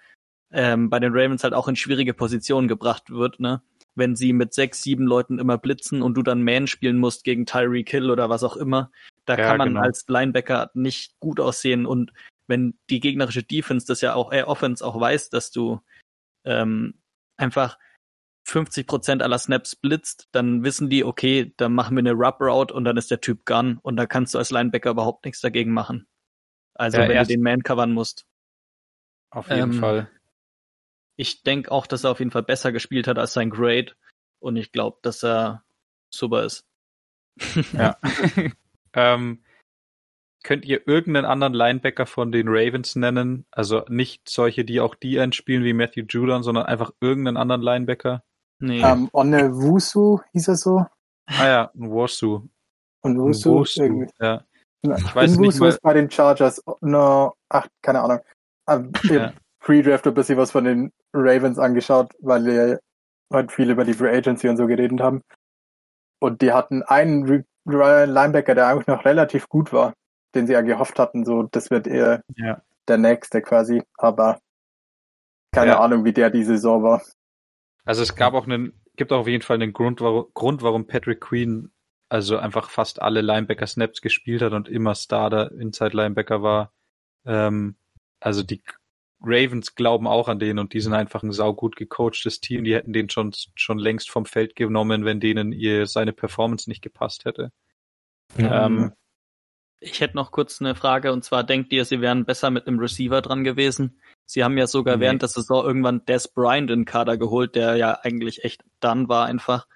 ähm, 0.51 0.91
bei 0.91 0.99
den 0.99 1.13
Ravens 1.13 1.45
halt 1.45 1.55
auch 1.55 1.69
in 1.69 1.77
schwierige 1.77 2.15
Positionen 2.15 2.67
gebracht 2.67 3.11
wird, 3.11 3.39
ne? 3.39 3.63
Wenn 3.99 4.17
sie 4.17 4.33
mit 4.33 4.55
sechs, 4.55 4.83
sieben 4.83 5.07
Leuten 5.07 5.39
immer 5.39 5.59
blitzen 5.59 6.03
und 6.03 6.15
du 6.15 6.23
dann 6.23 6.43
Man 6.43 6.67
spielen 6.67 6.99
musst 6.99 7.25
gegen 7.25 7.47
Tyree 7.47 7.85
Kill 7.85 8.11
oder 8.11 8.31
was 8.31 8.45
auch 8.45 8.57
immer, 8.57 8.91
da 9.25 9.37
ja, 9.37 9.45
kann 9.45 9.59
man 9.59 9.69
genau. 9.69 9.81
als 9.81 10.07
Linebacker 10.09 10.71
nicht 10.75 11.19
gut 11.21 11.41
aussehen 11.41 11.85
und 11.85 12.13
wenn 12.47 12.79
die 12.89 13.01
gegnerische 13.01 13.43
Defense 13.43 13.87
das 13.87 14.01
ja 14.01 14.15
auch, 14.15 14.33
äh, 14.33 14.43
Offense 14.43 14.85
auch 14.85 14.99
weiß, 14.99 15.31
dass 15.31 15.51
du 15.51 15.81
ähm, 16.45 16.95
einfach 17.37 17.79
50 18.45 18.87
Prozent 18.87 19.23
aller 19.23 19.39
Snaps 19.39 19.77
blitzt, 19.77 20.29
dann 20.33 20.65
wissen 20.65 20.89
die, 20.89 21.05
okay, 21.05 21.53
dann 21.59 21.75
machen 21.75 21.97
wir 21.97 22.01
eine 22.01 22.13
Rub 22.13 22.41
Route 22.41 22.73
und 22.73 22.85
dann 22.85 22.97
ist 22.97 23.11
der 23.11 23.21
Typ 23.21 23.45
Gun 23.45 23.79
und 23.83 23.97
da 23.97 24.07
kannst 24.07 24.35
du 24.35 24.39
als 24.39 24.51
Linebacker 24.51 24.91
überhaupt 24.91 25.27
nichts 25.27 25.43
dagegen 25.43 25.73
machen. 25.73 26.07
Also 26.75 26.99
ja, 26.99 27.09
wenn 27.09 27.19
du 27.19 27.27
den 27.27 27.43
Man 27.43 27.63
covern 27.63 27.93
musst. 27.93 28.25
Auf 29.31 29.51
jeden 29.51 29.73
ähm, 29.73 29.81
Fall. 29.81 30.11
Ich 31.19 31.43
denke 31.43 31.73
auch, 31.73 31.87
dass 31.87 32.05
er 32.05 32.13
auf 32.13 32.21
jeden 32.21 32.31
Fall 32.31 32.45
besser 32.45 32.73
gespielt 32.73 33.09
hat 33.09 33.19
als 33.19 33.33
sein 33.33 33.51
Grade 33.51 33.93
und 34.39 34.57
ich 34.57 34.73
glaube, 34.73 34.99
dass 35.03 35.25
er 35.25 35.65
super 36.11 36.45
ist. 36.45 36.65
Ja. 37.73 37.97
ähm, 38.95 39.43
könnt 40.45 40.65
ihr 40.65 40.87
irgendeinen 40.87 41.27
anderen 41.27 41.55
Linebacker 41.55 42.07
von 42.07 42.33
den 42.33 42.47
Ravens 42.49 42.97
nennen? 42.97 43.47
Also 43.51 43.85
nicht 43.89 44.29
solche, 44.29 44.65
die 44.65 44.81
auch 44.81 44.95
die 44.95 45.21
spielen 45.33 45.65
wie 45.65 45.73
Matthew 45.73 46.05
Judon, 46.09 46.43
sondern 46.43 46.67
einfach 46.67 46.93
irgendeinen 47.01 47.37
anderen 47.37 47.63
Linebacker? 47.63 48.23
Nee. 48.61 48.83
Ähm, 48.83 49.11
Wusu 49.13 50.21
hieß 50.33 50.49
er 50.49 50.57
so. 50.57 50.87
Ah 51.27 51.47
ja, 51.47 51.71
Wusu. 51.75 52.49
Und 53.03 53.19
Wusu, 53.19 53.65
irgendwie. 53.77 54.11
Ja. 54.21 54.45
Ich 54.83 55.15
weiß 55.15 55.33
Wusu 55.33 55.41
nicht 55.41 55.61
mal. 55.61 55.69
ist 55.69 55.83
bei 55.83 55.95
den 55.95 56.11
Chargers. 56.11 56.63
No, 56.81 57.35
ach, 57.49 57.69
keine 57.83 58.01
Ahnung. 58.01 58.21
Ähm, 58.69 58.93
ja. 59.05 59.33
Pre-Draft 59.69 60.07
ein 60.07 60.15
bisschen 60.15 60.39
was 60.39 60.51
von 60.51 60.65
den 60.65 60.93
Ravens 61.13 61.59
angeschaut, 61.59 62.15
weil 62.21 62.47
wir 62.47 62.81
heute 63.31 63.53
viel 63.53 63.71
über 63.71 63.85
die 63.85 63.93
Free 63.93 64.17
Agency 64.17 64.49
und 64.49 64.57
so 64.57 64.67
geredet 64.67 65.03
haben. 65.03 65.21
Und 66.21 66.41
die 66.41 66.55
hatten 66.55 66.83
einen 66.85 67.45
Linebacker, 67.67 68.55
der 68.55 68.69
eigentlich 68.69 68.87
noch 68.87 69.05
relativ 69.05 69.47
gut 69.51 69.75
war, 69.75 69.93
den 70.35 70.47
sie 70.47 70.55
ja 70.55 70.63
gehofft 70.63 70.99
hatten, 70.99 71.27
so, 71.27 71.43
das 71.43 71.71
wird 71.71 71.87
eher 71.87 72.23
ja. 72.37 72.63
der 72.89 72.97
nächste 72.97 73.43
quasi. 73.43 73.83
Aber 73.99 74.41
keine 75.53 75.73
ja. 75.73 75.81
Ahnung, 75.81 76.07
wie 76.07 76.15
der 76.15 76.31
die 76.31 76.45
Saison 76.45 76.83
war. 76.83 77.03
Also 77.85 78.03
es 78.03 78.17
gab 78.17 78.33
auch 78.33 78.47
einen, 78.47 78.73
gibt 78.97 79.13
auch 79.13 79.21
auf 79.21 79.29
jeden 79.29 79.43
Fall 79.43 79.57
einen 79.57 79.75
Grund, 79.75 80.01
warum, 80.01 80.29
Grund, 80.33 80.63
warum 80.63 80.87
Patrick 80.87 81.21
Queen 81.21 81.71
also 82.09 82.39
einfach 82.39 82.71
fast 82.71 83.03
alle 83.03 83.21
Linebacker-Snaps 83.21 84.01
gespielt 84.01 84.41
hat 84.41 84.55
und 84.55 84.67
immer 84.67 84.95
Starter 84.95 85.53
Inside 85.53 85.95
Linebacker 85.95 86.43
war. 86.43 86.73
Ähm, 87.27 87.77
also 88.19 88.43
die 88.43 88.63
Ravens 89.21 89.75
glauben 89.75 90.07
auch 90.07 90.29
an 90.29 90.39
den 90.39 90.59
und 90.59 90.73
die 90.73 90.81
sind 90.81 90.95
einfach 90.95 91.23
ein 91.23 91.33
saugut 91.33 91.77
gecoachtes 91.77 92.41
Team. 92.41 92.65
Die 92.65 92.75
hätten 92.75 92.93
den 92.93 93.11
schon, 93.11 93.33
schon 93.55 93.79
längst 93.79 94.11
vom 94.11 94.27
Feld 94.27 94.55
genommen, 94.55 95.05
wenn 95.05 95.21
denen 95.21 95.53
ihr 95.53 95.87
seine 95.87 96.13
Performance 96.13 96.69
nicht 96.71 96.83
gepasst 96.83 97.25
hätte. 97.25 97.53
Ja. 98.37 98.67
Ähm, 98.67 98.93
ich 99.81 100.01
hätte 100.01 100.17
noch 100.17 100.31
kurz 100.33 100.61
eine 100.61 100.75
Frage 100.75 101.13
und 101.13 101.25
zwar 101.25 101.45
denkt 101.45 101.73
ihr, 101.73 101.85
sie 101.85 102.01
wären 102.01 102.25
besser 102.25 102.51
mit 102.51 102.67
einem 102.67 102.79
Receiver 102.79 103.23
dran 103.23 103.45
gewesen? 103.45 104.01
Sie 104.27 104.45
haben 104.45 104.59
ja 104.59 104.67
sogar 104.67 104.97
nee. 104.97 105.03
während 105.03 105.23
der 105.23 105.29
Saison 105.29 105.65
irgendwann 105.65 106.05
Des 106.05 106.29
Bryant 106.29 106.71
in 106.71 106.81
den 106.81 106.85
Kader 106.85 107.17
geholt, 107.17 107.55
der 107.55 107.77
ja 107.77 107.93
eigentlich 108.03 108.45
echt 108.45 108.63
dann 108.81 109.09
war 109.09 109.27
einfach. 109.27 109.67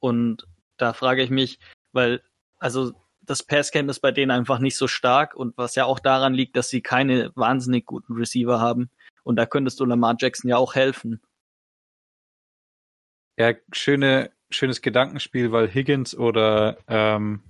Und 0.00 0.46
da 0.76 0.92
frage 0.92 1.22
ich 1.22 1.30
mich, 1.30 1.58
weil, 1.92 2.22
also 2.58 2.92
das 3.22 3.42
Passcamp 3.42 3.88
ist 3.88 4.00
bei 4.00 4.10
denen 4.10 4.30
einfach 4.30 4.58
nicht 4.58 4.76
so 4.76 4.88
stark 4.88 5.34
und 5.34 5.56
was 5.56 5.74
ja 5.74 5.84
auch 5.84 5.98
daran 5.98 6.34
liegt, 6.34 6.56
dass 6.56 6.68
sie 6.68 6.80
keine 6.80 7.30
wahnsinnig 7.34 7.86
guten 7.86 8.14
Receiver 8.14 8.60
haben. 8.60 8.90
Und 9.22 9.36
da 9.36 9.46
könntest 9.46 9.80
du 9.80 9.84
Lamar 9.84 10.16
Jackson 10.18 10.50
ja 10.50 10.56
auch 10.56 10.74
helfen. 10.74 11.20
Ja, 13.38 13.54
schöne, 13.72 14.30
schönes 14.50 14.82
Gedankenspiel, 14.82 15.52
weil 15.52 15.72
Higgins 15.72 16.16
oder 16.16 16.78
ähm, 16.88 17.42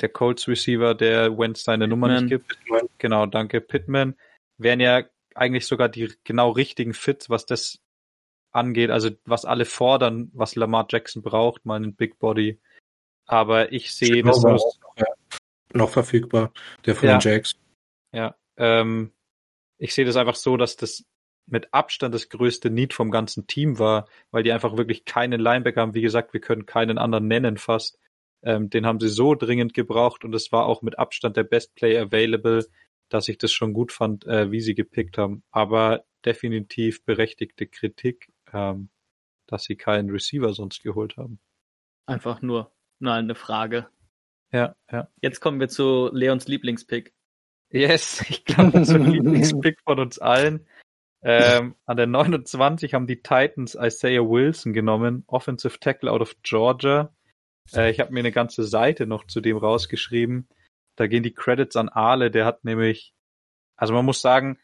der 0.00 0.08
Colts 0.08 0.48
Receiver, 0.48 0.94
der 0.94 1.38
Wentz 1.38 1.64
seine 1.64 1.84
Pittman. 1.84 2.00
Nummer 2.00 2.20
nicht 2.20 2.28
gibt. 2.28 2.58
Genau, 2.98 3.26
danke, 3.26 3.60
Pittman 3.60 4.16
wären 4.58 4.80
ja 4.80 5.04
eigentlich 5.34 5.66
sogar 5.66 5.88
die 5.88 6.12
genau 6.24 6.50
richtigen 6.50 6.94
Fits, 6.94 7.30
was 7.30 7.46
das 7.46 7.80
angeht, 8.50 8.90
also 8.90 9.10
was 9.24 9.44
alle 9.44 9.64
fordern, 9.64 10.30
was 10.34 10.56
Lamar 10.56 10.86
Jackson 10.88 11.22
braucht, 11.22 11.64
mal 11.64 11.76
einen 11.76 11.94
Big 11.94 12.18
Body. 12.18 12.60
Aber 13.26 13.72
ich 13.72 13.94
sehe 13.94 14.22
das 14.22 14.42
noch, 14.42 14.76
ja, 14.96 15.06
noch 15.72 15.90
verfügbar, 15.90 16.52
der 16.84 16.94
von 16.96 17.08
ja, 17.08 17.18
den 17.18 17.20
Jacks. 17.20 17.56
Ja, 18.12 18.34
ähm, 18.56 19.12
ich 19.78 19.94
sehe 19.94 20.04
das 20.04 20.16
einfach 20.16 20.36
so, 20.36 20.56
dass 20.56 20.76
das 20.76 21.04
mit 21.46 21.72
Abstand 21.72 22.14
das 22.14 22.28
größte 22.28 22.70
Need 22.70 22.94
vom 22.94 23.10
ganzen 23.10 23.46
Team 23.46 23.78
war, 23.78 24.06
weil 24.30 24.42
die 24.42 24.52
einfach 24.52 24.76
wirklich 24.76 25.04
keinen 25.04 25.40
Linebacker 25.40 25.80
haben. 25.80 25.94
Wie 25.94 26.02
gesagt, 26.02 26.32
wir 26.32 26.40
können 26.40 26.66
keinen 26.66 26.98
anderen 26.98 27.26
nennen 27.26 27.56
fast. 27.56 27.98
Ähm, 28.42 28.70
den 28.70 28.86
haben 28.86 29.00
sie 29.00 29.08
so 29.08 29.34
dringend 29.34 29.72
gebraucht 29.74 30.24
und 30.24 30.34
es 30.34 30.50
war 30.52 30.66
auch 30.66 30.82
mit 30.82 30.98
Abstand 30.98 31.36
der 31.36 31.44
Best 31.44 31.74
Play 31.74 31.98
available 31.98 32.66
dass 33.12 33.28
ich 33.28 33.38
das 33.38 33.52
schon 33.52 33.74
gut 33.74 33.92
fand, 33.92 34.26
äh, 34.26 34.50
wie 34.50 34.60
sie 34.60 34.74
gepickt 34.74 35.18
haben. 35.18 35.42
Aber 35.50 36.04
definitiv 36.24 37.04
berechtigte 37.04 37.66
Kritik, 37.66 38.32
ähm, 38.52 38.88
dass 39.46 39.64
sie 39.64 39.76
keinen 39.76 40.10
Receiver 40.10 40.52
sonst 40.54 40.82
geholt 40.82 41.16
haben. 41.16 41.38
Einfach 42.06 42.40
nur, 42.42 42.72
nur 43.02 43.12
eine 43.12 43.34
Frage. 43.34 43.88
Ja, 44.52 44.74
ja. 44.90 45.08
Jetzt 45.20 45.40
kommen 45.40 45.60
wir 45.60 45.68
zu 45.68 46.10
Leons 46.12 46.46
Lieblingspick. 46.46 47.14
Yes, 47.70 48.20
ich 48.28 48.44
glaube, 48.44 48.72
das 48.72 48.88
ist 48.88 48.94
ein 48.94 49.10
Lieblingspick 49.10 49.80
von 49.84 49.98
uns 49.98 50.18
allen. 50.18 50.66
Ähm, 51.24 51.76
an 51.86 51.96
der 51.96 52.06
29 52.06 52.94
haben 52.94 53.06
die 53.06 53.22
Titans 53.22 53.76
Isaiah 53.80 54.22
Wilson 54.22 54.72
genommen, 54.72 55.24
Offensive 55.28 55.78
Tackle 55.78 56.10
out 56.10 56.20
of 56.20 56.34
Georgia. 56.42 57.14
Äh, 57.72 57.90
ich 57.90 58.00
habe 58.00 58.12
mir 58.12 58.20
eine 58.20 58.32
ganze 58.32 58.64
Seite 58.64 59.06
noch 59.06 59.26
zu 59.26 59.40
dem 59.40 59.56
rausgeschrieben. 59.56 60.48
Da 60.96 61.06
gehen 61.06 61.22
die 61.22 61.34
Credits 61.34 61.76
an 61.76 61.88
Ale, 61.88 62.30
der 62.30 62.44
hat 62.44 62.64
nämlich, 62.64 63.14
also 63.76 63.94
man 63.94 64.04
muss 64.04 64.20
sagen, 64.20 64.58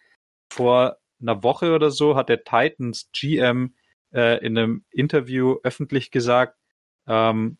vor 0.53 0.99
einer 1.21 1.43
Woche 1.43 1.75
oder 1.75 1.91
so 1.91 2.17
hat 2.17 2.29
der 2.29 2.45
Titans 2.45 3.11
GM 3.13 3.75
äh, 4.13 4.45
in 4.45 4.59
einem 4.59 4.85
Interview 4.91 5.57
öffentlich 5.63 6.11
gesagt, 6.11 6.59
ähm, 7.07 7.59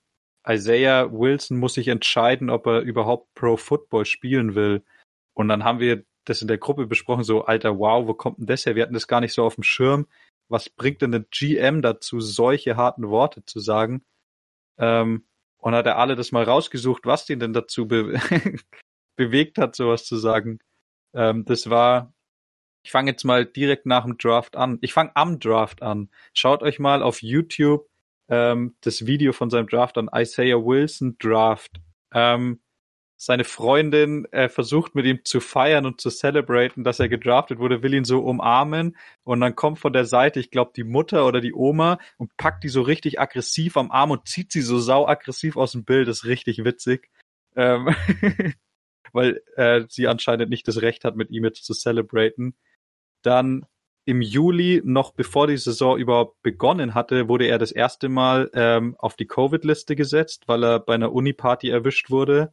Isaiah 0.49 1.13
Wilson 1.13 1.59
muss 1.59 1.75
sich 1.75 1.89
entscheiden, 1.89 2.49
ob 2.51 2.67
er 2.67 2.81
überhaupt 2.81 3.35
Pro 3.35 3.57
Football 3.57 4.07
spielen 4.07 4.55
will. 4.55 4.83
Und 5.35 5.49
dann 5.49 5.65
haben 5.65 5.79
wir 5.79 6.05
das 6.25 6.43
in 6.43 6.49
der 6.49 6.59
Gruppe 6.59 6.87
besprochen, 6.87 7.25
so, 7.25 7.45
alter, 7.45 7.79
wow, 7.79 8.07
wo 8.07 8.15
kommt 8.15 8.39
denn 8.39 8.47
das 8.47 8.67
her? 8.67 8.75
Wir 8.75 8.83
hatten 8.83 8.95
das 8.95 9.09
gar 9.09 9.21
nicht 9.21 9.33
so 9.35 9.45
auf 9.45 9.55
dem 9.55 9.65
Schirm. 9.65 10.07
Was 10.49 10.71
bringt 10.71 11.03
denn 11.03 11.15
ein 11.15 11.27
GM 11.31 11.83
dazu, 11.83 12.21
solche 12.21 12.77
harten 12.77 13.09
Worte 13.09 13.45
zu 13.45 13.61
sagen? 13.61 14.05
Ähm, 14.79 15.27
und 15.59 15.75
hat 15.75 15.87
er 15.87 15.99
alle 15.99 16.17
das 16.17 16.33
mal 16.33 16.45
rausgesucht, 16.45 17.05
was 17.05 17.29
ihn 17.29 17.41
denn 17.41 17.53
dazu 17.53 17.87
be 17.87 18.19
bewegt 19.17 19.59
hat, 19.59 19.75
sowas 19.77 20.05
zu 20.05 20.17
sagen. 20.17 20.61
Ähm, 21.15 21.45
das 21.45 21.69
war, 21.69 22.13
ich 22.85 22.91
fange 22.93 23.11
jetzt 23.11 23.25
mal 23.25 23.45
direkt 23.45 23.87
nach 23.87 24.05
dem 24.05 24.17
Draft 24.17 24.57
an. 24.57 24.79
Ich 24.81 24.93
fange 24.93 25.11
am 25.15 25.41
Draft 25.41 25.83
an. 25.83 26.11
Schaut 26.33 26.63
euch 26.63 26.79
mal 26.79 27.03
auf 27.03 27.23
YouTube 27.23 27.89
ähm, 28.29 28.77
das 28.83 29.07
Video 29.07 29.33
von 29.33 29.51
seinem 29.51 29.69
Draft 29.69 29.99
an 29.99 30.11
Isaiah 30.15 30.65
Wilson 30.65 31.17
Draft. 31.19 31.81
Ähm, 32.13 32.61
seine 33.21 33.43
Freundin 33.43 34.27
äh, 34.31 34.49
versucht 34.49 34.95
mit 34.95 35.05
ihm 35.05 35.25
zu 35.25 35.41
feiern 35.41 35.87
und 35.87 36.01
zu 36.01 36.09
celebraten, 36.09 36.85
dass 36.85 37.01
er 37.01 37.09
gedraftet 37.09 37.59
wurde, 37.59 37.83
will 37.83 37.95
ihn 37.95 38.05
so 38.05 38.21
umarmen 38.21 38.97
und 39.25 39.41
dann 39.41 39.57
kommt 39.57 39.81
von 39.81 39.93
der 39.93 40.05
Seite, 40.05 40.39
ich 40.39 40.53
glaube, 40.53 40.71
die 40.77 40.85
Mutter 40.85 41.27
oder 41.27 41.41
die 41.41 41.53
Oma 41.53 41.99
und 42.17 42.37
packt 42.37 42.63
die 42.63 42.69
so 42.69 42.81
richtig 42.81 43.19
aggressiv 43.19 43.77
am 43.77 43.91
Arm 43.91 44.13
und 44.13 44.29
zieht 44.29 44.53
sie 44.53 44.63
so 44.63 44.79
sau 44.79 45.09
aggressiv 45.09 45.57
aus 45.57 45.73
dem 45.73 45.85
Bild. 45.85 46.07
Das 46.07 46.19
ist 46.19 46.25
richtig 46.27 46.65
witzig. 46.65 47.11
Ähm 47.57 47.89
weil 49.13 49.43
äh, 49.57 49.85
sie 49.89 50.07
anscheinend 50.07 50.51
nicht 50.51 50.69
das 50.69 50.83
Recht 50.83 51.05
hat, 51.05 51.17
mit 51.17 51.31
ihm 51.31 51.45
jetzt 51.45 51.65
zu 51.65 51.75
celebraten. 51.75 52.57
Dann 53.23 53.67
im 54.09 54.23
Juli, 54.23 54.81
noch 54.85 55.13
bevor 55.13 55.47
die 55.47 55.59
Saison 55.59 55.99
überhaupt 55.99 56.41
begonnen 56.43 56.95
hatte, 56.95 57.29
wurde 57.29 57.47
er 57.47 57.59
das 57.59 57.73
erste 57.73 58.09
Mal 58.09 58.51
ähm, 58.55 58.97
auf 58.99 59.17
die 59.17 59.27
Covid-Liste 59.27 59.97
gesetzt, 59.97 60.45
weil 60.47 60.65
er 60.65 60.81
bei 60.81 60.95
einer 60.95 61.13
Uni-Party 61.13 61.69
erwischt 61.69 62.11
wurde 62.11 62.53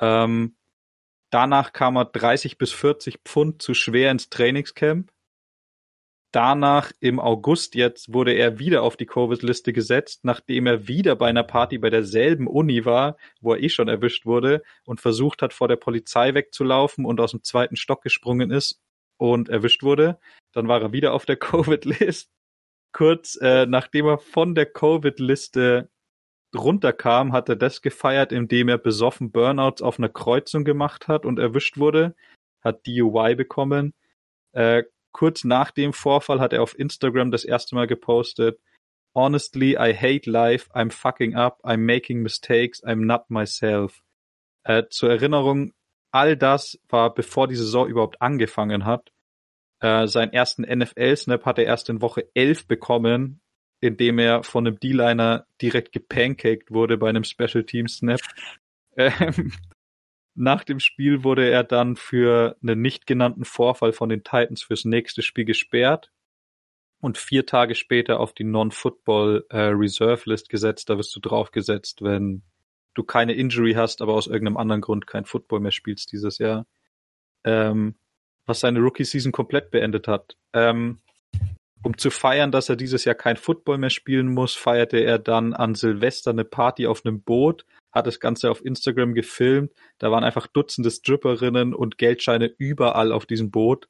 ähm, 0.00 0.56
danach 1.30 1.72
kam 1.72 1.96
er 1.96 2.06
30 2.06 2.58
bis 2.58 2.72
40 2.72 3.20
Pfund 3.24 3.62
zu 3.62 3.74
schwer 3.74 4.10
ins 4.10 4.30
Trainingscamp. 4.30 5.10
Danach 6.30 6.92
im 7.00 7.20
August 7.20 7.74
jetzt 7.74 8.12
wurde 8.12 8.32
er 8.34 8.58
wieder 8.58 8.82
auf 8.82 8.98
die 8.98 9.06
Covid-Liste 9.06 9.72
gesetzt, 9.72 10.24
nachdem 10.24 10.66
er 10.66 10.86
wieder 10.86 11.16
bei 11.16 11.26
einer 11.26 11.42
Party 11.42 11.78
bei 11.78 11.88
derselben 11.88 12.46
Uni 12.46 12.84
war, 12.84 13.16
wo 13.40 13.54
er 13.54 13.62
eh 13.62 13.70
schon 13.70 13.88
erwischt 13.88 14.26
wurde 14.26 14.62
und 14.84 15.00
versucht 15.00 15.40
hat, 15.40 15.54
vor 15.54 15.68
der 15.68 15.76
Polizei 15.76 16.34
wegzulaufen 16.34 17.06
und 17.06 17.18
aus 17.18 17.30
dem 17.30 17.42
zweiten 17.42 17.76
Stock 17.76 18.02
gesprungen 18.02 18.50
ist 18.50 18.82
und 19.18 19.48
erwischt 19.48 19.82
wurde. 19.82 20.18
Dann 20.52 20.68
war 20.68 20.80
er 20.80 20.92
wieder 20.92 21.12
auf 21.12 21.26
der 21.26 21.36
Covid-Liste. 21.36 22.30
Kurz 22.92 23.36
äh, 23.40 23.66
nachdem 23.66 24.06
er 24.06 24.18
von 24.18 24.54
der 24.54 24.66
Covid-Liste 24.66 25.90
runterkam, 26.56 27.32
hat 27.32 27.50
er 27.50 27.56
das 27.56 27.82
gefeiert, 27.82 28.32
indem 28.32 28.68
er 28.68 28.78
besoffen 28.78 29.30
Burnouts 29.30 29.82
auf 29.82 29.98
einer 29.98 30.08
Kreuzung 30.08 30.64
gemacht 30.64 31.06
hat 31.06 31.26
und 31.26 31.38
erwischt 31.38 31.76
wurde, 31.76 32.16
hat 32.62 32.86
DUI 32.86 33.34
bekommen. 33.34 33.92
Äh, 34.52 34.84
kurz 35.12 35.44
nach 35.44 35.70
dem 35.70 35.92
Vorfall 35.92 36.40
hat 36.40 36.54
er 36.54 36.62
auf 36.62 36.78
Instagram 36.78 37.30
das 37.30 37.44
erste 37.44 37.74
Mal 37.74 37.86
gepostet, 37.86 38.58
Honestly, 39.14 39.76
I 39.76 39.92
hate 39.92 40.30
life, 40.30 40.70
I'm 40.74 40.92
fucking 40.92 41.34
up, 41.34 41.60
I'm 41.64 41.84
making 41.84 42.22
mistakes, 42.22 42.82
I'm 42.84 43.04
not 43.06 43.30
myself. 43.30 44.02
Äh, 44.64 44.84
zur 44.90 45.10
Erinnerung, 45.10 45.72
all 46.10 46.36
das 46.36 46.78
war 46.88 47.14
bevor 47.14 47.48
die 47.48 47.56
Saison 47.56 47.88
überhaupt 47.88 48.20
angefangen 48.20 48.84
hat. 48.84 49.10
Äh, 49.80 50.06
seinen 50.06 50.32
ersten 50.32 50.62
NFL-Snap 50.62 51.44
hat 51.44 51.58
er 51.58 51.66
erst 51.66 51.88
in 51.88 52.02
Woche 52.02 52.28
11 52.34 52.66
bekommen 52.66 53.40
indem 53.80 54.18
er 54.18 54.42
von 54.42 54.66
einem 54.66 54.78
D-Liner 54.78 55.46
direkt 55.62 55.92
gepancaked 55.92 56.70
wurde 56.70 56.98
bei 56.98 57.08
einem 57.08 57.24
Special 57.24 57.64
Team 57.64 57.88
Snap. 57.88 58.20
Ähm, 58.96 59.52
nach 60.34 60.64
dem 60.64 60.80
Spiel 60.80 61.24
wurde 61.24 61.48
er 61.48 61.64
dann 61.64 61.96
für 61.96 62.56
einen 62.62 62.80
nicht 62.80 63.06
genannten 63.06 63.44
Vorfall 63.44 63.92
von 63.92 64.08
den 64.08 64.24
Titans 64.24 64.62
fürs 64.62 64.84
nächste 64.84 65.22
Spiel 65.22 65.44
gesperrt 65.44 66.10
und 67.00 67.18
vier 67.18 67.46
Tage 67.46 67.74
später 67.74 68.18
auf 68.18 68.32
die 68.32 68.44
Non-Football 68.44 69.46
äh, 69.50 69.58
Reserve 69.58 70.22
List 70.28 70.48
gesetzt. 70.48 70.90
Da 70.90 70.96
wirst 70.96 71.14
du 71.14 71.20
draufgesetzt, 71.20 72.02
wenn 72.02 72.42
du 72.94 73.02
keine 73.04 73.34
Injury 73.34 73.74
hast, 73.74 74.02
aber 74.02 74.14
aus 74.14 74.26
irgendeinem 74.26 74.56
anderen 74.56 74.80
Grund 74.80 75.06
kein 75.06 75.24
Football 75.24 75.60
mehr 75.60 75.72
spielst 75.72 76.12
dieses 76.12 76.38
Jahr. 76.38 76.66
Ähm, 77.44 77.94
was 78.46 78.60
seine 78.60 78.80
Rookie-Season 78.80 79.30
komplett 79.30 79.70
beendet 79.70 80.08
hat. 80.08 80.36
Ähm, 80.52 80.98
um 81.82 81.96
zu 81.96 82.10
feiern, 82.10 82.50
dass 82.50 82.68
er 82.68 82.76
dieses 82.76 83.04
Jahr 83.04 83.14
kein 83.14 83.36
Football 83.36 83.78
mehr 83.78 83.90
spielen 83.90 84.28
muss, 84.28 84.54
feierte 84.54 84.98
er 84.98 85.18
dann 85.18 85.54
an 85.54 85.74
Silvester 85.74 86.30
eine 86.30 86.44
Party 86.44 86.86
auf 86.86 87.04
einem 87.04 87.22
Boot, 87.22 87.64
hat 87.92 88.06
das 88.06 88.18
Ganze 88.20 88.50
auf 88.50 88.64
Instagram 88.64 89.14
gefilmt. 89.14 89.72
Da 89.98 90.10
waren 90.10 90.24
einfach 90.24 90.46
Dutzende 90.48 90.90
Stripperinnen 90.90 91.74
und 91.74 91.98
Geldscheine 91.98 92.46
überall 92.58 93.12
auf 93.12 93.26
diesem 93.26 93.50
Boot. 93.50 93.88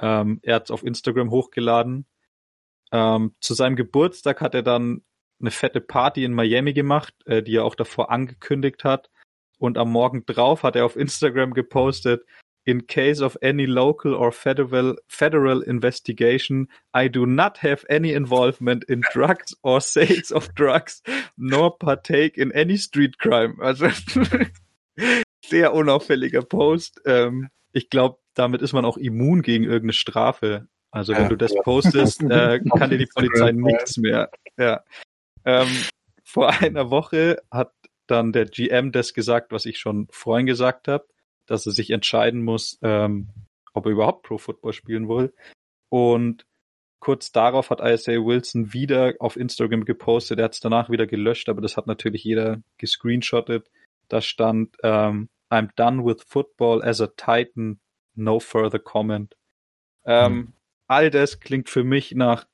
Ähm, 0.00 0.40
er 0.42 0.56
hat 0.56 0.64
es 0.64 0.70
auf 0.70 0.82
Instagram 0.82 1.30
hochgeladen. 1.30 2.06
Ähm, 2.90 3.34
zu 3.40 3.54
seinem 3.54 3.76
Geburtstag 3.76 4.40
hat 4.40 4.54
er 4.54 4.62
dann 4.62 5.02
eine 5.40 5.50
fette 5.50 5.80
Party 5.80 6.24
in 6.24 6.34
Miami 6.34 6.72
gemacht, 6.72 7.14
äh, 7.26 7.42
die 7.42 7.56
er 7.56 7.64
auch 7.64 7.74
davor 7.74 8.10
angekündigt 8.10 8.84
hat. 8.84 9.10
Und 9.58 9.76
am 9.78 9.90
Morgen 9.90 10.24
drauf 10.24 10.62
hat 10.62 10.76
er 10.76 10.84
auf 10.84 10.96
Instagram 10.96 11.52
gepostet, 11.52 12.24
in 12.64 12.86
case 12.86 13.22
of 13.22 13.36
any 13.42 13.66
local 13.66 14.14
or 14.14 14.32
federal 14.32 14.96
federal 15.08 15.62
investigation, 15.62 16.68
I 16.94 17.08
do 17.08 17.26
not 17.26 17.62
have 17.62 17.84
any 17.88 18.12
involvement 18.12 18.84
in 18.84 19.02
drugs 19.12 19.56
or 19.62 19.80
sales 19.80 20.32
of 20.32 20.48
drugs, 20.54 21.02
nor 21.36 21.78
partake 21.78 22.36
in 22.36 22.52
any 22.52 22.76
street 22.76 23.18
crime. 23.18 23.56
Also 23.60 23.88
sehr 25.44 25.74
unauffälliger 25.74 26.42
Post. 26.42 27.00
Ähm, 27.06 27.48
ich 27.72 27.88
glaube, 27.88 28.18
damit 28.34 28.62
ist 28.62 28.72
man 28.72 28.84
auch 28.84 28.96
immun 28.96 29.42
gegen 29.42 29.64
irgendeine 29.64 29.92
Strafe. 29.92 30.68
Also 30.90 31.14
wenn 31.14 31.24
ja, 31.24 31.28
du 31.28 31.36
das 31.36 31.54
postest, 31.62 32.22
äh, 32.22 32.60
kann 32.76 32.90
dir 32.90 32.98
die 32.98 33.06
Polizei 33.06 33.52
nichts 33.52 33.96
mehr. 33.96 34.30
Ja. 34.58 34.82
Ähm, 35.44 35.68
vor 36.24 36.50
einer 36.50 36.90
Woche 36.90 37.42
hat 37.50 37.72
dann 38.06 38.32
der 38.32 38.46
GM 38.46 38.92
das 38.92 39.14
gesagt, 39.14 39.52
was 39.52 39.66
ich 39.66 39.78
schon 39.78 40.08
vorhin 40.10 40.46
gesagt 40.46 40.88
habe 40.88 41.06
dass 41.50 41.66
er 41.66 41.72
sich 41.72 41.90
entscheiden 41.90 42.44
muss, 42.44 42.78
ähm, 42.82 43.28
ob 43.72 43.86
er 43.86 43.92
überhaupt 43.92 44.22
Pro 44.22 44.38
Football 44.38 44.72
spielen 44.72 45.08
will. 45.08 45.34
Und 45.88 46.46
kurz 47.00 47.32
darauf 47.32 47.70
hat 47.70 47.80
Isaiah 47.82 48.24
Wilson 48.24 48.72
wieder 48.72 49.14
auf 49.18 49.36
Instagram 49.36 49.84
gepostet. 49.84 50.38
Er 50.38 50.44
hat 50.44 50.54
es 50.54 50.60
danach 50.60 50.90
wieder 50.90 51.08
gelöscht, 51.08 51.48
aber 51.48 51.60
das 51.60 51.76
hat 51.76 51.88
natürlich 51.88 52.22
jeder 52.22 52.62
gescreenshottet. 52.78 53.68
Da 54.08 54.20
stand, 54.20 54.76
ähm, 54.84 55.28
I'm 55.50 55.70
done 55.74 56.04
with 56.04 56.22
football 56.24 56.84
as 56.84 57.00
a 57.00 57.08
Titan, 57.08 57.80
no 58.14 58.38
further 58.38 58.78
comment. 58.78 59.36
Ähm, 60.04 60.32
mhm. 60.32 60.52
All 60.86 61.10
das 61.10 61.40
klingt 61.40 61.68
für 61.68 61.82
mich 61.82 62.12
nach 62.12 62.46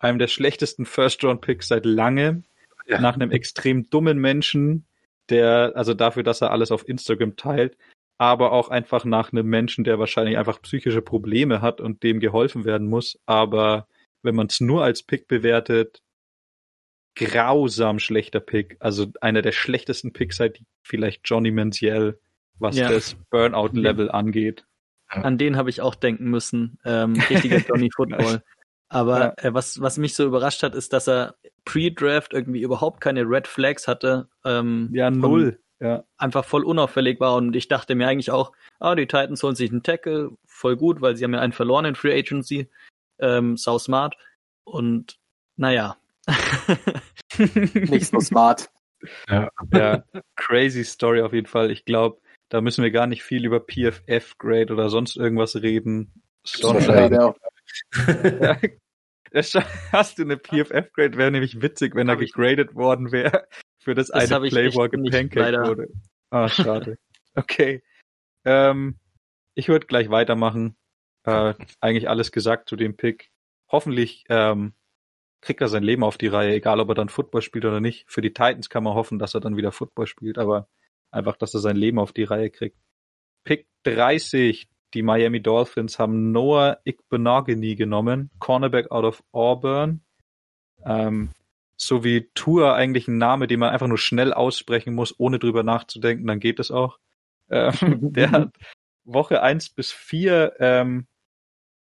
einem 0.00 0.18
der 0.18 0.28
schlechtesten 0.28 0.86
First-Round-Picks 0.86 1.68
seit 1.68 1.86
langem. 1.86 2.44
Ja. 2.86 3.00
Nach 3.00 3.14
einem 3.14 3.30
extrem 3.30 3.88
dummen 3.88 4.18
Menschen, 4.18 4.84
der, 5.28 5.72
also 5.76 5.94
dafür, 5.94 6.24
dass 6.24 6.40
er 6.40 6.50
alles 6.50 6.72
auf 6.72 6.88
Instagram 6.88 7.36
teilt, 7.36 7.76
aber 8.18 8.52
auch 8.52 8.68
einfach 8.68 9.04
nach 9.04 9.32
einem 9.32 9.46
Menschen, 9.46 9.84
der 9.84 9.98
wahrscheinlich 9.98 10.36
einfach 10.36 10.60
psychische 10.62 11.02
Probleme 11.02 11.62
hat 11.62 11.80
und 11.80 12.02
dem 12.02 12.18
geholfen 12.18 12.64
werden 12.64 12.88
muss. 12.88 13.18
Aber 13.26 13.86
wenn 14.22 14.34
man 14.34 14.48
es 14.48 14.60
nur 14.60 14.82
als 14.82 15.02
Pick 15.02 15.28
bewertet, 15.28 16.02
grausam 17.14 17.98
schlechter 17.98 18.40
Pick. 18.40 18.76
Also 18.80 19.06
einer 19.20 19.42
der 19.42 19.52
schlechtesten 19.52 20.12
Picks 20.12 20.36
seit 20.36 20.60
vielleicht 20.82 21.22
Johnny 21.24 21.50
Manziel, 21.50 22.18
was 22.58 22.76
ja. 22.76 22.88
das 22.88 23.16
Burnout-Level 23.30 24.10
angeht. 24.10 24.64
An 25.08 25.38
den 25.38 25.56
habe 25.56 25.70
ich 25.70 25.80
auch 25.80 25.94
denken 25.94 26.30
müssen. 26.30 26.78
Ähm, 26.84 27.14
richtiger 27.28 27.58
Johnny 27.68 27.90
Football. 27.94 28.42
Aber 28.90 29.20
ja. 29.20 29.34
äh, 29.36 29.54
was, 29.54 29.80
was 29.80 29.96
mich 29.98 30.14
so 30.14 30.26
überrascht 30.26 30.62
hat, 30.64 30.74
ist, 30.74 30.92
dass 30.92 31.08
er 31.08 31.36
pre-Draft 31.64 32.34
irgendwie 32.34 32.60
überhaupt 32.60 33.00
keine 33.00 33.22
Red 33.22 33.46
Flags 33.46 33.86
hatte. 33.88 34.28
Ähm, 34.44 34.90
ja, 34.92 35.10
null. 35.10 35.60
Ja. 35.78 36.04
Einfach 36.18 36.44
voll 36.44 36.64
unauffällig 36.64 37.20
war. 37.20 37.36
Und 37.36 37.54
ich 37.54 37.68
dachte 37.68 37.94
mir 37.94 38.08
eigentlich 38.08 38.32
auch, 38.32 38.52
ah, 38.80 38.96
die 38.96 39.06
Titans 39.06 39.42
holen 39.42 39.54
sich 39.54 39.70
einen 39.70 39.84
Tackle, 39.84 40.30
voll 40.44 40.76
gut, 40.76 41.00
weil 41.00 41.16
sie 41.16 41.24
haben 41.24 41.32
ja 41.32 41.40
einen 41.40 41.52
verloren 41.52 41.84
in 41.84 41.94
Free 41.94 42.18
Agency. 42.18 42.68
Ähm, 43.20 43.56
sau 43.56 43.78
smart. 43.78 44.16
Und 44.64 45.18
naja. 45.56 45.96
Nicht 47.38 48.06
so 48.08 48.18
smart. 48.20 48.70
Ja. 49.28 49.50
ja, 49.72 50.04
crazy 50.36 50.84
Story 50.84 51.22
auf 51.22 51.32
jeden 51.32 51.46
Fall. 51.46 51.70
Ich 51.70 51.84
glaube, 51.84 52.20
da 52.50 52.60
müssen 52.60 52.82
wir 52.82 52.90
gar 52.90 53.06
nicht 53.06 53.22
viel 53.22 53.46
über 53.46 53.60
PFF-Grade 53.60 54.72
oder 54.72 54.90
sonst 54.90 55.16
irgendwas 55.16 55.56
reden. 55.56 56.12
Sondern, 56.44 57.12
ja, 57.12 57.34
Hast 59.32 60.18
du 60.18 60.22
eine 60.22 60.36
PFF-Grade? 60.36 61.16
Wäre 61.16 61.30
nämlich 61.30 61.62
witzig, 61.62 61.94
wenn 61.94 62.08
er 62.08 62.16
gegradet 62.16 62.74
worden 62.74 63.12
wäre 63.12 63.46
für 63.78 63.94
das, 63.94 64.08
das 64.08 64.32
eine 64.32 64.48
Play, 64.48 64.74
wo 64.74 64.82
er 64.82 64.88
gepancaked 64.88 65.68
wurde. 65.68 65.88
Ah, 66.30 66.48
schade. 66.48 66.98
Okay. 67.34 67.82
Ähm, 68.44 68.98
ich 69.54 69.68
würde 69.68 69.86
gleich 69.86 70.10
weitermachen. 70.10 70.76
Äh, 71.24 71.54
eigentlich 71.80 72.08
alles 72.08 72.32
gesagt 72.32 72.68
zu 72.68 72.76
dem 72.76 72.96
Pick. 72.96 73.30
Hoffentlich 73.70 74.24
ähm, 74.28 74.74
kriegt 75.40 75.60
er 75.60 75.68
sein 75.68 75.82
Leben 75.82 76.02
auf 76.02 76.18
die 76.18 76.26
Reihe, 76.26 76.54
egal 76.54 76.80
ob 76.80 76.88
er 76.88 76.94
dann 76.94 77.08
Football 77.08 77.42
spielt 77.42 77.64
oder 77.64 77.80
nicht. 77.80 78.10
Für 78.10 78.20
die 78.20 78.32
Titans 78.32 78.68
kann 78.68 78.84
man 78.84 78.94
hoffen, 78.94 79.18
dass 79.18 79.34
er 79.34 79.40
dann 79.40 79.56
wieder 79.56 79.72
Football 79.72 80.06
spielt, 80.06 80.38
aber 80.38 80.68
einfach, 81.10 81.36
dass 81.36 81.54
er 81.54 81.60
sein 81.60 81.76
Leben 81.76 81.98
auf 81.98 82.12
die 82.12 82.24
Reihe 82.24 82.50
kriegt. 82.50 82.78
Pick 83.44 83.66
30. 83.84 84.68
Die 84.94 85.02
Miami 85.02 85.40
Dolphins 85.40 85.98
haben 85.98 86.32
Noah 86.32 86.78
Igbenogany 86.84 87.76
genommen, 87.76 88.30
Cornerback 88.38 88.90
out 88.90 89.04
of 89.04 89.22
Auburn. 89.32 90.00
Ähm, 90.84 91.30
so 91.76 92.04
wie 92.04 92.28
Tour 92.34 92.74
eigentlich 92.74 93.08
ein 93.08 93.18
Name, 93.18 93.46
den 93.46 93.60
man 93.60 93.70
einfach 93.70 93.86
nur 93.86 93.98
schnell 93.98 94.32
aussprechen 94.32 94.94
muss, 94.94 95.18
ohne 95.18 95.38
drüber 95.38 95.62
nachzudenken, 95.62 96.26
dann 96.26 96.40
geht 96.40 96.60
es 96.60 96.70
auch. 96.70 96.98
Ähm, 97.50 97.72
der 98.12 98.30
hat 98.30 98.50
Woche 99.04 99.42
1 99.42 99.70
bis 99.70 99.92
4 99.92 100.54
ähm, 100.58 101.06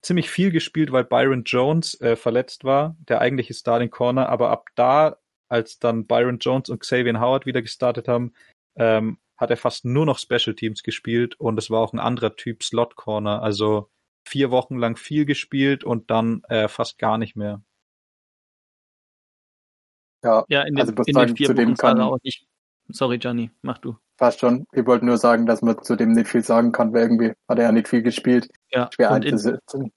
ziemlich 0.01 0.29
viel 0.29 0.51
gespielt, 0.51 0.91
weil 0.91 1.03
Byron 1.03 1.43
Jones 1.43 1.99
äh, 2.01 2.15
verletzt 2.15 2.63
war, 2.63 2.95
der 2.99 3.21
eigentliche 3.21 3.53
Starting 3.53 3.89
Corner, 3.89 4.29
aber 4.29 4.49
ab 4.49 4.69
da, 4.75 5.17
als 5.47 5.79
dann 5.79 6.07
Byron 6.07 6.39
Jones 6.39 6.69
und 6.69 6.79
Xavier 6.79 7.19
Howard 7.19 7.45
wieder 7.45 7.61
gestartet 7.61 8.07
haben, 8.07 8.33
ähm, 8.75 9.17
hat 9.37 9.49
er 9.49 9.57
fast 9.57 9.85
nur 9.85 10.05
noch 10.05 10.19
Special 10.19 10.55
Teams 10.55 10.83
gespielt 10.83 11.39
und 11.39 11.57
es 11.57 11.69
war 11.69 11.81
auch 11.81 11.93
ein 11.93 11.99
anderer 11.99 12.35
Typ 12.35 12.63
Slot 12.63 12.95
Corner, 12.95 13.41
also 13.41 13.89
vier 14.27 14.51
Wochen 14.51 14.77
lang 14.77 14.97
viel 14.97 15.25
gespielt 15.25 15.83
und 15.83 16.09
dann 16.09 16.41
äh, 16.49 16.67
fast 16.67 16.97
gar 16.97 17.17
nicht 17.17 17.35
mehr. 17.35 17.61
Ja, 20.23 20.45
ja 20.49 20.61
in, 20.63 20.75
den, 20.75 20.81
also 20.81 21.03
in 21.05 21.15
den 21.15 21.35
vier 21.35 21.55
Wochen 21.55 21.75
kann, 21.75 22.01
auch 22.01 22.17
nicht. 22.23 22.47
Sorry, 22.87 23.17
Gianni, 23.17 23.51
mach 23.61 23.77
du. 23.79 23.95
Passt 24.17 24.39
schon. 24.39 24.65
Ich 24.71 24.85
wollte 24.85 25.05
nur 25.05 25.17
sagen, 25.17 25.45
dass 25.45 25.61
man 25.61 25.81
zu 25.83 25.95
dem 25.95 26.13
nicht 26.13 26.29
viel 26.29 26.43
sagen 26.43 26.71
kann, 26.71 26.93
weil 26.93 27.03
irgendwie 27.03 27.33
hat 27.47 27.57
er 27.57 27.65
ja 27.65 27.71
nicht 27.71 27.87
viel 27.87 28.01
gespielt. 28.01 28.49
Ja, 28.71 28.89
schwer 28.93 29.11
einzusetzen. 29.11 29.91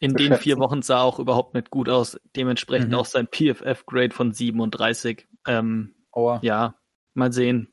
In, 0.00 0.10
in 0.10 0.16
den 0.16 0.34
vier 0.34 0.58
Wochen 0.58 0.82
sah 0.82 1.02
auch 1.02 1.18
überhaupt 1.18 1.54
nicht 1.54 1.70
gut 1.70 1.88
aus. 1.88 2.18
Dementsprechend 2.36 2.90
mhm. 2.90 2.94
auch 2.94 3.06
sein 3.06 3.26
PFF-Grade 3.26 4.14
von 4.14 4.32
37. 4.32 5.26
Ähm, 5.46 5.94
Aua. 6.12 6.38
Ja, 6.42 6.76
mal 7.14 7.32
sehen. 7.32 7.72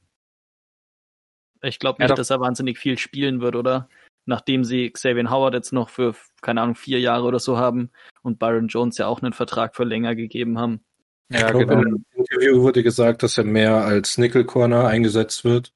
Ich 1.66 1.80
glaube 1.80 2.02
nicht, 2.02 2.10
ja, 2.10 2.16
dass 2.16 2.30
er 2.30 2.40
wahnsinnig 2.40 2.78
viel 2.78 2.98
spielen 2.98 3.42
wird, 3.42 3.56
oder? 3.56 3.90
Nachdem 4.26 4.64
sie 4.64 4.90
Xavier 4.90 5.30
Howard 5.30 5.54
jetzt 5.54 5.74
noch 5.74 5.90
für, 5.90 6.16
keine 6.42 6.62
Ahnung, 6.62 6.76
vier 6.76 7.00
Jahre 7.00 7.26
oder 7.26 7.40
so 7.40 7.58
haben 7.58 7.92
und 8.24 8.40
Byron 8.40 8.68
Jones 8.68 8.98
ja 8.98 9.08
auch 9.08 9.22
einen 9.22 9.34
Vertrag 9.34 9.76
für 9.76 9.84
länger 9.84 10.16
gegeben 10.16 10.58
haben. 10.58 10.84
Ja, 11.30 11.48
ich 11.48 11.48
glaube, 11.48 11.66
genau. 11.68 11.82
im 11.82 12.06
Interview 12.16 12.62
wurde 12.62 12.84
gesagt, 12.84 13.24
dass 13.24 13.38
er 13.38 13.44
mehr 13.44 13.76
als 13.76 14.18
Nickel 14.18 14.46
Corner 14.46 14.88
eingesetzt 14.88 15.44
wird. 15.44 15.74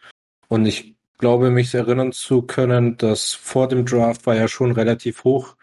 Und 0.48 0.66
ich 0.66 0.96
glaube, 1.18 1.52
mich 1.52 1.74
erinnern 1.74 2.12
zu 2.12 2.42
können, 2.44 2.98
dass 2.98 3.34
vor 3.34 3.68
dem 3.68 3.86
Draft 3.86 4.26
war 4.26 4.36
er 4.36 4.48
schon 4.48 4.72
relativ 4.72 5.24
hoch 5.24 5.56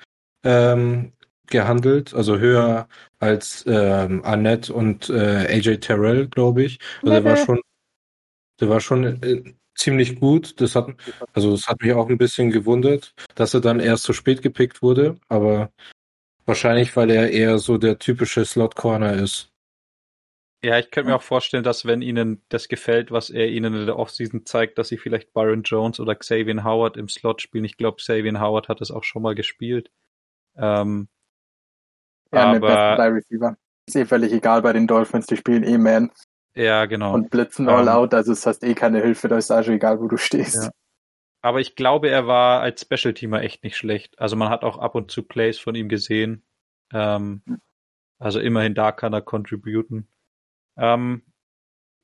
ähm, 0.44 1.12
gehandelt, 1.46 2.14
also 2.14 2.38
höher 2.38 2.88
als 3.18 3.64
ähm, 3.66 4.24
Annette 4.24 4.72
und 4.72 5.08
äh, 5.08 5.46
AJ 5.48 5.78
Terrell, 5.78 6.28
glaube 6.28 6.64
ich. 6.64 6.78
Also 7.02 7.12
der 7.12 7.24
war 7.24 7.36
schon, 7.36 7.60
der 8.60 8.68
war 8.68 8.80
schon 8.80 9.22
äh, 9.22 9.54
ziemlich 9.76 10.18
gut. 10.20 10.60
Das 10.60 10.74
hat, 10.74 10.88
also 11.32 11.52
das 11.52 11.66
hat 11.66 11.80
mich 11.80 11.92
auch 11.92 12.08
ein 12.08 12.18
bisschen 12.18 12.50
gewundert, 12.50 13.14
dass 13.34 13.54
er 13.54 13.60
dann 13.60 13.80
erst 13.80 14.04
so 14.04 14.12
spät 14.12 14.42
gepickt 14.42 14.82
wurde, 14.82 15.18
aber 15.28 15.70
wahrscheinlich, 16.44 16.96
weil 16.96 17.10
er 17.10 17.30
eher 17.30 17.58
so 17.58 17.78
der 17.78 17.98
typische 17.98 18.44
Slot 18.44 18.76
Corner 18.76 19.14
ist. 19.14 19.50
Ja, 20.64 20.78
ich 20.78 20.90
könnte 20.90 21.10
mir 21.10 21.16
auch 21.16 21.22
vorstellen, 21.22 21.62
dass 21.62 21.84
wenn 21.84 22.02
ihnen 22.02 22.42
das 22.48 22.68
gefällt, 22.68 23.10
was 23.12 23.30
er 23.30 23.48
ihnen 23.48 23.74
in 23.74 23.86
der 23.86 23.98
Offseason 23.98 24.46
zeigt, 24.46 24.78
dass 24.78 24.88
sie 24.88 24.96
vielleicht 24.96 25.32
Byron 25.32 25.62
Jones 25.62 26.00
oder 26.00 26.14
Xavier 26.14 26.64
Howard 26.64 26.96
im 26.96 27.08
Slot 27.08 27.42
spielen. 27.42 27.64
Ich 27.64 27.76
glaube, 27.76 27.98
Xavier 27.98 28.40
Howard 28.40 28.68
hat 28.68 28.80
es 28.80 28.90
auch 28.90 29.04
schon 29.04 29.22
mal 29.22 29.34
gespielt. 29.34 29.90
Ähm, 30.56 31.08
ja, 32.32 32.52
aber 32.52 33.14
Receiver. 33.14 33.56
Ist 33.86 33.96
eh 33.96 34.06
völlig 34.06 34.32
egal 34.32 34.62
bei 34.62 34.72
den 34.72 34.88
Dolphins, 34.88 35.26
die 35.26 35.36
spielen 35.36 35.62
eh 35.62 35.78
Man. 35.78 36.10
Ja, 36.56 36.86
genau. 36.86 37.12
Und 37.12 37.30
blitzen 37.30 37.68
all 37.68 37.82
ähm, 37.82 37.88
out, 37.88 38.14
also 38.14 38.32
es 38.32 38.46
hast 38.46 38.64
eh 38.64 38.74
keine 38.74 39.02
Hilfe, 39.02 39.28
da 39.28 39.36
ist 39.36 39.50
also 39.50 39.72
egal, 39.72 40.00
wo 40.00 40.08
du 40.08 40.16
stehst. 40.16 40.64
Ja. 40.64 40.70
Aber 41.42 41.60
ich 41.60 41.76
glaube, 41.76 42.08
er 42.08 42.26
war 42.26 42.62
als 42.62 42.80
Special 42.80 43.14
Teamer 43.14 43.42
echt 43.42 43.62
nicht 43.62 43.76
schlecht. 43.76 44.18
Also 44.18 44.36
man 44.36 44.48
hat 44.48 44.64
auch 44.64 44.78
ab 44.78 44.94
und 44.94 45.10
zu 45.10 45.22
Plays 45.22 45.58
von 45.58 45.74
ihm 45.74 45.88
gesehen. 45.88 46.44
Ähm, 46.92 47.42
also 48.18 48.40
immerhin 48.40 48.74
da 48.74 48.90
kann 48.90 49.12
er 49.12 49.20
contributen. 49.20 50.08
Ähm, 50.78 51.22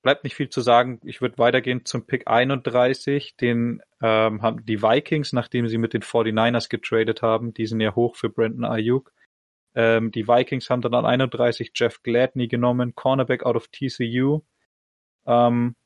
bleibt 0.03 0.25
nicht 0.25 0.37
viel 0.37 0.51
zu 0.51 0.61
sagen. 0.61 1.01
Ich 1.05 1.23
würde 1.23 1.39
weitergehen 1.39 1.85
zum 1.87 2.07
Pick 2.07 2.29
31. 2.29 3.37
Den 3.37 3.83
ähm, 4.03 4.43
haben 4.43 4.67
die 4.67 4.83
Vikings, 4.83 5.33
nachdem 5.33 5.67
sie 5.67 5.79
mit 5.79 5.95
den 5.95 6.03
49ers 6.03 6.69
getradet 6.69 7.23
haben, 7.23 7.55
die 7.55 7.67
sind 7.67 7.81
ja 7.81 7.95
hoch 7.95 8.17
für 8.17 8.29
Brandon 8.29 8.65
Ayuk. 8.65 9.13
Ähm, 9.75 10.13
die 10.13 10.29
Vikings 10.29 10.71
haben 10.71 10.83
dann 10.83 10.95
an 10.95 11.07
31 11.07 11.73
Jeff 11.75 12.03
Gladney 12.03 12.49
genommen, 12.49 12.95
Cornerback 12.95 13.45
out 13.45 13.57
of 13.57 13.69
TCU. 13.69 14.43
Ähm, 15.27 15.77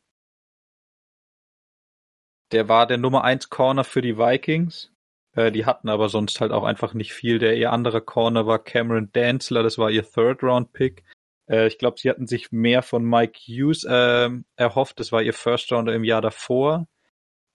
der 2.52 2.68
war 2.68 2.86
der 2.86 2.98
Nummer 2.98 3.24
1 3.24 3.50
Corner 3.50 3.84
für 3.84 4.02
die 4.02 4.18
Vikings. 4.18 4.92
Äh, 5.32 5.52
die 5.52 5.66
hatten 5.66 5.88
aber 5.88 6.08
sonst 6.08 6.40
halt 6.40 6.52
auch 6.52 6.64
einfach 6.64 6.94
nicht 6.94 7.12
viel. 7.12 7.38
Der 7.38 7.56
ihr 7.56 7.72
anderer 7.72 8.00
Corner 8.00 8.46
war 8.46 8.58
Cameron 8.58 9.10
Danzler, 9.12 9.62
das 9.62 9.78
war 9.78 9.90
ihr 9.90 10.04
Third 10.04 10.42
Round 10.42 10.72
Pick. 10.72 11.04
Äh, 11.48 11.66
ich 11.66 11.78
glaube, 11.78 11.98
sie 11.98 12.10
hatten 12.10 12.26
sich 12.26 12.52
mehr 12.52 12.82
von 12.82 13.04
Mike 13.04 13.38
Hughes 13.38 13.84
äh, 13.84 14.30
erhofft. 14.56 15.00
Das 15.00 15.12
war 15.12 15.22
ihr 15.22 15.34
First 15.34 15.72
Rounder 15.72 15.94
im 15.94 16.04
Jahr 16.04 16.22
davor. 16.22 16.86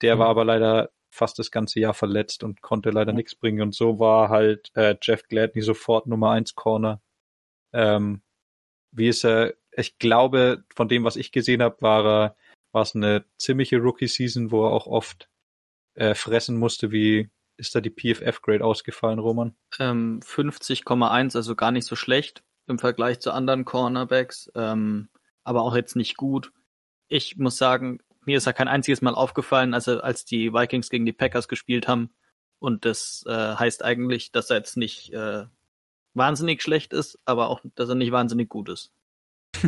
Der 0.01 0.15
mhm. 0.15 0.19
war 0.19 0.27
aber 0.29 0.45
leider 0.45 0.91
fast 1.11 1.37
das 1.37 1.51
ganze 1.51 1.79
Jahr 1.79 1.93
verletzt 1.93 2.43
und 2.43 2.61
konnte 2.61 2.89
leider 2.89 3.11
mhm. 3.11 3.17
nichts 3.17 3.35
bringen. 3.35 3.61
Und 3.61 3.75
so 3.75 3.99
war 3.99 4.29
halt 4.29 4.71
äh, 4.75 4.95
Jeff 5.01 5.23
Gladney 5.27 5.61
sofort 5.61 6.07
Nummer 6.07 6.31
1 6.31 6.55
Corner. 6.55 7.01
Ähm, 7.73 8.21
wie 8.91 9.07
ist 9.07 9.23
er? 9.23 9.53
Ich 9.73 9.99
glaube, 9.99 10.63
von 10.75 10.89
dem, 10.89 11.03
was 11.03 11.15
ich 11.15 11.31
gesehen 11.31 11.61
habe, 11.61 11.81
war 11.81 12.05
er, 12.05 12.35
war 12.71 12.81
es 12.81 12.95
eine 12.95 13.25
ziemliche 13.37 13.77
Rookie-Season, 13.77 14.51
wo 14.51 14.65
er 14.65 14.71
auch 14.71 14.87
oft 14.87 15.29
äh, 15.93 16.15
fressen 16.15 16.57
musste. 16.57 16.91
Wie 16.91 17.29
ist 17.57 17.75
da 17.75 17.81
die 17.81 17.89
PFF-Grade 17.89 18.63
ausgefallen, 18.63 19.19
Roman? 19.19 19.55
Ähm, 19.79 20.19
50,1, 20.21 21.35
also 21.35 21.55
gar 21.55 21.71
nicht 21.71 21.85
so 21.85 21.95
schlecht 21.95 22.43
im 22.67 22.79
Vergleich 22.79 23.19
zu 23.19 23.31
anderen 23.31 23.65
Cornerbacks, 23.65 24.51
ähm, 24.55 25.09
aber 25.43 25.61
auch 25.61 25.75
jetzt 25.75 25.95
nicht 25.95 26.17
gut. 26.17 26.51
Ich 27.07 27.37
muss 27.37 27.57
sagen, 27.57 27.99
mir 28.25 28.37
ist 28.37 28.45
ja 28.45 28.53
kein 28.53 28.67
einziges 28.67 29.01
Mal 29.01 29.15
aufgefallen, 29.15 29.73
als, 29.73 29.87
als 29.87 30.25
die 30.25 30.53
Vikings 30.53 30.89
gegen 30.89 31.05
die 31.05 31.13
Packers 31.13 31.47
gespielt 31.47 31.87
haben. 31.87 32.13
Und 32.59 32.85
das 32.85 33.23
äh, 33.27 33.55
heißt 33.55 33.83
eigentlich, 33.83 34.31
dass 34.31 34.49
er 34.49 34.57
jetzt 34.57 34.77
nicht 34.77 35.11
äh, 35.13 35.45
wahnsinnig 36.13 36.61
schlecht 36.61 36.93
ist, 36.93 37.17
aber 37.25 37.49
auch, 37.49 37.61
dass 37.75 37.89
er 37.89 37.95
nicht 37.95 38.11
wahnsinnig 38.11 38.49
gut 38.49 38.69
ist. 38.69 38.91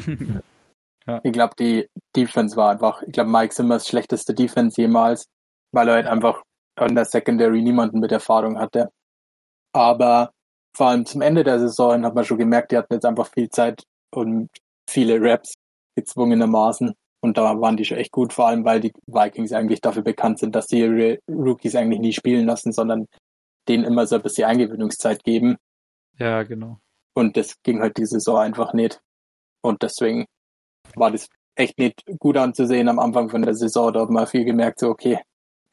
ja. 1.07 1.19
Ich 1.23 1.33
glaube, 1.33 1.55
die 1.57 1.89
Defense 2.15 2.55
war 2.55 2.71
einfach, 2.71 3.01
ich 3.01 3.13
glaube, 3.13 3.31
Mike 3.31 3.53
Simmers 3.53 3.87
schlechteste 3.87 4.33
Defense 4.33 4.79
jemals, 4.79 5.25
weil 5.71 5.87
er 5.87 5.95
halt 5.95 6.07
einfach 6.07 6.43
in 6.79 6.95
der 6.95 7.05
Secondary 7.05 7.61
niemanden 7.61 7.99
mit 7.99 8.11
Erfahrung 8.11 8.59
hatte. 8.59 8.91
Aber 9.73 10.31
vor 10.75 10.87
allem 10.87 11.05
zum 11.05 11.21
Ende 11.21 11.43
der 11.43 11.59
Saison 11.59 12.05
hat 12.05 12.15
man 12.15 12.25
schon 12.25 12.37
gemerkt, 12.37 12.71
die 12.71 12.77
hatten 12.77 12.93
jetzt 12.93 13.05
einfach 13.05 13.27
viel 13.27 13.49
Zeit 13.49 13.83
und 14.11 14.49
viele 14.89 15.19
Raps 15.19 15.53
gezwungenermaßen. 15.95 16.93
Und 17.23 17.37
da 17.37 17.61
waren 17.61 17.77
die 17.77 17.85
schon 17.85 17.99
echt 17.99 18.11
gut, 18.11 18.33
vor 18.33 18.47
allem 18.47 18.65
weil 18.65 18.81
die 18.81 18.91
Vikings 19.07 19.53
eigentlich 19.53 19.79
dafür 19.79 20.01
bekannt 20.01 20.39
sind, 20.39 20.53
dass 20.55 20.67
sie 20.67 20.79
ihre 20.79 21.19
Rookies 21.29 21.73
eigentlich 21.73 22.01
nie 22.01 22.11
spielen 22.11 22.45
lassen, 22.45 22.73
sondern 22.73 23.07
denen 23.69 23.85
immer 23.85 24.05
so 24.05 24.17
ein 24.17 24.21
bisschen 24.21 24.43
Eingewöhnungszeit 24.43 25.23
geben. 25.23 25.55
Ja, 26.19 26.43
genau. 26.43 26.79
Und 27.13 27.37
das 27.37 27.55
ging 27.63 27.79
halt 27.79 27.95
die 27.95 28.05
Saison 28.05 28.39
einfach 28.39 28.73
nicht. 28.73 28.99
Und 29.61 29.83
deswegen 29.83 30.25
war 30.95 31.11
das 31.11 31.29
echt 31.55 31.79
nicht 31.79 32.03
gut 32.19 32.35
anzusehen 32.35 32.89
am 32.89 32.99
Anfang 32.99 33.29
von 33.29 33.43
der 33.43 33.55
Saison. 33.55 33.93
Da 33.93 34.01
hat 34.01 34.09
man 34.09 34.27
viel 34.27 34.43
gemerkt, 34.43 34.79
so 34.79 34.89
okay, 34.89 35.17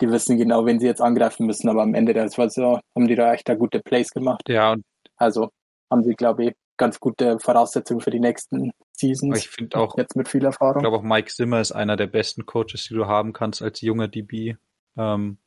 die 0.01 0.09
wissen 0.09 0.39
genau, 0.39 0.65
wen 0.67 0.79
sie 0.79 0.87
jetzt 0.87 1.03
angreifen 1.03 1.47
müssen, 1.47 1.69
aber 1.69 1.83
am 1.83 1.95
Ende 1.95 2.15
der 2.15 2.29
Saison 2.29 2.79
haben 2.95 3.09
die 3.09 3.17
da 3.17 3.35
echt 3.35 3.49
da 3.49 3.57
gute 3.57 3.81
Plays 3.81 4.13
gemacht. 4.13 4.43
Ja, 4.49 4.71
und 4.71 4.85
also 5.17 5.51
haben 5.91 6.05
sie, 6.05 6.15
glaube 6.15 6.45
ich, 6.45 6.55
ganz 6.81 6.99
gute 6.99 7.39
Voraussetzungen 7.39 8.01
für 8.01 8.11
die 8.11 8.21
nächsten 8.21 8.73
Seasons. 8.97 9.39
Ich 9.39 9.51
finde 9.51 9.77
auch, 9.77 9.97
jetzt 9.99 10.17
mit 10.17 10.29
viel 10.29 10.45
Erfahrung. 10.45 10.79
Ich 10.79 10.83
glaube 10.83 10.97
auch 10.97 11.03
Mike 11.03 11.31
Zimmer 11.31 11.61
ist 11.61 11.73
einer 11.73 11.97
der 11.97 12.07
besten 12.07 12.47
Coaches, 12.47 12.85
die 12.89 12.95
du 12.95 13.07
haben 13.07 13.35
kannst 13.35 13.61
als 13.61 13.83
junger 13.83 14.09
DB. 14.09 14.57
Ähm, 14.97 15.39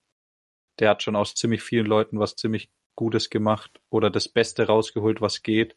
der 0.80 0.92
hat 0.92 1.02
schon 1.02 1.16
aus 1.16 1.34
ziemlich 1.34 1.64
vielen 1.64 1.88
Leuten 1.88 2.20
was 2.20 2.36
ziemlich 2.36 2.72
Gutes 2.96 3.32
gemacht 3.32 3.82
oder 3.90 4.12
das 4.12 4.30
Beste 4.30 4.68
rausgeholt, 4.68 5.22
was 5.22 5.42
geht. 5.42 5.76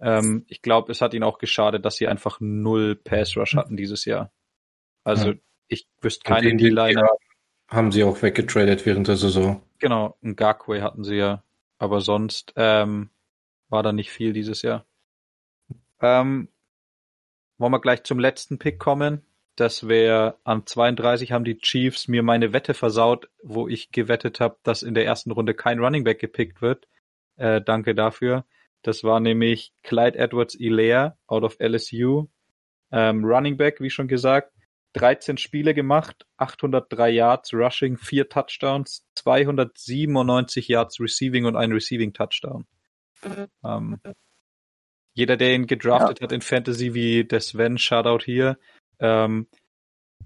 Ähm, 0.00 0.44
ich 0.46 0.62
glaube, 0.62 0.92
es 0.92 1.00
hat 1.00 1.12
ihn 1.12 1.24
auch 1.24 1.38
geschadet, 1.38 1.84
dass 1.84 1.96
sie 1.96 2.06
einfach 2.06 2.38
null 2.40 2.94
Pass 2.94 3.36
Rush 3.36 3.56
hatten 3.56 3.76
dieses 3.76 4.04
Jahr. 4.04 4.32
Also 5.02 5.32
ja. 5.32 5.38
ich 5.66 5.88
wüsste 6.00 6.22
keine 6.22 6.56
D-Liner. 6.56 7.08
Haben 7.68 7.90
sie 7.90 8.04
auch 8.04 8.22
weggetradet 8.22 8.86
während 8.86 9.08
der 9.08 9.16
Saison. 9.16 9.60
Genau, 9.80 10.16
ein 10.22 10.36
Garquay 10.36 10.82
hatten 10.82 11.02
sie 11.02 11.16
ja. 11.16 11.42
Aber 11.78 12.00
sonst 12.00 12.52
ähm, 12.54 13.10
war 13.74 13.82
da 13.82 13.92
nicht 13.92 14.10
viel 14.10 14.32
dieses 14.32 14.62
Jahr. 14.62 14.86
Ähm, 16.00 16.48
wollen 17.58 17.72
wir 17.72 17.80
gleich 17.80 18.04
zum 18.04 18.20
letzten 18.20 18.58
Pick 18.58 18.78
kommen? 18.78 19.26
Das 19.56 19.88
wäre 19.88 20.38
an 20.44 20.64
32 20.64 21.32
haben 21.32 21.44
die 21.44 21.58
Chiefs 21.58 22.06
mir 22.06 22.22
meine 22.22 22.52
Wette 22.52 22.72
versaut, 22.72 23.28
wo 23.42 23.66
ich 23.66 23.90
gewettet 23.90 24.38
habe, 24.38 24.56
dass 24.62 24.84
in 24.84 24.94
der 24.94 25.04
ersten 25.04 25.32
Runde 25.32 25.54
kein 25.54 25.80
Running 25.80 26.04
Back 26.04 26.20
gepickt 26.20 26.62
wird. 26.62 26.86
Äh, 27.36 27.60
danke 27.62 27.96
dafür. 27.96 28.44
Das 28.82 29.02
war 29.02 29.18
nämlich 29.18 29.72
Clyde 29.82 30.18
Edwards 30.18 30.54
Ilaire 30.54 31.18
out 31.26 31.42
of 31.42 31.56
LSU. 31.58 32.28
Ähm, 32.92 33.24
Running 33.24 33.56
Back, 33.56 33.80
wie 33.80 33.90
schon 33.90 34.06
gesagt. 34.06 34.52
13 34.92 35.36
Spiele 35.38 35.74
gemacht, 35.74 36.24
803 36.36 37.10
Yards 37.10 37.52
Rushing, 37.52 37.96
4 37.96 38.28
Touchdowns, 38.28 39.04
297 39.16 40.68
Yards 40.68 41.00
Receiving 41.00 41.46
und 41.46 41.56
ein 41.56 41.72
Receiving 41.72 42.12
Touchdown. 42.12 42.66
Ähm, 43.64 43.98
jeder, 45.14 45.36
der 45.36 45.54
ihn 45.54 45.66
gedraftet 45.66 46.20
ja. 46.20 46.24
hat 46.24 46.32
in 46.32 46.40
Fantasy, 46.40 46.94
wie 46.94 47.24
der 47.24 47.40
Sven, 47.40 47.78
Shoutout 47.78 48.24
hier, 48.24 48.58
ähm, 48.98 49.46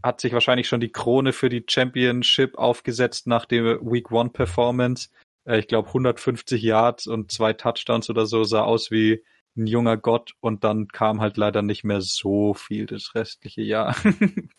hat 0.03 0.21
sich 0.21 0.33
wahrscheinlich 0.33 0.69
schon 0.69 0.81
die 0.81 0.93
Krone 0.93 1.33
für 1.33 1.49
die 1.49 1.65
Championship 1.69 2.57
aufgesetzt 2.57 3.27
nach 3.27 3.45
der 3.45 3.81
Week 3.81 4.11
One 4.11 4.31
Performance. 4.31 5.11
Äh, 5.45 5.59
ich 5.59 5.69
glaube 5.69 5.89
150 5.89 6.63
Yards 6.63 7.07
und 7.07 7.33
zwei 7.33 7.53
Touchdowns 7.53 8.09
oder 8.11 8.27
so 8.27 8.45
sah 8.45 8.63
aus 8.63 8.91
wie 8.91 9.23
ein 9.57 9.67
junger 9.67 9.97
Gott 9.97 10.35
und 10.41 10.65
dann 10.65 10.89
kam 10.89 11.21
halt 11.21 11.37
leider 11.37 11.63
nicht 11.63 11.85
mehr 11.85 12.01
so 12.01 12.55
viel 12.55 12.87
das 12.87 13.15
restliche 13.15 13.63
Jahr. 13.63 13.97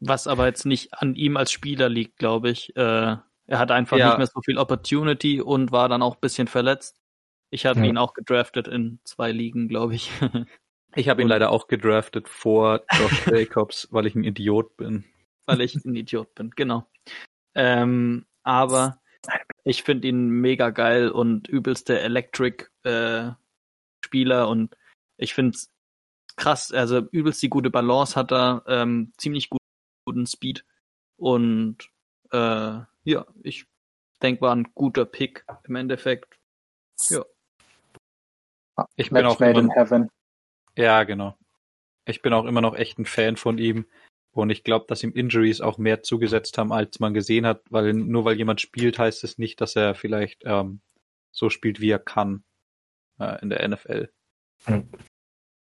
Was 0.00 0.28
aber 0.28 0.46
jetzt 0.46 0.64
nicht 0.64 0.94
an 0.94 1.14
ihm 1.16 1.36
als 1.36 1.50
Spieler 1.50 1.88
liegt, 1.88 2.18
glaube 2.18 2.50
ich. 2.50 2.76
Äh, 2.76 3.16
er 3.48 3.58
hat 3.58 3.70
einfach 3.70 3.96
ja. 3.96 4.08
nicht 4.08 4.18
mehr 4.18 4.26
so 4.26 4.40
viel 4.42 4.58
Opportunity 4.58 5.40
und 5.40 5.72
war 5.72 5.88
dann 5.88 6.02
auch 6.02 6.16
ein 6.16 6.20
bisschen 6.20 6.46
verletzt. 6.46 6.97
Ich 7.50 7.66
habe 7.66 7.80
ja. 7.80 7.86
ihn 7.86 7.96
auch 7.96 8.14
gedraftet 8.14 8.68
in 8.68 9.00
zwei 9.04 9.32
Ligen, 9.32 9.68
glaube 9.68 9.94
ich. 9.94 10.10
Ich 10.94 11.08
habe 11.08 11.20
ihn 11.20 11.28
leider 11.28 11.50
auch 11.50 11.68
gedraftet 11.68 12.28
vor 12.28 12.80
Josh 12.98 13.26
Jacobs, 13.26 13.88
weil 13.90 14.06
ich 14.06 14.14
ein 14.14 14.24
Idiot 14.24 14.76
bin. 14.78 15.04
Weil 15.44 15.60
ich 15.60 15.74
ein 15.74 15.94
Idiot 15.94 16.34
bin, 16.34 16.50
genau. 16.50 16.90
Ähm, 17.54 18.26
aber 18.42 19.00
ich 19.64 19.82
finde 19.82 20.08
ihn 20.08 20.28
mega 20.28 20.70
geil 20.70 21.10
und 21.10 21.46
übelste 21.46 22.00
Electric 22.00 22.66
äh, 22.84 23.32
Spieler 24.04 24.48
und 24.48 24.76
ich 25.18 25.34
finde 25.34 25.56
es 25.56 25.70
krass, 26.36 26.72
also 26.72 26.98
übelst 27.10 27.42
die 27.42 27.50
gute 27.50 27.70
Balance 27.70 28.16
hat 28.16 28.32
er, 28.32 28.62
ähm, 28.66 29.12
ziemlich 29.18 29.50
gut, 29.50 29.60
guten 30.06 30.26
Speed 30.26 30.64
und 31.16 31.90
äh, 32.30 32.80
ja, 33.04 33.26
ich 33.42 33.66
denke, 34.22 34.40
war 34.40 34.54
ein 34.54 34.72
guter 34.74 35.04
Pick 35.04 35.44
im 35.64 35.76
Endeffekt. 35.76 36.38
Ja. 37.08 37.24
Ich 38.96 39.10
bin 39.10 39.26
auch 39.26 39.40
immer, 39.40 39.58
in 39.58 39.70
heaven. 39.70 40.10
Ja, 40.76 41.04
genau. 41.04 41.36
Ich 42.04 42.22
bin 42.22 42.32
auch 42.32 42.44
immer 42.44 42.60
noch 42.60 42.74
echt 42.74 42.98
ein 42.98 43.04
Fan 43.04 43.36
von 43.36 43.58
ihm. 43.58 43.86
Und 44.32 44.50
ich 44.50 44.62
glaube, 44.62 44.86
dass 44.88 45.02
ihm 45.02 45.12
Injuries 45.12 45.60
auch 45.60 45.78
mehr 45.78 46.02
zugesetzt 46.02 46.58
haben, 46.58 46.72
als 46.72 47.00
man 47.00 47.14
gesehen 47.14 47.46
hat, 47.46 47.62
weil 47.70 47.92
nur 47.92 48.24
weil 48.24 48.36
jemand 48.36 48.60
spielt, 48.60 48.98
heißt 48.98 49.24
es 49.24 49.38
nicht, 49.38 49.60
dass 49.60 49.74
er 49.74 49.94
vielleicht 49.94 50.42
ähm, 50.44 50.80
so 51.32 51.50
spielt, 51.50 51.80
wie 51.80 51.90
er 51.90 51.98
kann 51.98 52.44
äh, 53.18 53.40
in 53.42 53.50
der 53.50 53.66
NFL. 53.66 54.10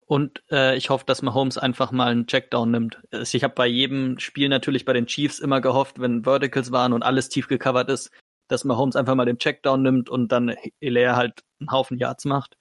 Und 0.06 0.44
äh, 0.50 0.76
ich 0.76 0.90
hoffe, 0.90 1.06
dass 1.06 1.22
Mahomes 1.22 1.58
einfach 1.58 1.92
mal 1.92 2.12
einen 2.12 2.28
Checkdown 2.28 2.72
nimmt. 2.72 3.00
Ich 3.12 3.44
habe 3.44 3.54
bei 3.54 3.68
jedem 3.68 4.18
Spiel 4.20 4.50
natürlich 4.50 4.86
bei 4.86 4.94
den 4.94 5.06
Chiefs 5.06 5.40
immer 5.40 5.62
gehofft, 5.62 6.00
wenn 6.00 6.24
Verticals 6.24 6.72
waren 6.72 6.94
und 6.94 7.04
alles 7.04 7.30
tief 7.30 7.48
gecovert 7.48 7.90
ist, 7.90 8.12
dass 8.48 8.66
Mahomes 8.66 8.96
einfach 8.96 9.16
mal 9.16 9.26
den 9.26 9.38
Checkdown 9.38 9.82
nimmt 9.82 10.10
und 10.10 10.32
dann 10.32 10.56
Hilaire 10.82 11.16
halt 11.16 11.44
einen 11.60 11.72
Haufen 11.72 11.98
Yards 11.98 12.26
macht. 12.26 12.58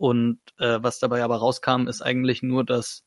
Und 0.00 0.40
äh, 0.56 0.78
was 0.80 0.98
dabei 0.98 1.22
aber 1.22 1.36
rauskam, 1.36 1.86
ist 1.86 2.00
eigentlich 2.00 2.42
nur, 2.42 2.64
dass 2.64 3.04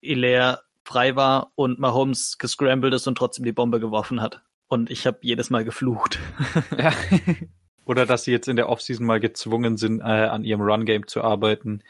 Hilaire 0.00 0.62
frei 0.84 1.16
war 1.16 1.50
und 1.56 1.80
Mahomes 1.80 2.38
gescrambled 2.38 2.94
ist 2.94 3.08
und 3.08 3.18
trotzdem 3.18 3.44
die 3.44 3.50
Bombe 3.50 3.80
geworfen 3.80 4.22
hat. 4.22 4.40
Und 4.68 4.88
ich 4.88 5.04
habe 5.04 5.18
jedes 5.22 5.50
Mal 5.50 5.64
geflucht. 5.64 6.20
Ja. 6.78 6.92
Oder 7.86 8.06
dass 8.06 8.22
sie 8.22 8.30
jetzt 8.30 8.46
in 8.46 8.54
der 8.54 8.68
Offseason 8.68 9.04
mal 9.04 9.18
gezwungen 9.18 9.76
sind, 9.76 10.00
äh, 10.00 10.04
an 10.04 10.44
ihrem 10.44 10.60
Run-Game 10.60 11.08
zu 11.08 11.22
arbeiten, 11.22 11.82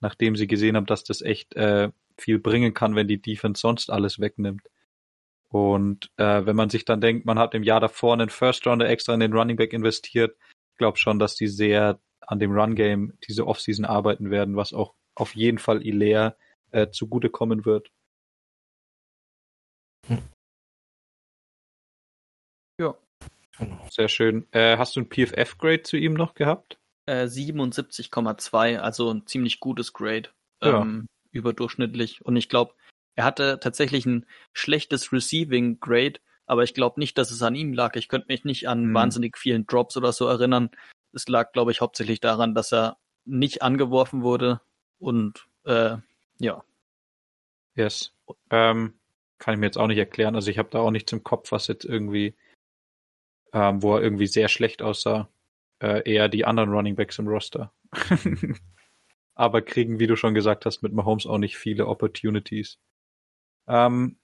nachdem 0.00 0.36
sie 0.36 0.46
gesehen 0.46 0.76
haben, 0.76 0.86
dass 0.86 1.02
das 1.02 1.22
echt 1.22 1.54
äh, 1.54 1.90
viel 2.18 2.38
bringen 2.38 2.74
kann, 2.74 2.94
wenn 2.94 3.08
die 3.08 3.22
Defense 3.22 3.62
sonst 3.62 3.88
alles 3.90 4.20
wegnimmt. 4.20 4.68
Und 5.48 6.10
äh, 6.18 6.44
wenn 6.44 6.56
man 6.56 6.68
sich 6.68 6.84
dann 6.84 7.00
denkt, 7.00 7.24
man 7.24 7.38
hat 7.38 7.54
im 7.54 7.62
Jahr 7.62 7.80
davor 7.80 8.12
einen 8.12 8.28
First 8.28 8.66
Rounder 8.66 8.88
extra 8.88 9.14
in 9.14 9.20
den 9.20 9.32
Running 9.32 9.56
Back 9.56 9.72
investiert, 9.72 10.36
ich 10.72 10.76
glaube 10.76 10.98
schon, 10.98 11.18
dass 11.18 11.36
die 11.36 11.48
sehr 11.48 11.98
an 12.26 12.38
dem 12.38 12.52
Run-Game 12.52 13.14
diese 13.26 13.46
Offseason 13.46 13.84
arbeiten 13.84 14.30
werden, 14.30 14.56
was 14.56 14.72
auch 14.72 14.94
auf 15.14 15.34
jeden 15.34 15.58
Fall 15.58 15.84
Ilea 15.84 16.36
äh, 16.70 16.90
zugutekommen 16.90 17.64
wird. 17.64 17.90
Hm. 20.06 20.18
Ja. 22.80 22.94
Sehr 23.90 24.08
schön. 24.08 24.46
Äh, 24.52 24.78
hast 24.78 24.96
du 24.96 25.00
ein 25.00 25.10
PFF-Grade 25.10 25.82
zu 25.82 25.96
ihm 25.96 26.14
noch 26.14 26.34
gehabt? 26.34 26.78
Äh, 27.06 27.24
77,2, 27.24 28.78
also 28.78 29.12
ein 29.12 29.26
ziemlich 29.26 29.60
gutes 29.60 29.92
Grade. 29.92 30.30
Ja. 30.62 30.80
Ähm, 30.80 31.06
überdurchschnittlich. 31.32 32.24
Und 32.24 32.36
ich 32.36 32.48
glaube, 32.48 32.74
er 33.16 33.24
hatte 33.24 33.58
tatsächlich 33.60 34.06
ein 34.06 34.26
schlechtes 34.52 35.12
Receiving 35.12 35.80
Grade, 35.80 36.20
aber 36.46 36.64
ich 36.64 36.74
glaube 36.74 36.98
nicht, 37.00 37.18
dass 37.18 37.30
es 37.30 37.42
an 37.42 37.54
ihm 37.54 37.72
lag. 37.72 37.96
Ich 37.96 38.08
könnte 38.08 38.28
mich 38.28 38.44
nicht 38.44 38.68
an 38.68 38.84
hm. 38.84 38.94
wahnsinnig 38.94 39.36
vielen 39.36 39.66
Drops 39.66 39.96
oder 39.96 40.12
so 40.12 40.26
erinnern 40.26 40.70
es 41.12 41.28
lag, 41.28 41.52
glaube 41.52 41.72
ich, 41.72 41.80
hauptsächlich 41.80 42.20
daran, 42.20 42.54
dass 42.54 42.72
er 42.72 42.98
nicht 43.24 43.62
angeworfen 43.62 44.22
wurde 44.22 44.60
und 44.98 45.46
äh, 45.64 45.96
ja. 46.38 46.64
Yes. 47.74 48.12
Ähm, 48.50 48.94
kann 49.38 49.54
ich 49.54 49.60
mir 49.60 49.66
jetzt 49.66 49.78
auch 49.78 49.86
nicht 49.86 49.98
erklären. 49.98 50.34
Also 50.34 50.50
ich 50.50 50.58
habe 50.58 50.70
da 50.70 50.80
auch 50.80 50.90
nichts 50.90 51.12
im 51.12 51.22
Kopf, 51.24 51.52
was 51.52 51.66
jetzt 51.66 51.84
irgendwie, 51.84 52.34
ähm, 53.52 53.82
wo 53.82 53.96
er 53.96 54.02
irgendwie 54.02 54.26
sehr 54.26 54.48
schlecht 54.48 54.82
aussah. 54.82 55.28
Äh, 55.82 56.10
eher 56.10 56.28
die 56.28 56.44
anderen 56.44 56.70
Running 56.70 56.94
Backs 56.94 57.18
im 57.18 57.28
Roster. 57.28 57.72
Aber 59.34 59.62
kriegen, 59.62 59.98
wie 59.98 60.06
du 60.06 60.16
schon 60.16 60.34
gesagt 60.34 60.66
hast, 60.66 60.82
mit 60.82 60.92
Mahomes 60.92 61.26
auch 61.26 61.38
nicht 61.38 61.56
viele 61.56 61.86
Opportunities. 61.86 62.78
Ähm, 63.66 64.18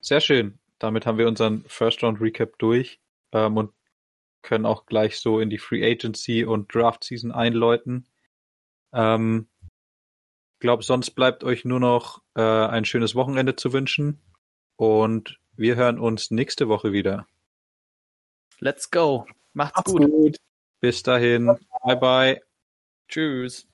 sehr 0.00 0.20
schön. 0.20 0.58
Damit 0.78 1.04
haben 1.04 1.18
wir 1.18 1.28
unseren 1.28 1.64
First 1.66 2.02
Round 2.02 2.20
Recap 2.20 2.58
durch 2.58 3.00
ähm, 3.32 3.56
und 3.56 3.72
können 4.48 4.64
auch 4.64 4.86
gleich 4.86 5.20
so 5.20 5.40
in 5.40 5.50
die 5.50 5.58
Free 5.58 5.84
Agency 5.84 6.42
und 6.42 6.74
Draft 6.74 7.04
Season 7.04 7.32
einläuten. 7.32 8.08
Ähm, 8.94 9.46
glaube, 10.58 10.82
sonst 10.82 11.10
bleibt 11.10 11.44
euch 11.44 11.66
nur 11.66 11.80
noch 11.80 12.22
äh, 12.34 12.40
ein 12.40 12.86
schönes 12.86 13.14
Wochenende 13.14 13.56
zu 13.56 13.74
wünschen 13.74 14.22
und 14.76 15.38
wir 15.52 15.76
hören 15.76 15.98
uns 15.98 16.30
nächste 16.30 16.68
Woche 16.68 16.92
wieder. 16.92 17.26
Let's 18.58 18.90
go. 18.90 19.26
Macht's, 19.52 19.76
Macht's 19.76 19.92
gut. 19.92 20.10
gut. 20.10 20.36
Bis 20.80 21.02
dahin. 21.02 21.58
Bye 21.84 21.96
bye. 21.96 22.42
Tschüss. 23.08 23.67